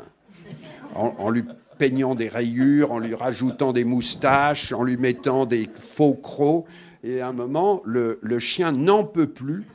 en, 0.95 1.15
en, 1.19 1.31
lui 1.31 1.45
peignant 1.79 2.15
des 2.15 2.29
rayures, 2.29 2.93
en 2.93 2.99
lui 2.99 3.15
rajoutant 3.15 3.73
des 3.73 3.85
moustaches, 3.85 4.73
en 4.73 4.83
lui 4.83 4.97
mettant 4.97 5.45
des 5.45 5.69
faux 5.79 6.15
crocs. 6.15 6.65
Et 7.05 7.21
à 7.21 7.29
un 7.29 7.33
moment, 7.33 7.83
le 7.85 8.39
chien 8.39 8.73
n'en 8.73 9.05
peut 9.05 9.29
plus 9.29 9.67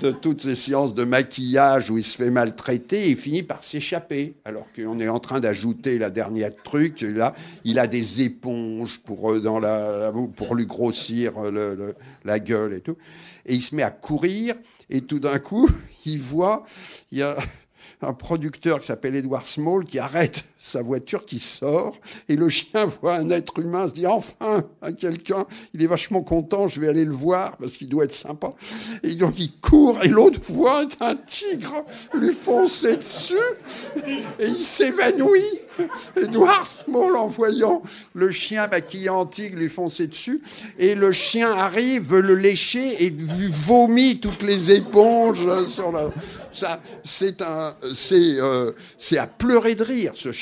de 0.00 0.10
toutes 0.10 0.42
ces 0.42 0.54
séances 0.54 0.94
de 0.94 1.04
maquillage 1.04 1.90
où 1.90 1.98
il 1.98 2.04
se 2.04 2.16
fait 2.16 2.30
maltraiter 2.30 3.10
et 3.10 3.16
finit 3.16 3.42
par 3.42 3.64
s'échapper. 3.64 4.34
Alors 4.44 4.66
qu'on 4.74 4.98
est 4.98 5.08
en 5.08 5.20
train 5.20 5.40
d'ajouter 5.40 5.98
la 5.98 6.10
dernière 6.10 6.54
truc. 6.62 7.02
Là, 7.02 7.34
il 7.64 7.78
a 7.78 7.86
des 7.86 8.22
éponges 8.22 9.00
pour, 9.00 9.32
euh, 9.32 10.12
lui 10.54 10.66
grossir 10.66 11.32
euh, 11.38 11.92
la 12.24 12.38
gueule 12.38 12.74
et 12.74 12.80
tout. 12.80 12.96
Et 13.44 13.54
il 13.54 13.60
se 13.60 13.74
met 13.74 13.82
à 13.82 13.90
courir 13.90 14.54
et 14.88 15.02
tout 15.02 15.18
d'un 15.18 15.38
coup, 15.38 15.68
il 16.06 16.20
voit, 16.20 16.64
il 17.12 17.18
y 17.18 17.22
a 17.22 17.36
un 18.02 18.14
producteur 18.14 18.80
qui 18.80 18.86
s'appelle 18.86 19.14
Edward 19.14 19.44
Small 19.44 19.84
qui 19.84 19.98
arrête 19.98 20.44
sa 20.60 20.82
voiture, 20.82 21.24
qui 21.24 21.38
sort, 21.38 21.96
et 22.28 22.36
le 22.36 22.48
chien 22.48 22.86
voit 23.02 23.16
un 23.16 23.30
être 23.30 23.58
humain, 23.58 23.88
se 23.88 23.94
dit 23.94 24.06
enfin, 24.06 24.64
quelqu'un, 24.98 25.46
il 25.74 25.82
est 25.82 25.86
vachement 25.86 26.22
content, 26.22 26.68
je 26.68 26.80
vais 26.80 26.88
aller 26.88 27.04
le 27.04 27.14
voir 27.14 27.56
parce 27.56 27.72
qu'il 27.72 27.88
doit 27.88 28.04
être 28.04 28.14
sympa. 28.14 28.52
Et 29.02 29.14
donc 29.14 29.38
il 29.38 29.52
court, 29.60 29.98
et 30.02 30.08
l'autre 30.08 30.40
voit 30.48 30.86
un 31.00 31.16
tigre 31.16 31.84
lui 32.14 32.34
foncer 32.34 32.96
dessus, 32.96 33.34
et 34.38 34.46
il 34.46 34.62
s'évanouit. 34.62 35.60
Edward 36.16 36.66
Small, 36.66 37.16
en 37.16 37.28
voyant 37.28 37.82
le 38.14 38.30
chien 38.30 38.66
maquillé 38.66 39.08
en 39.08 39.24
tigre 39.24 39.56
lui 39.56 39.68
foncer 39.68 40.06
dessus, 40.06 40.42
et 40.78 40.94
le 40.94 41.12
chien 41.12 41.52
arrive, 41.52 42.02
veut 42.10 42.20
le 42.20 42.34
lécher, 42.34 43.02
et 43.04 43.10
lui 43.10 43.50
vomit 43.50 44.20
toutes 44.20 44.42
les 44.42 44.72
éponges 44.72 45.46
sur 45.68 45.92
la... 45.92 46.10
Ça, 46.52 46.80
c'est 47.04 47.42
un, 47.42 47.76
c'est, 47.94 48.16
euh, 48.38 48.72
c'est 48.98 49.18
à 49.18 49.26
pleurer 49.26 49.76
de 49.76 49.84
rire 49.84 50.12
ce 50.16 50.32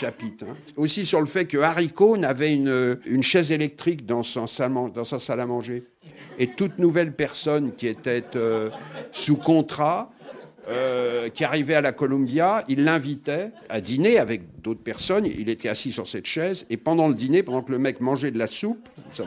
Hein. 0.42 0.56
Aussi 0.76 1.06
sur 1.06 1.20
le 1.20 1.26
fait 1.26 1.46
que 1.46 1.58
Harry 1.58 1.90
Cohn 1.90 2.24
avait 2.24 2.52
une, 2.52 2.98
une 3.06 3.22
chaise 3.22 3.52
électrique 3.52 4.06
dans, 4.06 4.22
son 4.22 4.46
dans 4.94 5.04
sa 5.04 5.18
salle 5.18 5.40
à 5.40 5.46
manger. 5.46 5.84
Et 6.38 6.48
toute 6.48 6.78
nouvelle 6.78 7.12
personne 7.12 7.74
qui 7.74 7.86
était 7.86 8.24
euh, 8.36 8.70
sous 9.12 9.36
contrat 9.36 10.10
euh, 10.70 11.30
qui 11.30 11.44
arrivait 11.44 11.76
à 11.76 11.80
la 11.80 11.92
Columbia, 11.92 12.62
il 12.68 12.84
l'invitait 12.84 13.52
à 13.70 13.80
dîner 13.80 14.18
avec 14.18 14.60
d'autres 14.60 14.82
personnes. 14.82 15.24
Il 15.24 15.48
était 15.48 15.70
assis 15.70 15.90
sur 15.90 16.06
cette 16.06 16.26
chaise 16.26 16.66
et 16.68 16.76
pendant 16.76 17.08
le 17.08 17.14
dîner, 17.14 17.42
pendant 17.42 17.62
que 17.62 17.72
le 17.72 17.78
mec 17.78 18.02
mangeait 18.02 18.30
de 18.30 18.38
la 18.38 18.46
soupe, 18.46 18.86
ça 19.14 19.24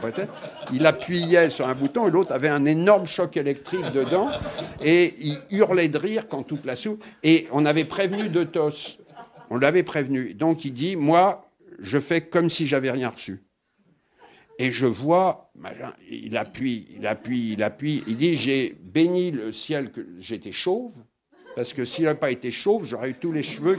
il 0.71 0.85
appuyait 0.85 1.49
sur 1.49 1.67
un 1.67 1.73
bouton 1.73 2.07
et 2.07 2.11
l'autre 2.11 2.31
avait 2.31 2.47
un 2.47 2.65
énorme 2.65 3.07
choc 3.07 3.37
électrique 3.37 3.91
dedans 3.91 4.29
et 4.83 5.15
il 5.19 5.39
hurlait 5.49 5.87
de 5.87 5.97
rire 5.97 6.27
quand 6.29 6.43
toute 6.43 6.63
la 6.63 6.75
soupe. 6.75 7.03
Et 7.23 7.47
on 7.51 7.65
avait 7.65 7.85
prévenu 7.85 8.29
de 8.29 8.43
Tos. 8.43 8.99
On 9.51 9.57
l'avait 9.57 9.83
prévenu. 9.83 10.33
Donc 10.33 10.63
il 10.63 10.73
dit, 10.73 10.95
moi, 10.95 11.51
je 11.79 11.99
fais 11.99 12.21
comme 12.21 12.49
si 12.49 12.67
j'avais 12.67 12.89
rien 12.89 13.09
reçu. 13.09 13.43
Et 14.57 14.71
je 14.71 14.85
vois, 14.85 15.51
il 16.09 16.37
appuie, 16.37 16.87
il 16.95 17.05
appuie, 17.05 17.51
il 17.51 17.61
appuie. 17.61 18.01
Il 18.07 18.15
dit, 18.15 18.33
j'ai 18.35 18.77
béni 18.81 19.29
le 19.29 19.51
ciel 19.51 19.91
que 19.91 20.07
j'étais 20.19 20.53
chauve 20.53 20.93
parce 21.57 21.73
que 21.73 21.83
s'il 21.83 22.05
n'avait 22.05 22.17
pas 22.17 22.31
été 22.31 22.49
chauve, 22.49 22.85
j'aurais 22.85 23.09
eu 23.09 23.13
tous 23.15 23.33
les 23.33 23.43
cheveux. 23.43 23.77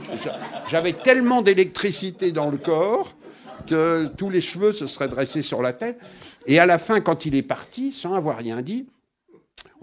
J'avais 0.69 0.93
tellement 0.93 1.41
d'électricité 1.41 2.31
dans 2.31 2.51
le 2.51 2.57
corps 2.57 3.15
que 3.65 4.11
tous 4.15 4.29
les 4.29 4.41
cheveux 4.41 4.73
se 4.73 4.85
seraient 4.85 5.09
dressés 5.09 5.41
sur 5.41 5.63
la 5.63 5.73
tête. 5.73 5.97
Et 6.45 6.59
à 6.59 6.67
la 6.67 6.77
fin, 6.77 7.01
quand 7.01 7.25
il 7.25 7.33
est 7.33 7.41
parti, 7.41 7.91
sans 7.91 8.13
avoir 8.13 8.37
rien 8.37 8.61
dit, 8.61 8.85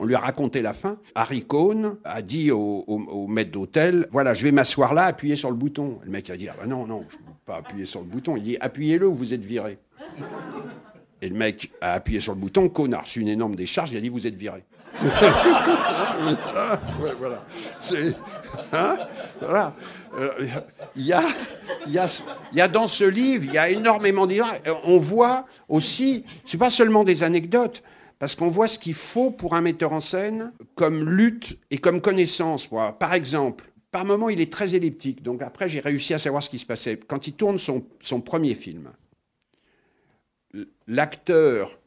on 0.01 0.07
lui 0.07 0.15
a 0.15 0.19
raconté 0.19 0.63
la 0.63 0.73
fin. 0.73 0.97
Harry 1.15 1.45
Cohn 1.45 1.97
a 2.05 2.23
dit 2.23 2.51
au, 2.51 3.27
maître 3.29 3.51
d'hôtel 3.51 4.09
Voilà, 4.11 4.33
je 4.33 4.43
vais 4.43 4.51
m'asseoir 4.51 4.95
là, 4.95 5.05
appuyer 5.05 5.37
sur 5.37 5.51
le 5.51 5.57
bouton. 5.57 5.99
Le 6.05 6.11
mec 6.11 6.31
a 6.31 6.37
dit 6.37 6.49
ah 6.49 6.55
ben 6.59 6.67
Non, 6.67 6.87
non, 6.87 7.05
je 7.09 7.17
ne 7.17 7.21
peux 7.21 7.33
pas 7.45 7.57
appuyer 7.59 7.85
sur 7.85 8.01
le 8.01 8.07
bouton. 8.07 8.37
Il 8.37 8.43
dit 8.43 8.57
Appuyez-le 8.61 9.07
ou 9.07 9.15
vous 9.15 9.35
êtes 9.35 9.43
viré. 9.43 9.79
Et 11.23 11.29
le 11.29 11.37
mec 11.37 11.71
a 11.83 11.93
appuyé 11.93 12.19
sur 12.19 12.33
le 12.33 12.41
bouton. 12.41 12.71
Cohn 12.71 12.95
a 12.95 13.01
reçu 13.01 13.21
une 13.21 13.29
énorme 13.29 13.55
décharge. 13.55 13.93
Il 13.93 13.99
a 13.99 14.01
dit 14.01 14.09
Vous 14.09 14.27
êtes 14.27 14.37
viré. 14.37 14.65
voilà. 19.41 19.75
Il 20.97 21.07
y, 21.07 21.13
a, 21.13 22.69
dans 22.69 22.89
ce 22.89 23.05
livre, 23.05 23.45
il 23.45 23.53
y 23.53 23.59
a 23.59 23.69
énormément 23.69 24.27
d'histoires. 24.27 24.55
On 24.85 24.99
voit 24.99 25.47
aussi, 25.69 26.25
c'est 26.45 26.59
pas 26.59 26.71
seulement 26.71 27.05
des 27.05 27.23
anecdotes, 27.23 27.83
parce 28.21 28.37
qu'on 28.37 28.49
voit 28.49 28.69
ce 28.69 28.79
qu'il 28.79 28.95
faut 28.95 29.31
pour 29.31 29.55
un 29.55 29.63
metteur 29.63 29.93
en 29.93 30.01
scène 30.01 30.53
comme 30.77 31.09
lutte 31.09 31.59
et 31.71 31.79
comme 31.79 32.03
connaissance. 32.03 32.69
Par 32.99 33.15
exemple, 33.15 33.73
par 33.91 34.05
moment, 34.05 34.29
il 34.29 34.43
est 34.43 34.53
très 34.53 34.75
elliptique. 34.75 35.23
Donc 35.23 35.41
après, 35.43 35.69
j'ai 35.69 35.81
réussi 35.81 36.13
à 36.13 36.19
savoir 36.19 36.43
ce 36.43 36.51
qui 36.51 36.59
se 36.59 36.67
passait. 36.67 36.99
Quand 36.99 37.27
il 37.27 37.33
tourne 37.33 37.59
son, 37.59 37.83
son 38.01 38.21
premier 38.21 38.55
film, 38.55 38.91
l'acteur 40.87 41.79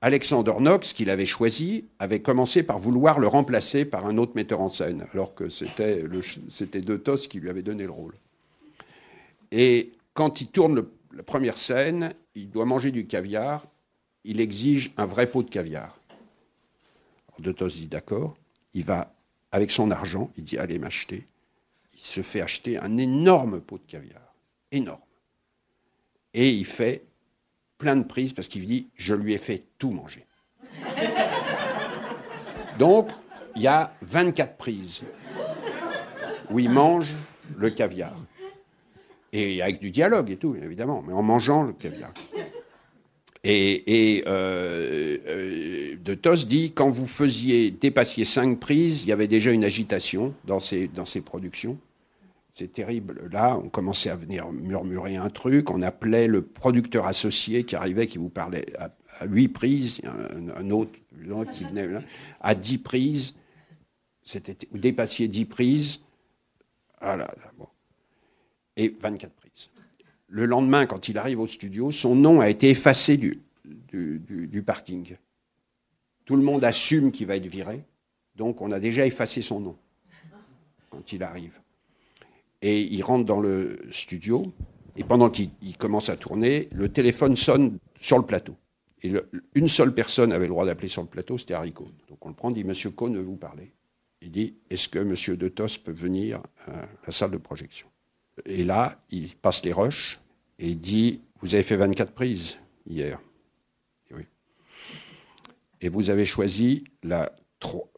Alexander 0.00 0.54
Knox, 0.58 0.94
qu'il 0.94 1.10
avait 1.10 1.26
choisi, 1.26 1.84
avait 1.98 2.20
commencé 2.20 2.62
par 2.62 2.78
vouloir 2.78 3.18
le 3.18 3.26
remplacer 3.26 3.84
par 3.84 4.06
un 4.06 4.16
autre 4.16 4.32
metteur 4.34 4.62
en 4.62 4.70
scène, 4.70 5.06
alors 5.12 5.34
que 5.34 5.50
c'était, 5.50 6.02
De 6.02 6.96
Tos 6.96 7.28
qui 7.28 7.38
lui 7.38 7.50
avait 7.50 7.62
donné 7.62 7.84
le 7.84 7.90
rôle. 7.90 8.14
Et 9.52 9.92
quand 10.14 10.40
il 10.40 10.48
tourne 10.48 10.86
la 11.14 11.22
première 11.22 11.58
scène, 11.58 12.14
il 12.34 12.50
doit 12.50 12.64
manger 12.64 12.90
du 12.90 13.06
caviar, 13.06 13.66
il 14.24 14.40
exige 14.40 14.90
un 14.96 15.06
vrai 15.06 15.30
pot 15.30 15.42
de 15.42 15.50
caviar. 15.50 15.96
Tos 17.42 17.68
dit 17.68 17.86
d'accord, 17.86 18.36
il 18.72 18.84
va 18.84 19.12
avec 19.52 19.70
son 19.70 19.90
argent, 19.90 20.30
il 20.36 20.44
dit 20.44 20.58
allez 20.58 20.78
m'acheter. 20.78 21.24
Il 21.94 22.02
se 22.02 22.22
fait 22.22 22.40
acheter 22.40 22.78
un 22.78 22.96
énorme 22.96 23.60
pot 23.60 23.78
de 23.78 23.90
caviar, 23.90 24.34
énorme. 24.72 25.00
Et 26.32 26.50
il 26.50 26.64
fait 26.64 27.04
plein 27.78 27.96
de 27.96 28.02
prises 28.02 28.32
parce 28.32 28.48
qu'il 28.48 28.66
dit 28.66 28.88
Je 28.96 29.14
lui 29.14 29.34
ai 29.34 29.38
fait 29.38 29.62
tout 29.78 29.90
manger. 29.90 30.24
Donc, 32.78 33.10
il 33.54 33.62
y 33.62 33.68
a 33.68 33.94
24 34.02 34.56
prises 34.56 35.02
où 36.50 36.58
il 36.58 36.70
mange 36.70 37.14
le 37.56 37.70
caviar. 37.70 38.14
Et 39.32 39.62
avec 39.62 39.80
du 39.80 39.90
dialogue 39.90 40.30
et 40.30 40.36
tout, 40.36 40.56
évidemment, 40.56 41.02
mais 41.06 41.12
en 41.12 41.22
mangeant 41.22 41.62
le 41.62 41.72
caviar. 41.72 42.12
Et, 43.44 44.24
euh, 44.26 45.18
euh, 45.26 45.96
De 46.02 46.14
Tos 46.14 46.46
dit 46.46 46.72
quand 46.72 46.88
vous 46.88 47.06
faisiez 47.06 47.70
dépassiez 47.70 48.24
cinq 48.24 48.58
prises, 48.58 49.02
il 49.04 49.08
y 49.08 49.12
avait 49.12 49.28
déjà 49.28 49.50
une 49.52 49.64
agitation 49.64 50.34
dans 50.44 50.60
ces, 50.60 50.88
dans 50.88 51.04
ces 51.04 51.20
productions. 51.20 51.78
C'est 52.54 52.72
terrible. 52.72 53.28
Là, 53.30 53.58
on 53.62 53.68
commençait 53.68 54.10
à 54.10 54.16
venir 54.16 54.50
murmurer 54.52 55.16
un 55.16 55.28
truc. 55.28 55.70
On 55.70 55.82
appelait 55.82 56.26
le 56.26 56.42
producteur 56.42 57.06
associé 57.06 57.64
qui 57.64 57.76
arrivait, 57.76 58.06
qui 58.06 58.18
vous 58.18 58.28
parlait 58.28 58.66
à, 58.78 58.90
huit 59.26 59.48
prises, 59.48 60.00
un, 60.04 60.70
autre 60.70 60.92
qui 61.52 61.64
venait 61.64 61.88
à 62.40 62.54
dix 62.54 62.78
prises. 62.78 63.36
C'était, 64.22 64.56
dépassiez 64.72 65.28
dix 65.28 65.44
prises. 65.44 66.00
Voilà, 67.00 67.32
ah 67.44 67.50
bon. 67.58 67.68
Et 68.76 68.94
24 69.00 69.32
prises. 69.32 69.70
Le 70.34 70.46
lendemain, 70.46 70.84
quand 70.84 71.08
il 71.08 71.16
arrive 71.16 71.38
au 71.38 71.46
studio, 71.46 71.92
son 71.92 72.16
nom 72.16 72.40
a 72.40 72.50
été 72.50 72.68
effacé 72.68 73.16
du, 73.16 73.40
parking. 74.66 75.14
Tout 76.24 76.34
le 76.34 76.42
monde 76.42 76.64
assume 76.64 77.12
qu'il 77.12 77.28
va 77.28 77.36
être 77.36 77.46
viré. 77.46 77.84
Donc, 78.34 78.60
on 78.60 78.72
a 78.72 78.80
déjà 78.80 79.06
effacé 79.06 79.42
son 79.42 79.60
nom 79.60 79.76
quand 80.90 81.12
il 81.12 81.22
arrive. 81.22 81.52
Et 82.62 82.82
il 82.82 83.00
rentre 83.02 83.24
dans 83.24 83.38
le 83.38 83.78
studio, 83.92 84.52
et 84.96 85.04
pendant 85.04 85.30
qu'il 85.30 85.52
commence 85.78 86.08
à 86.08 86.16
tourner, 86.16 86.68
le 86.72 86.88
téléphone 86.88 87.36
sonne 87.36 87.78
sur 88.00 88.18
le 88.18 88.26
plateau. 88.26 88.56
Et 89.04 89.12
une 89.54 89.68
seule 89.68 89.94
personne 89.94 90.32
avait 90.32 90.46
le 90.46 90.50
droit 90.50 90.66
d'appeler 90.66 90.88
sur 90.88 91.02
le 91.02 91.08
plateau, 91.08 91.38
c'était 91.38 91.54
Harry 91.54 91.70
Cohn. 91.70 91.92
Donc 92.08 92.26
on 92.26 92.30
le 92.30 92.34
prend, 92.34 92.50
dit 92.50 92.64
Monsieur 92.64 92.90
Cohn 92.90 93.14
veut 93.14 93.22
vous 93.22 93.36
parler. 93.36 93.70
Il 94.20 94.32
dit 94.32 94.56
Est-ce 94.68 94.88
que 94.88 94.98
Monsieur 94.98 95.36
De 95.36 95.46
Tos 95.46 95.78
peut 95.84 95.92
venir 95.92 96.42
à 96.66 96.88
la 97.06 97.12
salle 97.12 97.30
de 97.30 97.36
projection? 97.36 97.86
Et 98.46 98.64
là, 98.64 98.98
il 99.10 99.36
passe 99.36 99.64
les 99.64 99.72
rushs 99.72 100.18
et 100.58 100.68
il 100.68 100.80
dit 100.80 101.20
Vous 101.40 101.54
avez 101.54 101.64
fait 101.64 101.76
24 101.76 102.12
prises 102.12 102.58
hier. 102.88 103.20
Et, 104.10 104.14
oui. 104.14 104.22
et 105.80 105.88
vous 105.88 106.10
avez 106.10 106.24
choisi 106.24 106.84
la 107.02 107.32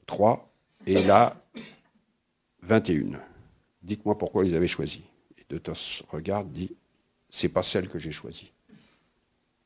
3 0.06 0.48
et 0.86 1.02
la 1.04 1.36
21 2.62 3.20
dites-moi 3.86 4.18
pourquoi 4.18 4.44
ils 4.44 4.54
avaient 4.54 4.66
choisi. 4.66 5.02
Et 5.38 5.44
De 5.48 5.58
Tos 5.58 6.02
regarde, 6.10 6.52
dit, 6.52 6.74
c'est 7.30 7.48
pas 7.48 7.62
celle 7.62 7.88
que 7.88 7.98
j'ai 7.98 8.12
choisie. 8.12 8.52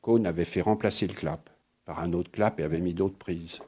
Cohn 0.01 0.25
avait 0.25 0.45
fait 0.45 0.61
remplacer 0.61 1.07
le 1.07 1.13
clap 1.13 1.49
par 1.85 1.99
un 1.99 2.13
autre 2.13 2.31
clap 2.31 2.59
et 2.59 2.63
avait 2.63 2.79
mis 2.79 2.93
d'autres 2.93 3.17
prises. 3.17 3.59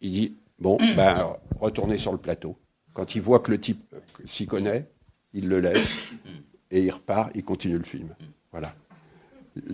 Il 0.00 0.12
dit, 0.12 0.36
bon, 0.58 0.76
ben, 0.96 1.36
retournez 1.60 1.98
sur 1.98 2.12
le 2.12 2.18
plateau. 2.18 2.56
Quand 2.92 3.14
il 3.14 3.22
voit 3.22 3.40
que 3.40 3.50
le 3.50 3.60
type 3.60 3.94
s'y 4.26 4.46
connaît, 4.46 4.86
il 5.32 5.48
le 5.48 5.60
laisse 5.60 5.98
et 6.70 6.82
il 6.82 6.90
repart, 6.90 7.30
il 7.34 7.44
continue 7.44 7.78
le 7.78 7.84
film. 7.84 8.14
Voilà. 8.58 8.74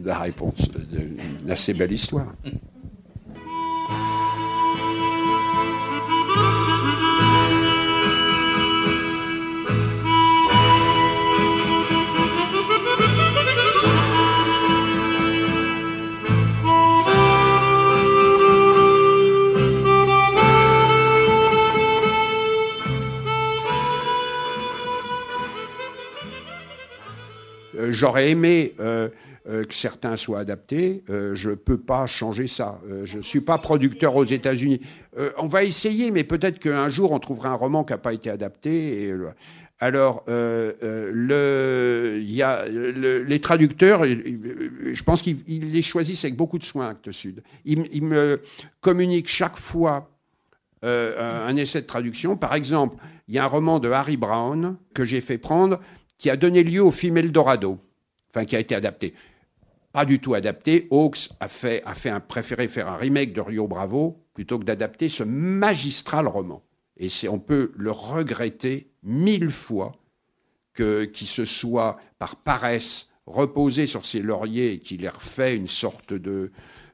La 0.04 0.18
réponse 0.18 0.68
d'une 0.70 1.50
assez 1.50 1.74
belle 1.74 1.92
histoire. 1.92 2.34
J'aurais 27.94 28.30
aimé 28.30 28.74
euh, 28.80 29.08
que 29.46 29.74
certains 29.74 30.16
soient 30.16 30.40
adaptés. 30.40 31.02
je 31.08 31.50
ne 31.50 31.54
peux 31.54 31.76
pas 31.76 32.06
changer 32.06 32.46
ça. 32.46 32.80
je 33.04 33.18
ne 33.18 33.22
suis 33.22 33.42
pas 33.42 33.58
producteur 33.58 34.16
aux 34.16 34.24
États-Unis. 34.24 34.80
on 35.36 35.46
va 35.46 35.64
essayer, 35.64 36.10
mais 36.10 36.24
peut-être 36.24 36.58
qu'un 36.58 36.88
jour 36.88 37.12
on 37.12 37.18
trouvera 37.18 37.50
un 37.50 37.54
roman 37.54 37.84
qui 37.84 37.92
n'a 37.92 37.98
pas 37.98 38.14
été 38.14 38.30
adapté. 38.30 39.14
Alors, 39.80 40.24
euh, 40.28 40.72
euh, 40.82 42.18
y 42.24 42.42
a 42.42 42.66
les 42.66 43.40
traducteurs, 43.40 44.04
je 44.06 45.02
pense 45.02 45.20
qu'ils 45.20 45.42
les 45.46 45.82
choisissent 45.82 46.24
avec 46.24 46.36
beaucoup 46.36 46.58
de 46.58 46.64
soin, 46.64 46.88
Actes 46.88 47.10
Sud. 47.10 47.42
Ils, 47.66 48.02
me 48.02 48.40
communiquent 48.80 49.28
chaque 49.28 49.58
fois 49.58 50.08
euh, 50.84 51.46
un 51.46 51.56
essai 51.56 51.82
de 51.82 51.86
traduction. 51.86 52.36
Par 52.36 52.54
exemple, 52.54 52.96
il 53.28 53.34
y 53.34 53.38
a 53.38 53.44
un 53.44 53.48
roman 53.48 53.78
de 53.78 53.90
Harry 53.90 54.16
Brown 54.16 54.76
que 54.94 55.04
j'ai 55.04 55.20
fait 55.20 55.38
prendre 55.38 55.80
qui 56.18 56.30
a 56.30 56.36
donné 56.36 56.62
lieu 56.62 56.82
au 56.82 56.92
film 56.92 57.16
Eldorado, 57.16 57.78
enfin 58.30 58.44
qui 58.44 58.56
a 58.56 58.60
été 58.60 58.74
adapté. 58.74 59.14
Pas 59.92 60.04
du 60.04 60.18
tout 60.18 60.34
adapté. 60.34 60.88
Hawks 60.90 61.30
a 61.38 61.48
fait, 61.48 61.82
a 61.84 61.94
fait 61.94 62.10
un 62.10 62.20
préféré 62.20 62.68
faire 62.68 62.88
un 62.88 62.96
remake 62.96 63.32
de 63.32 63.40
Rio 63.40 63.68
Bravo 63.68 64.24
plutôt 64.34 64.58
que 64.58 64.64
d'adapter 64.64 65.08
ce 65.08 65.22
magistral 65.22 66.26
roman. 66.26 66.64
Et 66.96 67.08
on 67.28 67.38
peut 67.38 67.72
le 67.76 67.90
regretter 67.90 68.90
mille 69.02 69.50
fois 69.50 69.92
que 70.72 71.04
qu'il 71.04 71.28
se 71.28 71.44
soit 71.44 71.96
par 72.18 72.36
paresse 72.36 73.08
reposé 73.26 73.86
sur 73.86 74.04
ses 74.04 74.20
lauriers 74.20 74.72
et 74.72 74.78
qu'il 74.80 75.04
ait 75.04 75.08
refait 75.08 75.56
une 75.56 75.68
sorte 75.68 76.12
de 76.12 76.50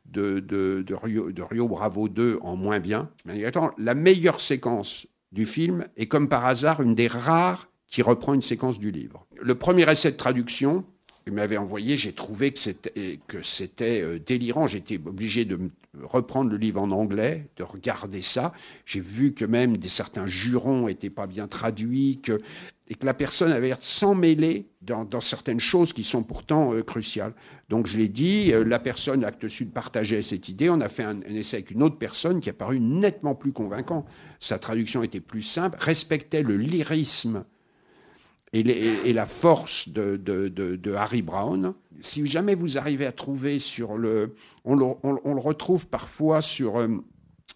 de, 0.06 0.40
de, 0.40 0.82
de, 0.86 0.94
Rio, 0.94 1.30
de, 1.30 1.42
Rio, 1.42 1.68
Bravo 1.68 2.08
2 2.08 2.40
en 2.42 2.56
moins 2.56 2.80
bien. 2.80 3.10
Mais 3.24 3.44
attends, 3.44 3.70
la 3.78 3.94
meilleure 3.94 4.40
séquence 4.40 5.06
du 5.32 5.46
film 5.46 5.86
est 5.96 6.06
comme 6.06 6.28
par 6.28 6.46
hasard 6.46 6.82
une 6.82 6.94
des 6.94 7.06
rares 7.06 7.69
qui 7.90 8.02
reprend 8.02 8.34
une 8.34 8.42
séquence 8.42 8.78
du 8.78 8.90
livre. 8.90 9.26
Le 9.40 9.54
premier 9.56 9.90
essai 9.90 10.12
de 10.12 10.16
traduction, 10.16 10.84
il 11.26 11.34
m'avait 11.34 11.56
envoyé, 11.56 11.96
j'ai 11.96 12.12
trouvé 12.12 12.52
que 12.52 12.58
c'était, 12.58 13.20
c'était 13.42 14.00
euh, 14.00 14.18
délirant. 14.18 14.66
J'étais 14.66 14.96
obligé 14.96 15.44
de 15.44 15.58
reprendre 16.02 16.50
le 16.50 16.56
livre 16.56 16.80
en 16.80 16.90
anglais, 16.92 17.48
de 17.56 17.62
regarder 17.62 18.22
ça. 18.22 18.52
J'ai 18.86 19.00
vu 19.00 19.32
que 19.32 19.44
même 19.44 19.76
des, 19.76 19.88
certains 19.88 20.26
jurons 20.26 20.86
n'étaient 20.86 21.10
pas 21.10 21.26
bien 21.26 21.46
traduits, 21.46 22.20
que, 22.22 22.40
et 22.88 22.94
que 22.94 23.04
la 23.04 23.12
personne 23.12 23.52
avait 23.52 23.68
l'air 23.68 23.78
de 23.78 23.82
s'emmêler 23.82 24.66
dans, 24.82 25.04
dans, 25.04 25.20
certaines 25.20 25.60
choses 25.60 25.92
qui 25.92 26.04
sont 26.04 26.22
pourtant 26.22 26.72
euh, 26.72 26.82
cruciales. 26.82 27.34
Donc 27.68 27.86
je 27.86 27.98
l'ai 27.98 28.08
dit, 28.08 28.52
euh, 28.52 28.64
la 28.64 28.78
personne 28.78 29.24
Acte 29.24 29.46
Sud 29.46 29.72
partageait 29.72 30.22
cette 30.22 30.48
idée. 30.48 30.70
On 30.70 30.80
a 30.80 30.88
fait 30.88 31.04
un, 31.04 31.18
un, 31.18 31.34
essai 31.34 31.56
avec 31.56 31.70
une 31.70 31.82
autre 31.82 31.98
personne 31.98 32.40
qui 32.40 32.50
a 32.50 32.54
paru 32.54 32.80
nettement 32.80 33.34
plus 33.34 33.52
convaincant. 33.52 34.06
Sa 34.38 34.58
traduction 34.58 35.02
était 35.02 35.20
plus 35.20 35.42
simple, 35.42 35.76
respectait 35.80 36.42
le 36.42 36.56
lyrisme 36.56 37.44
et, 38.52 39.12
la 39.12 39.26
force 39.26 39.88
de, 39.88 40.94
Harry 40.94 41.22
Brown. 41.22 41.74
Si 42.00 42.26
jamais 42.26 42.54
vous 42.54 42.78
arrivez 42.78 43.06
à 43.06 43.12
trouver 43.12 43.58
sur 43.58 43.96
le... 43.96 44.34
On 44.64 44.74
le, 44.74 45.40
retrouve 45.40 45.86
parfois 45.86 46.40
sur, 46.40 46.78
euh, 46.78 46.88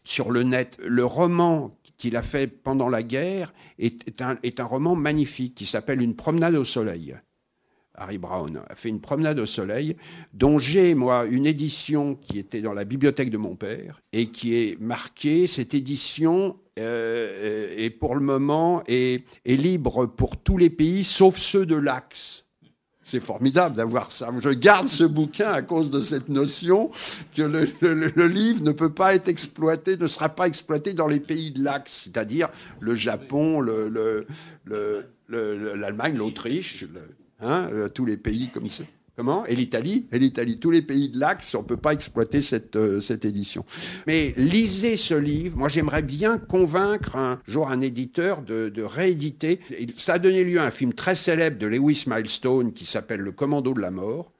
sur 0.04 0.30
le 0.30 0.42
net. 0.42 0.78
Le 0.84 1.04
roman 1.04 1.76
qu'il 1.96 2.16
a 2.16 2.22
fait 2.22 2.46
pendant 2.46 2.88
la 2.88 3.02
guerre 3.02 3.54
est, 3.78 4.20
un, 4.20 4.38
est 4.42 4.60
un 4.60 4.64
roman 4.64 4.94
magnifique 4.94 5.54
qui 5.54 5.66
s'appelle 5.66 6.02
Une 6.02 6.14
promenade 6.14 6.54
au 6.54 6.64
soleil. 6.64 7.16
Harry 7.96 8.18
Brown 8.18 8.60
a 8.68 8.74
fait 8.74 8.88
une 8.88 9.00
promenade 9.00 9.38
au 9.38 9.46
soleil, 9.46 9.96
dont 10.32 10.58
j'ai, 10.58 10.94
moi, 10.94 11.26
une 11.26 11.46
édition 11.46 12.16
qui 12.16 12.40
était 12.40 12.60
dans 12.60 12.72
la 12.72 12.84
bibliothèque 12.84 13.30
de 13.30 13.38
mon 13.38 13.54
père 13.54 14.02
et 14.12 14.30
qui 14.30 14.56
est 14.56 14.80
marquée, 14.80 15.46
cette 15.46 15.74
édition 15.74 16.56
euh, 16.78 17.74
est 17.76 17.90
pour 17.90 18.14
le 18.14 18.20
moment 18.20 18.82
est, 18.86 19.24
libre 19.44 20.06
pour 20.06 20.36
tous 20.36 20.58
les 20.58 20.70
pays, 20.70 21.04
sauf 21.04 21.36
ceux 21.38 21.66
de 21.66 21.76
l'Axe. 21.76 22.44
C'est 23.06 23.20
formidable 23.20 23.76
d'avoir 23.76 24.12
ça. 24.12 24.30
Je 24.40 24.48
garde 24.48 24.88
ce 24.88 25.04
bouquin 25.04 25.52
à 25.52 25.60
cause 25.60 25.90
de 25.90 26.00
cette 26.00 26.30
notion 26.30 26.90
que 27.36 27.42
le, 27.42 27.68
le, 27.82 28.26
livre 28.26 28.62
ne 28.62 28.72
peut 28.72 28.94
pas 28.94 29.14
être 29.14 29.28
exploité, 29.28 29.98
ne 29.98 30.06
sera 30.06 30.30
pas 30.30 30.46
exploité 30.46 30.94
dans 30.94 31.06
les 31.06 31.20
pays 31.20 31.50
de 31.50 31.62
l'Axe, 31.62 32.04
c'est-à-dire 32.04 32.48
le 32.80 32.94
Japon, 32.94 33.60
l'Allemagne, 35.28 36.16
l'Autriche, 36.16 36.86
Hein, 37.40 37.68
euh, 37.72 37.88
tous 37.88 38.06
les 38.06 38.16
pays 38.16 38.48
comme 38.48 38.70
ça. 38.70 38.84
Comment? 39.16 39.46
Et 39.46 39.54
l'Italie? 39.54 40.06
Et 40.10 40.18
l'Italie, 40.18 40.58
tous 40.58 40.72
les 40.72 40.82
pays 40.82 41.08
de 41.08 41.20
l'Axe, 41.20 41.54
on 41.54 41.62
ne 41.62 41.66
peut 41.66 41.76
pas 41.76 41.92
exploiter 41.92 42.42
cette, 42.42 42.74
euh, 42.74 43.00
cette 43.00 43.24
édition. 43.24 43.64
Mais 44.08 44.34
lisez 44.36 44.96
ce 44.96 45.14
livre. 45.14 45.56
Moi, 45.56 45.68
j'aimerais 45.68 46.02
bien 46.02 46.36
convaincre 46.36 47.14
un 47.14 47.40
jour 47.46 47.68
un 47.68 47.80
éditeur 47.80 48.42
de, 48.42 48.72
rééditer. 48.82 49.60
Ça 49.96 50.14
a 50.14 50.18
donné 50.18 50.42
lieu 50.42 50.58
à 50.58 50.64
un 50.64 50.72
film 50.72 50.94
très 50.94 51.14
célèbre 51.14 51.58
de 51.58 51.68
Lewis 51.68 52.04
Milestone 52.08 52.72
qui 52.72 52.86
s'appelle 52.86 53.20
Le 53.20 53.30
Commando 53.30 53.72
de 53.72 53.80
la 53.80 53.92
mort 53.92 54.32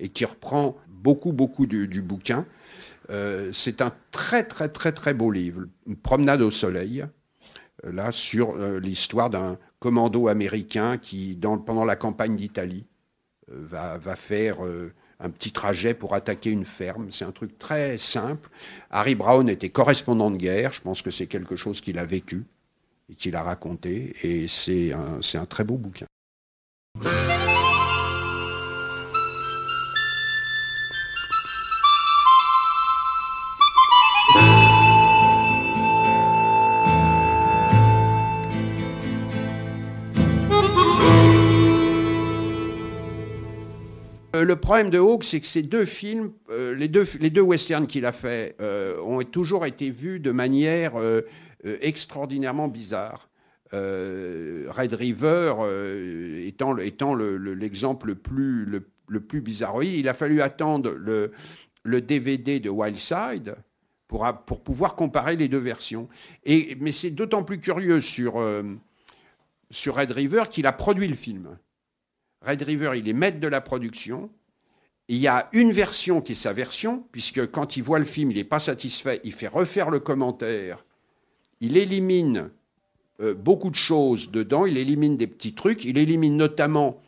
et 0.00 0.08
qui 0.08 0.24
reprend 0.24 0.78
beaucoup, 0.88 1.32
beaucoup 1.32 1.66
du, 1.66 1.86
bouquin. 2.00 2.46
Euh, 3.10 3.50
c'est 3.52 3.82
un 3.82 3.92
très, 4.10 4.42
très, 4.44 4.70
très, 4.70 4.92
très 4.92 5.12
beau 5.12 5.30
livre. 5.30 5.64
Une 5.86 5.96
promenade 5.96 6.40
au 6.40 6.50
soleil, 6.50 7.04
euh, 7.84 7.92
là, 7.92 8.10
sur 8.10 8.56
l'histoire 8.56 9.28
d'un 9.28 9.58
commando 9.80 10.28
américain 10.28 10.96
qui, 10.96 11.38
pendant 11.66 11.84
la 11.84 11.96
campagne 11.96 12.36
d'Italie, 12.36 12.86
euh, 13.52 13.98
va, 14.00 14.16
faire 14.16 14.64
euh, 14.64 14.92
un 15.20 15.30
petit 15.30 15.52
trajet 15.52 15.94
pour 15.94 16.14
attaquer 16.14 16.50
une 16.50 16.64
ferme. 16.64 17.10
C'est 17.10 17.24
un 17.24 17.32
truc 17.32 17.58
très 17.58 17.98
simple. 17.98 18.48
Harry 18.90 19.14
Brown 19.14 19.48
était 19.48 19.70
correspondant 19.70 20.30
de 20.30 20.36
guerre. 20.36 20.72
Je 20.72 20.80
pense 20.80 21.02
que 21.02 21.10
c'est 21.10 21.26
quelque 21.26 21.56
chose 21.56 21.80
qu'il 21.80 21.98
a 21.98 22.04
vécu 22.04 22.44
et 23.10 23.14
qu'il 23.14 23.36
a 23.36 23.42
raconté. 23.42 24.14
Et 24.22 24.48
c'est 24.48 24.92
un 24.92 25.46
très 25.46 25.64
beau 25.64 25.76
bouquin. 25.76 26.06
Le 44.44 44.56
problème 44.56 44.90
de 44.90 44.98
Hawke, 44.98 45.24
c'est 45.24 45.40
que 45.40 45.46
ces 45.46 45.62
deux 45.62 45.84
films, 45.84 46.32
euh, 46.50 46.74
les, 46.74 46.88
deux, 46.88 47.40
westerns 47.40 47.86
qu'il 47.86 48.06
a 48.06 48.12
fait, 48.12 48.56
euh, 48.60 49.00
ont 49.00 49.22
toujours 49.22 49.66
été 49.66 49.90
vus 49.90 50.20
de 50.20 50.30
manière 50.30 50.98
euh, 50.98 51.22
extraordinairement 51.64 52.68
bizarre. 52.68 53.28
Red 53.72 54.94
River 54.94 55.54
étant, 56.46 56.72
l'exemple 56.74 58.06
le, 58.06 58.14
plus, 58.14 58.66
le, 59.08 59.20
plus 59.20 59.40
bizarre. 59.40 59.82
il 59.82 60.08
a 60.08 60.14
fallu 60.14 60.42
attendre 60.42 60.92
le, 60.92 61.32
le 61.82 62.00
DVD 62.00 62.60
de 62.60 62.70
Wildside 62.70 63.56
pour, 64.06 64.24
pour 64.46 64.62
pouvoir 64.62 64.94
comparer 64.94 65.34
les 65.34 65.48
deux 65.48 65.58
versions. 65.58 66.08
Mais 66.46 66.92
c'est 66.92 67.10
d'autant 67.10 67.42
plus 67.42 67.58
curieux 67.58 68.00
sur 68.00 68.34
Red 68.36 70.10
River 70.12 70.44
qu'il 70.48 70.68
a 70.68 70.72
produit 70.72 71.08
le 71.08 71.16
film. 71.16 71.56
Red 72.46 72.62
River, 72.62 72.92
il 72.96 73.08
est 73.08 73.14
maître 73.14 73.40
de 73.40 73.48
la 73.48 73.60
production. 73.60 74.30
Il 75.08 75.18
y 75.18 75.28
a 75.28 75.48
une 75.52 75.72
version 75.72 76.20
qui 76.20 76.32
est 76.32 76.36
sa 76.36 76.52
version, 76.52 77.04
puisque 77.12 77.50
quand 77.50 77.76
il 77.76 77.82
voit 77.82 77.98
le 77.98 78.04
film, 78.04 78.30
il 78.30 78.36
n'est 78.36 78.44
pas 78.44 78.58
satisfait, 78.58 79.20
il 79.24 79.32
fait 79.32 79.48
refaire 79.48 79.90
le 79.90 80.00
commentaire, 80.00 80.84
il 81.60 81.76
élimine 81.76 82.50
euh, 83.20 83.34
beaucoup 83.34 83.70
de 83.70 83.76
choses 83.76 84.30
dedans, 84.30 84.66
il 84.66 84.78
élimine 84.78 85.16
des 85.16 85.26
petits 85.26 85.54
trucs, 85.54 85.84
il 85.84 85.98
élimine 85.98 86.36
notamment 86.36 87.00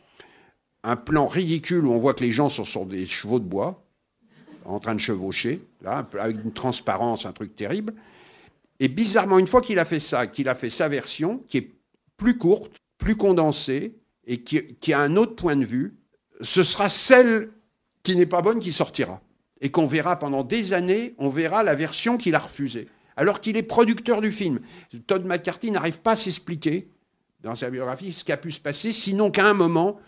un 0.83 0.95
plan 0.95 1.25
ridicule 1.27 1.85
où 1.85 1.91
on 1.91 1.97
voit 1.97 2.13
que 2.13 2.23
les 2.23 2.31
gens 2.31 2.49
sont 2.49 2.63
sur 2.63 2.85
des 2.85 3.05
chevaux 3.05 3.39
de 3.39 3.45
bois, 3.45 3.83
en 4.65 4.79
train 4.79 4.95
de 4.95 4.99
chevaucher, 4.99 5.61
avec 5.85 6.43
une 6.43 6.53
transparence, 6.53 7.25
un 7.25 7.33
truc 7.33 7.55
terrible. 7.55 7.93
Et 8.79 8.87
bizarrement, 8.87 9.39
une 9.39 9.47
fois 9.47 9.61
qu'il 9.61 9.79
a 9.79 9.85
fait 9.85 9.99
ça, 9.99 10.27
qu'il 10.27 10.47
a 10.49 10.55
fait 10.55 10.69
sa 10.69 10.87
version, 10.87 11.43
qui 11.47 11.57
est 11.57 11.71
plus 12.15 12.37
courte, 12.37 12.77
plus 12.97 13.15
condensée, 13.15 13.95
et 14.27 14.41
qui, 14.41 14.93
a 14.93 14.99
un 14.99 15.15
autre 15.15 15.35
point 15.35 15.55
de 15.55 15.65
vue, 15.65 15.95
ce 16.41 16.61
sera 16.61 16.89
celle 16.89 17.49
qui 18.03 18.15
n'est 18.15 18.25
pas 18.25 18.41
bonne 18.41 18.59
qui 18.59 18.73
sortira. 18.73 19.21
Et 19.61 19.71
qu'on 19.71 19.87
verra 19.87 20.19
pendant 20.19 20.43
des 20.43 20.73
années, 20.73 21.15
on 21.17 21.29
verra 21.29 21.63
la 21.63 21.73
version 21.73 22.17
qu'il 22.17 22.35
a 22.35 22.39
refusée. 22.39 22.89
Alors 23.15 23.41
qu'il 23.41 23.57
est 23.57 23.63
producteur 23.63 24.21
du 24.21 24.31
film. 24.31 24.59
Todd 25.07 25.25
McCarthy 25.25 25.71
n'arrive 25.71 25.99
pas 25.99 26.11
à 26.11 26.15
s'expliquer 26.15 26.89
dans 27.41 27.55
sa 27.55 27.69
biographie 27.69 28.13
ce 28.13 28.23
qui 28.23 28.31
a 28.31 28.37
pu 28.37 28.51
se 28.51 28.59
passer, 28.59 28.91
sinon 28.91 29.31
qu'à 29.31 29.47
un 29.47 29.53
moment, 29.53 29.99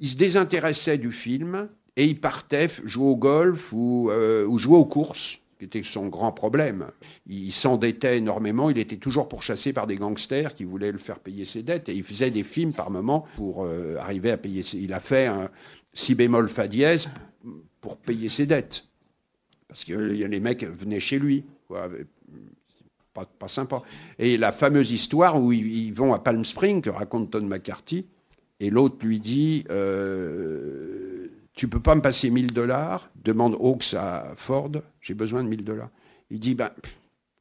il 0.00 0.08
se 0.08 0.16
désintéressait 0.16 0.98
du 0.98 1.12
film 1.12 1.68
et 1.96 2.06
il 2.06 2.20
partait 2.20 2.70
jouer 2.84 3.06
au 3.06 3.16
golf 3.16 3.72
ou, 3.72 4.10
euh, 4.10 4.46
ou 4.46 4.58
jouer 4.58 4.76
aux 4.76 4.86
courses 4.86 5.40
qui 5.58 5.64
était 5.64 5.82
son 5.82 6.06
grand 6.06 6.32
problème. 6.32 6.86
Il 7.26 7.52
s'endettait 7.52 8.18
énormément, 8.18 8.70
il 8.70 8.78
était 8.78 8.96
toujours 8.96 9.28
pourchassé 9.28 9.72
par 9.72 9.86
des 9.86 9.96
gangsters 9.96 10.54
qui 10.54 10.64
voulaient 10.64 10.92
le 10.92 10.98
faire 10.98 11.18
payer 11.18 11.44
ses 11.44 11.62
dettes, 11.62 11.88
et 11.88 11.94
il 11.94 12.04
faisait 12.04 12.30
des 12.30 12.44
films 12.44 12.72
par 12.72 12.90
moment 12.90 13.26
pour 13.36 13.64
euh, 13.64 13.96
arriver 13.98 14.30
à 14.30 14.36
payer 14.36 14.62
ses... 14.62 14.78
Il 14.78 14.92
a 14.92 15.00
fait 15.00 15.26
un 15.26 15.50
si 15.92 16.14
bémol 16.14 16.48
fa 16.48 16.68
dièse 16.68 17.08
pour 17.80 17.96
payer 17.96 18.28
ses 18.28 18.46
dettes. 18.46 18.84
Parce 19.66 19.84
que 19.84 19.92
les 19.92 20.40
mecs 20.40 20.64
venaient 20.64 21.00
chez 21.00 21.18
lui. 21.18 21.44
pas, 21.68 23.24
pas, 23.24 23.48
sympa. 23.48 23.82
Et 24.18 24.38
la 24.38 24.52
fameuse 24.52 24.92
histoire 24.92 25.42
où 25.42 25.52
ils, 25.52 25.92
vont 25.92 26.14
à 26.14 26.20
Palm 26.20 26.44
Springs, 26.44 26.82
que 26.82 26.90
raconte 26.90 27.30
Tom 27.32 27.46
McCarthy, 27.46 28.06
et 28.60 28.70
l'autre 28.70 29.04
lui 29.04 29.18
dit... 29.18 29.64
Euh, 29.70 31.17
tu 31.58 31.66
peux 31.66 31.80
pas 31.80 31.96
me 31.96 32.00
passer 32.00 32.30
1000 32.30 32.52
dollars 32.52 33.10
Demande 33.16 33.56
Hawks 33.58 33.92
à 33.94 34.32
Ford, 34.36 34.70
j'ai 35.00 35.14
besoin 35.14 35.42
de 35.42 35.48
1000 35.48 35.64
dollars. 35.64 35.90
Il 36.30 36.38
dit, 36.38 36.54
ben, 36.54 36.70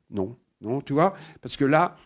non, 0.10 0.36
non, 0.60 0.82
tu 0.82 0.94
vois, 0.94 1.14
parce 1.40 1.56
que 1.56 1.66
là, 1.66 1.98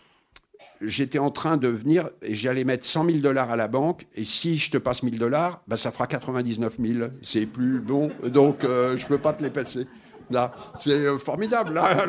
j'étais 0.81 1.19
en 1.19 1.31
train 1.31 1.55
de 1.55 1.69
venir 1.69 2.09
et 2.21 2.35
j'allais 2.35 2.65
mettre 2.65 2.85
100 2.85 3.05
000 3.05 3.17
dollars 3.19 3.49
à 3.49 3.55
la 3.55 3.69
banque. 3.69 4.07
Et 4.13 4.25
si 4.25 4.57
je 4.57 4.69
te 4.69 4.77
passe 4.77 5.03
1000 5.03 5.19
dollars, 5.19 5.61
bah, 5.69 5.77
ça 5.77 5.89
fera 5.91 6.05
99 6.05 6.75
000. 6.79 7.09
C'est 7.21 7.45
plus 7.45 7.79
bon. 7.79 8.11
Donc, 8.25 8.65
euh, 8.65 8.97
je 8.97 9.03
ne 9.03 9.07
peux 9.07 9.17
pas 9.17 9.31
te 9.31 9.41
les 9.41 9.49
passer. 9.49 9.87
C'est 10.81 10.91
euh, 10.91 11.17
formidable, 11.17 11.75
là, 11.75 12.05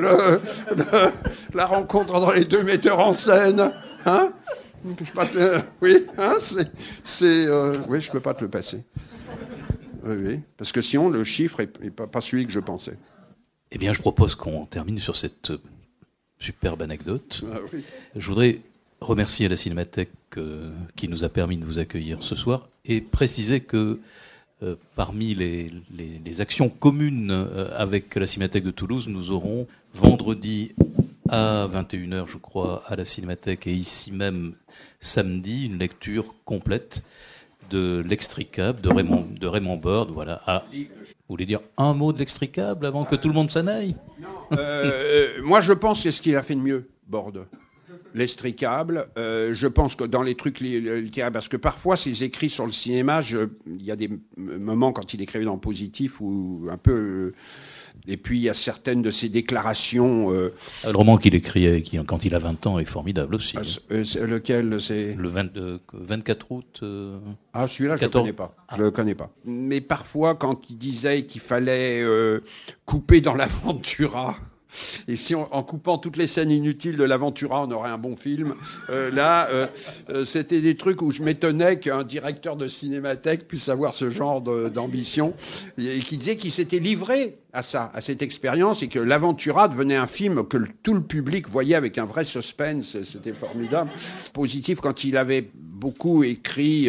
la 1.55 1.67
rencontre 1.67 2.15
entre 2.15 2.33
les 2.35 2.45
deux 2.45 2.65
metteurs 2.65 2.99
en 2.99 3.15
scène. 3.15 3.73
Hein 4.05 4.33
oui, 5.81 6.07
hein, 6.19 6.35
c'est, 6.41 7.47
euh, 7.47 7.79
oui, 7.89 8.01
je 8.01 8.09
ne 8.09 8.13
peux 8.13 8.21
pas 8.21 8.35
te 8.35 8.43
le 8.43 8.51
passer. 8.51 8.85
Oui, 10.05 10.17
oui, 10.17 10.41
parce 10.57 10.73
que 10.73 10.83
sinon, 10.83 11.09
le 11.09 11.25
chiffre 11.25 11.59
n'est 11.61 11.91
pas, 11.91 12.21
celui 12.21 12.47
que 12.47 12.53
je 12.53 12.61
pensais. 12.61 12.97
Eh 13.71 13.79
bien, 13.79 13.93
je 13.93 14.01
propose 14.01 14.35
qu'on 14.35 14.67
termine 14.67 14.99
sur 14.99 15.17
cette 15.17 15.53
superbe 16.39 16.83
anecdote. 16.83 17.45
Ah 17.53 17.59
je 18.17 18.27
voudrais 18.27 18.61
remercier 19.01 19.49
la 19.49 19.57
Cinémathèque 19.57 20.11
euh, 20.37 20.71
qui 20.97 21.09
nous 21.09 21.25
a 21.25 21.29
permis 21.29 21.57
de 21.57 21.65
vous 21.65 21.79
accueillir 21.79 22.23
ce 22.23 22.35
soir 22.35 22.69
et 22.85 23.01
préciser 23.01 23.61
que 23.61 24.01
euh, 24.63 24.77
parmi 24.95 25.35
les, 25.35 26.41
actions 26.41 26.69
communes 26.69 27.31
euh, 27.31 27.69
avec 27.77 28.15
la 28.15 28.27
Cinémathèque 28.27 28.65
de 28.65 28.71
Toulouse, 28.71 29.09
nous 29.09 29.31
aurons 29.31 29.67
vendredi 29.95 30.73
à 31.29 31.69
21h, 31.73 32.27
je 32.27 32.39
crois, 32.39 32.83
à 32.87 32.97
la 32.97 33.05
Cinémathèque 33.05 33.67
et 33.67 33.73
ici 33.73 34.13
même 34.13 34.55
samedi, 35.01 35.67
une 35.67 35.79
lecture 35.79 36.35
complète 36.45 37.03
de 37.73 38.05
l'extricable 38.07 38.81
de 38.81 38.89
Raymond, 38.91 39.27
de 39.41 39.47
Raymond. 39.47 39.81
Voilà. 40.13 40.43
Vous 40.73 40.85
voulez 41.29 41.47
dire 41.47 41.61
un 41.79 41.95
mot 41.95 42.13
de 42.13 42.19
l'extricable 42.19 42.85
avant 42.87 43.05
que 43.05 43.17
tout 43.17 43.29
le 43.29 43.35
monde 43.35 43.51
s'en 43.51 43.67
aille? 43.67 43.97
Euh, 44.53 45.41
Moi, 45.43 45.61
je 45.61 45.73
pense 45.73 46.03
que 46.03 46.11
ce 46.11 46.21
qu'il 46.21 46.37
a 46.37 46.43
fait 46.43 46.55
de 46.55 46.61
mieux, 46.61 46.91
Bord. 47.07 47.33
L'extricable. 48.15 49.09
Euh, 49.17 49.53
je 49.53 49.67
pense 49.67 49.95
que 49.95 50.05
dans 50.05 50.23
les 50.23 50.35
trucs 50.35 50.61
littéraires, 50.61 51.33
parce 51.33 51.49
que 51.49 51.57
parfois, 51.57 51.97
ses 51.97 52.25
écrits 52.25 52.51
sur 52.51 52.67
le 52.67 52.73
cinéma, 52.73 53.21
il 53.67 53.83
y 53.83 53.91
a 53.91 53.97
des 53.97 54.11
moments 54.37 54.93
quand 54.93 55.15
il 55.15 55.23
écrivait 55.23 55.45
dans 55.45 55.55
le 55.55 55.61
positif 55.61 56.21
ou 56.21 56.69
un 56.71 56.77
peu. 56.77 57.33
Et 58.09 58.17
puis 58.17 58.39
il 58.39 58.43
y 58.43 58.49
a 58.49 58.55
certaines 58.55 59.03
de 59.03 59.11
ses 59.11 59.29
déclarations. 59.29 60.33
Euh, 60.33 60.53
le 60.85 60.97
roman 60.97 61.17
qu'il 61.19 61.35
écrit 61.35 61.85
quand 62.07 62.25
il 62.25 62.35
a 62.35 62.39
20 62.39 62.67
ans 62.67 62.79
est 62.79 62.85
formidable 62.85 63.35
aussi. 63.35 63.57
Ah, 63.57 63.63
euh, 63.93 64.27
lequel 64.27 64.81
c'est? 64.81 65.15
Le 65.15 65.29
24 65.29 66.47
euh, 66.47 66.55
août. 66.55 66.85
ah 67.53 67.69
celui-là 67.69 67.97
je 67.97 68.03
ne 68.03 68.07
le 68.07 68.13
connais 68.13 68.33
pas. 68.33 68.55
Je 68.77 68.83
le 68.83 68.91
connais 68.91 69.15
pas. 69.15 69.31
Mais 69.45 69.81
parfois 69.81 70.35
quand 70.35 70.69
il 70.69 70.79
disait 70.79 71.27
qu'il 71.27 71.41
fallait 71.41 72.05
couper 72.85 73.21
dans 73.21 73.35
l'aventura 73.35 74.37
et 75.09 75.17
si 75.17 75.35
en 75.35 75.63
coupant 75.63 75.99
toutes 75.99 76.17
les 76.17 76.27
scènes 76.27 76.51
inutiles 76.51 76.97
de 76.97 77.05
l'Aventura, 77.05 77.65
on 77.65 77.71
aurait 77.71 77.91
un 77.91 77.99
bon 77.99 78.17
film. 78.17 78.55
Euh, 78.91 79.11
là, 79.11 79.49
euh, 79.51 79.67
euh, 80.11 80.25
c'était 80.25 80.61
des 80.61 80.77
trucs 80.77 81.03
où 81.03 81.11
je 81.11 81.23
m'étonnais 81.23 81.79
qu'un 81.79 82.05
directeur 82.05 82.57
de 82.57 82.69
cinémathèque 82.69 83.47
puisse 83.49 83.69
avoir 83.69 83.95
ce 83.95 84.11
genre 84.11 84.41
d'ambition 84.41 85.35
et 85.79 86.01
qui 86.01 86.17
disait 86.19 86.37
qu'il 86.37 86.53
s'était 86.53 86.79
livré 86.79 87.39
à 87.53 87.63
ça, 87.63 87.91
à 87.95 88.01
cette 88.01 88.23
expérience, 88.23 88.83
et 88.83 88.89
que 88.89 88.99
l'Aventura 88.99 89.69
devenait 89.69 89.97
un 89.97 90.07
film 90.07 90.47
que 90.47 90.59
tout 90.83 90.95
le 90.95 91.03
public 91.03 91.49
voyait 91.49 91.75
avec 91.75 91.99
un 91.99 92.05
vrai 92.05 92.25
suspense. 92.25 92.97
C'était 93.03 93.33
formidable. 93.33 93.91
Positif 94.33 94.81
quand 94.81 95.05
il 95.05 95.17
avait 95.17 95.51
beaucoup 95.55 96.25
écrit 96.25 96.89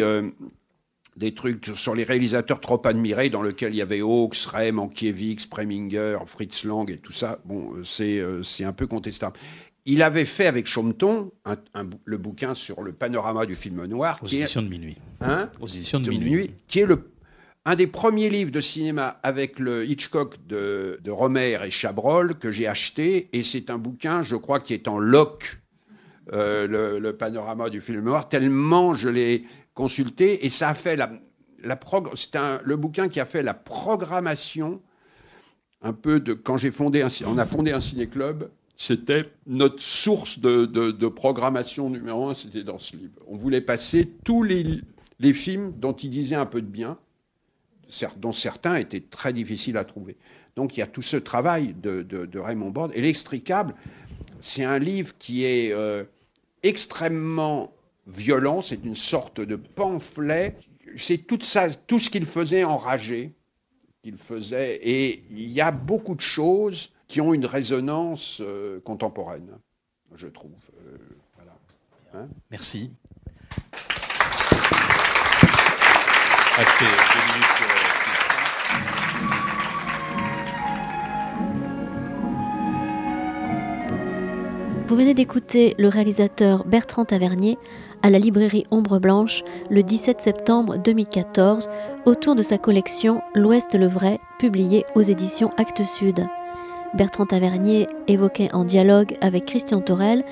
des 1.16 1.32
trucs 1.32 1.70
sur 1.74 1.94
les 1.94 2.04
réalisateurs 2.04 2.60
trop 2.60 2.80
admirés, 2.86 3.30
dans 3.30 3.42
lesquels 3.42 3.72
il 3.72 3.76
y 3.76 3.82
avait 3.82 4.00
Hawks, 4.00 4.36
Rem, 4.52 4.78
Ankiewicz, 4.78 5.46
Preminger, 5.46 6.18
Fritz 6.26 6.64
Lang 6.64 6.90
et 6.90 6.98
tout 6.98 7.12
ça. 7.12 7.38
Bon, 7.44 7.72
euh, 7.74 7.84
c'est 7.84 8.18
euh, 8.18 8.42
c'est 8.42 8.64
un 8.64 8.72
peu 8.72 8.86
contestable. 8.86 9.38
Il 9.86 10.02
avait 10.02 10.24
fait 10.24 10.46
avec 10.46 10.66
Chomton 10.66 11.30
le 12.04 12.16
bouquin 12.16 12.54
sur 12.54 12.82
le 12.82 12.92
panorama 12.92 13.44
du 13.44 13.54
film 13.54 13.84
noir. 13.84 14.18
Aux 14.22 14.26
éditions 14.26 14.62
de 14.62 14.68
minuit. 14.68 14.96
Hein 15.20 15.50
Aux 15.60 15.68
éditions 15.68 16.00
de, 16.00 16.08
minuit. 16.08 16.52
Qui 16.68 16.80
est 16.80 16.86
le, 16.86 17.10
un 17.66 17.76
des 17.76 17.86
premiers 17.86 18.30
livres 18.30 18.50
de 18.50 18.60
cinéma 18.60 19.20
avec 19.22 19.58
le 19.58 19.86
Hitchcock 19.86 20.38
de, 20.46 20.98
de 21.04 21.10
Romer 21.10 21.58
et 21.62 21.70
Chabrol 21.70 22.36
que 22.36 22.50
j'ai 22.50 22.66
acheté. 22.66 23.28
Et 23.34 23.42
c'est 23.42 23.68
un 23.68 23.76
bouquin, 23.76 24.22
je 24.22 24.36
crois, 24.36 24.58
qui 24.58 24.72
est 24.72 24.88
en 24.88 24.98
loc, 24.98 25.60
euh, 26.32 26.66
le, 26.66 26.98
le, 26.98 27.14
panorama 27.14 27.68
du 27.68 27.82
film 27.82 28.02
noir, 28.02 28.30
tellement 28.30 28.94
je 28.94 29.10
l'ai 29.10 29.44
consulté 29.74 30.46
et 30.46 30.48
ça 30.48 30.70
a 30.70 30.74
fait 30.74 30.96
la, 30.96 31.12
c'est 32.14 32.36
le 32.64 32.76
bouquin 32.76 33.08
qui 33.08 33.20
a 33.20 33.26
fait 33.26 33.42
la 33.42 33.54
programmation 33.54 34.80
un 35.82 35.92
peu 35.92 36.20
de 36.20 36.32
quand 36.32 36.56
j'ai 36.56 36.70
fondé 36.70 37.02
un, 37.02 37.08
on 37.26 37.38
a 37.38 37.44
fondé 37.46 37.72
un 37.72 37.80
ciné-club, 37.80 38.50
c'était 38.76 39.30
notre 39.46 39.80
source 39.82 40.38
de, 40.38 41.08
programmation 41.08 41.90
numéro 41.90 42.28
un, 42.28 42.34
c'était 42.34 42.64
dans 42.64 42.78
ce 42.78 42.96
livre. 42.96 43.12
On 43.26 43.36
voulait 43.36 43.60
passer 43.60 44.10
tous 44.24 44.42
les, 44.42 44.80
les 45.20 45.32
films 45.32 45.72
dont 45.76 45.92
il 45.92 46.10
disait 46.10 46.34
un 46.36 46.46
peu 46.46 46.62
de 46.62 46.66
bien, 46.66 46.96
dont 48.16 48.32
certains 48.32 48.76
étaient 48.76 49.02
très 49.02 49.32
difficiles 49.32 49.76
à 49.76 49.84
trouver. 49.84 50.16
Donc 50.56 50.76
il 50.76 50.80
y 50.80 50.82
a 50.82 50.86
tout 50.86 51.02
ce 51.02 51.16
travail 51.16 51.74
de, 51.74 52.02
de 52.02 52.38
Raymond 52.38 52.70
Borde. 52.70 52.92
Et 52.94 53.02
L'Extricable, 53.02 53.74
c'est 54.40 54.64
un 54.64 54.78
livre 54.78 55.12
qui 55.18 55.44
est 55.44 55.72
euh, 55.72 56.04
extrêmement 56.62 57.73
violent, 58.06 58.62
c'est 58.62 58.84
une 58.84 58.96
sorte 58.96 59.40
de 59.40 59.56
pamphlet. 59.56 60.56
C'est 60.96 61.18
tout 61.18 61.40
ça, 61.40 61.70
tout 61.70 61.98
ce 61.98 62.10
qu'il 62.10 62.26
faisait 62.26 62.64
enragé, 62.64 63.32
qu'il 64.02 64.18
faisait, 64.18 64.80
et 64.82 65.24
il 65.30 65.48
y 65.48 65.60
a 65.60 65.70
beaucoup 65.70 66.14
de 66.14 66.20
choses 66.20 66.92
qui 67.08 67.20
ont 67.20 67.32
une 67.32 67.46
résonance 67.46 68.40
euh, 68.40 68.80
contemporaine, 68.80 69.58
je 70.14 70.26
trouve. 70.28 70.52
Euh, 70.86 70.98
voilà. 71.36 71.56
Hein 72.14 72.28
Merci. 72.50 72.90
Vous 84.86 84.96
venez 84.96 85.14
d'écouter 85.14 85.74
le 85.78 85.88
réalisateur 85.88 86.64
Bertrand 86.64 87.04
Tavernier 87.04 87.58
à 88.04 88.10
la 88.10 88.18
librairie 88.18 88.64
Ombre 88.70 88.98
Blanche 88.98 89.42
le 89.70 89.82
17 89.82 90.20
septembre 90.20 90.76
2014 90.76 91.70
autour 92.04 92.34
de 92.36 92.42
sa 92.42 92.58
collection 92.58 93.22
L'Ouest 93.34 93.74
le 93.74 93.86
vrai, 93.86 94.20
publiée 94.38 94.84
aux 94.94 95.00
éditions 95.00 95.50
Actes 95.56 95.84
Sud. 95.84 96.26
Bertrand 96.92 97.24
Tavernier 97.24 97.88
évoquait 98.06 98.52
en 98.52 98.64
dialogue 98.64 99.16
avec 99.22 99.46
Christian 99.46 99.80
Torel 99.80 100.22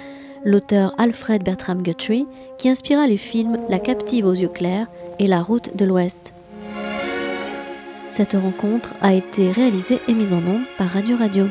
l'auteur 0.44 0.94
Alfred 0.98 1.42
Bertram 1.42 1.82
Guthrie 1.82 2.26
qui 2.58 2.68
inspira 2.68 3.06
les 3.06 3.16
films 3.16 3.58
La 3.70 3.78
captive 3.78 4.26
aux 4.26 4.34
yeux 4.34 4.48
clairs 4.48 4.88
et 5.18 5.26
La 5.26 5.40
route 5.40 5.74
de 5.74 5.86
l'Ouest. 5.86 6.34
Cette 8.10 8.34
rencontre 8.34 8.92
a 9.00 9.14
été 9.14 9.50
réalisée 9.50 9.98
et 10.08 10.12
mise 10.12 10.34
en 10.34 10.42
nom 10.42 10.60
par 10.76 10.90
Radio 10.90 11.16
Radio. 11.16 11.46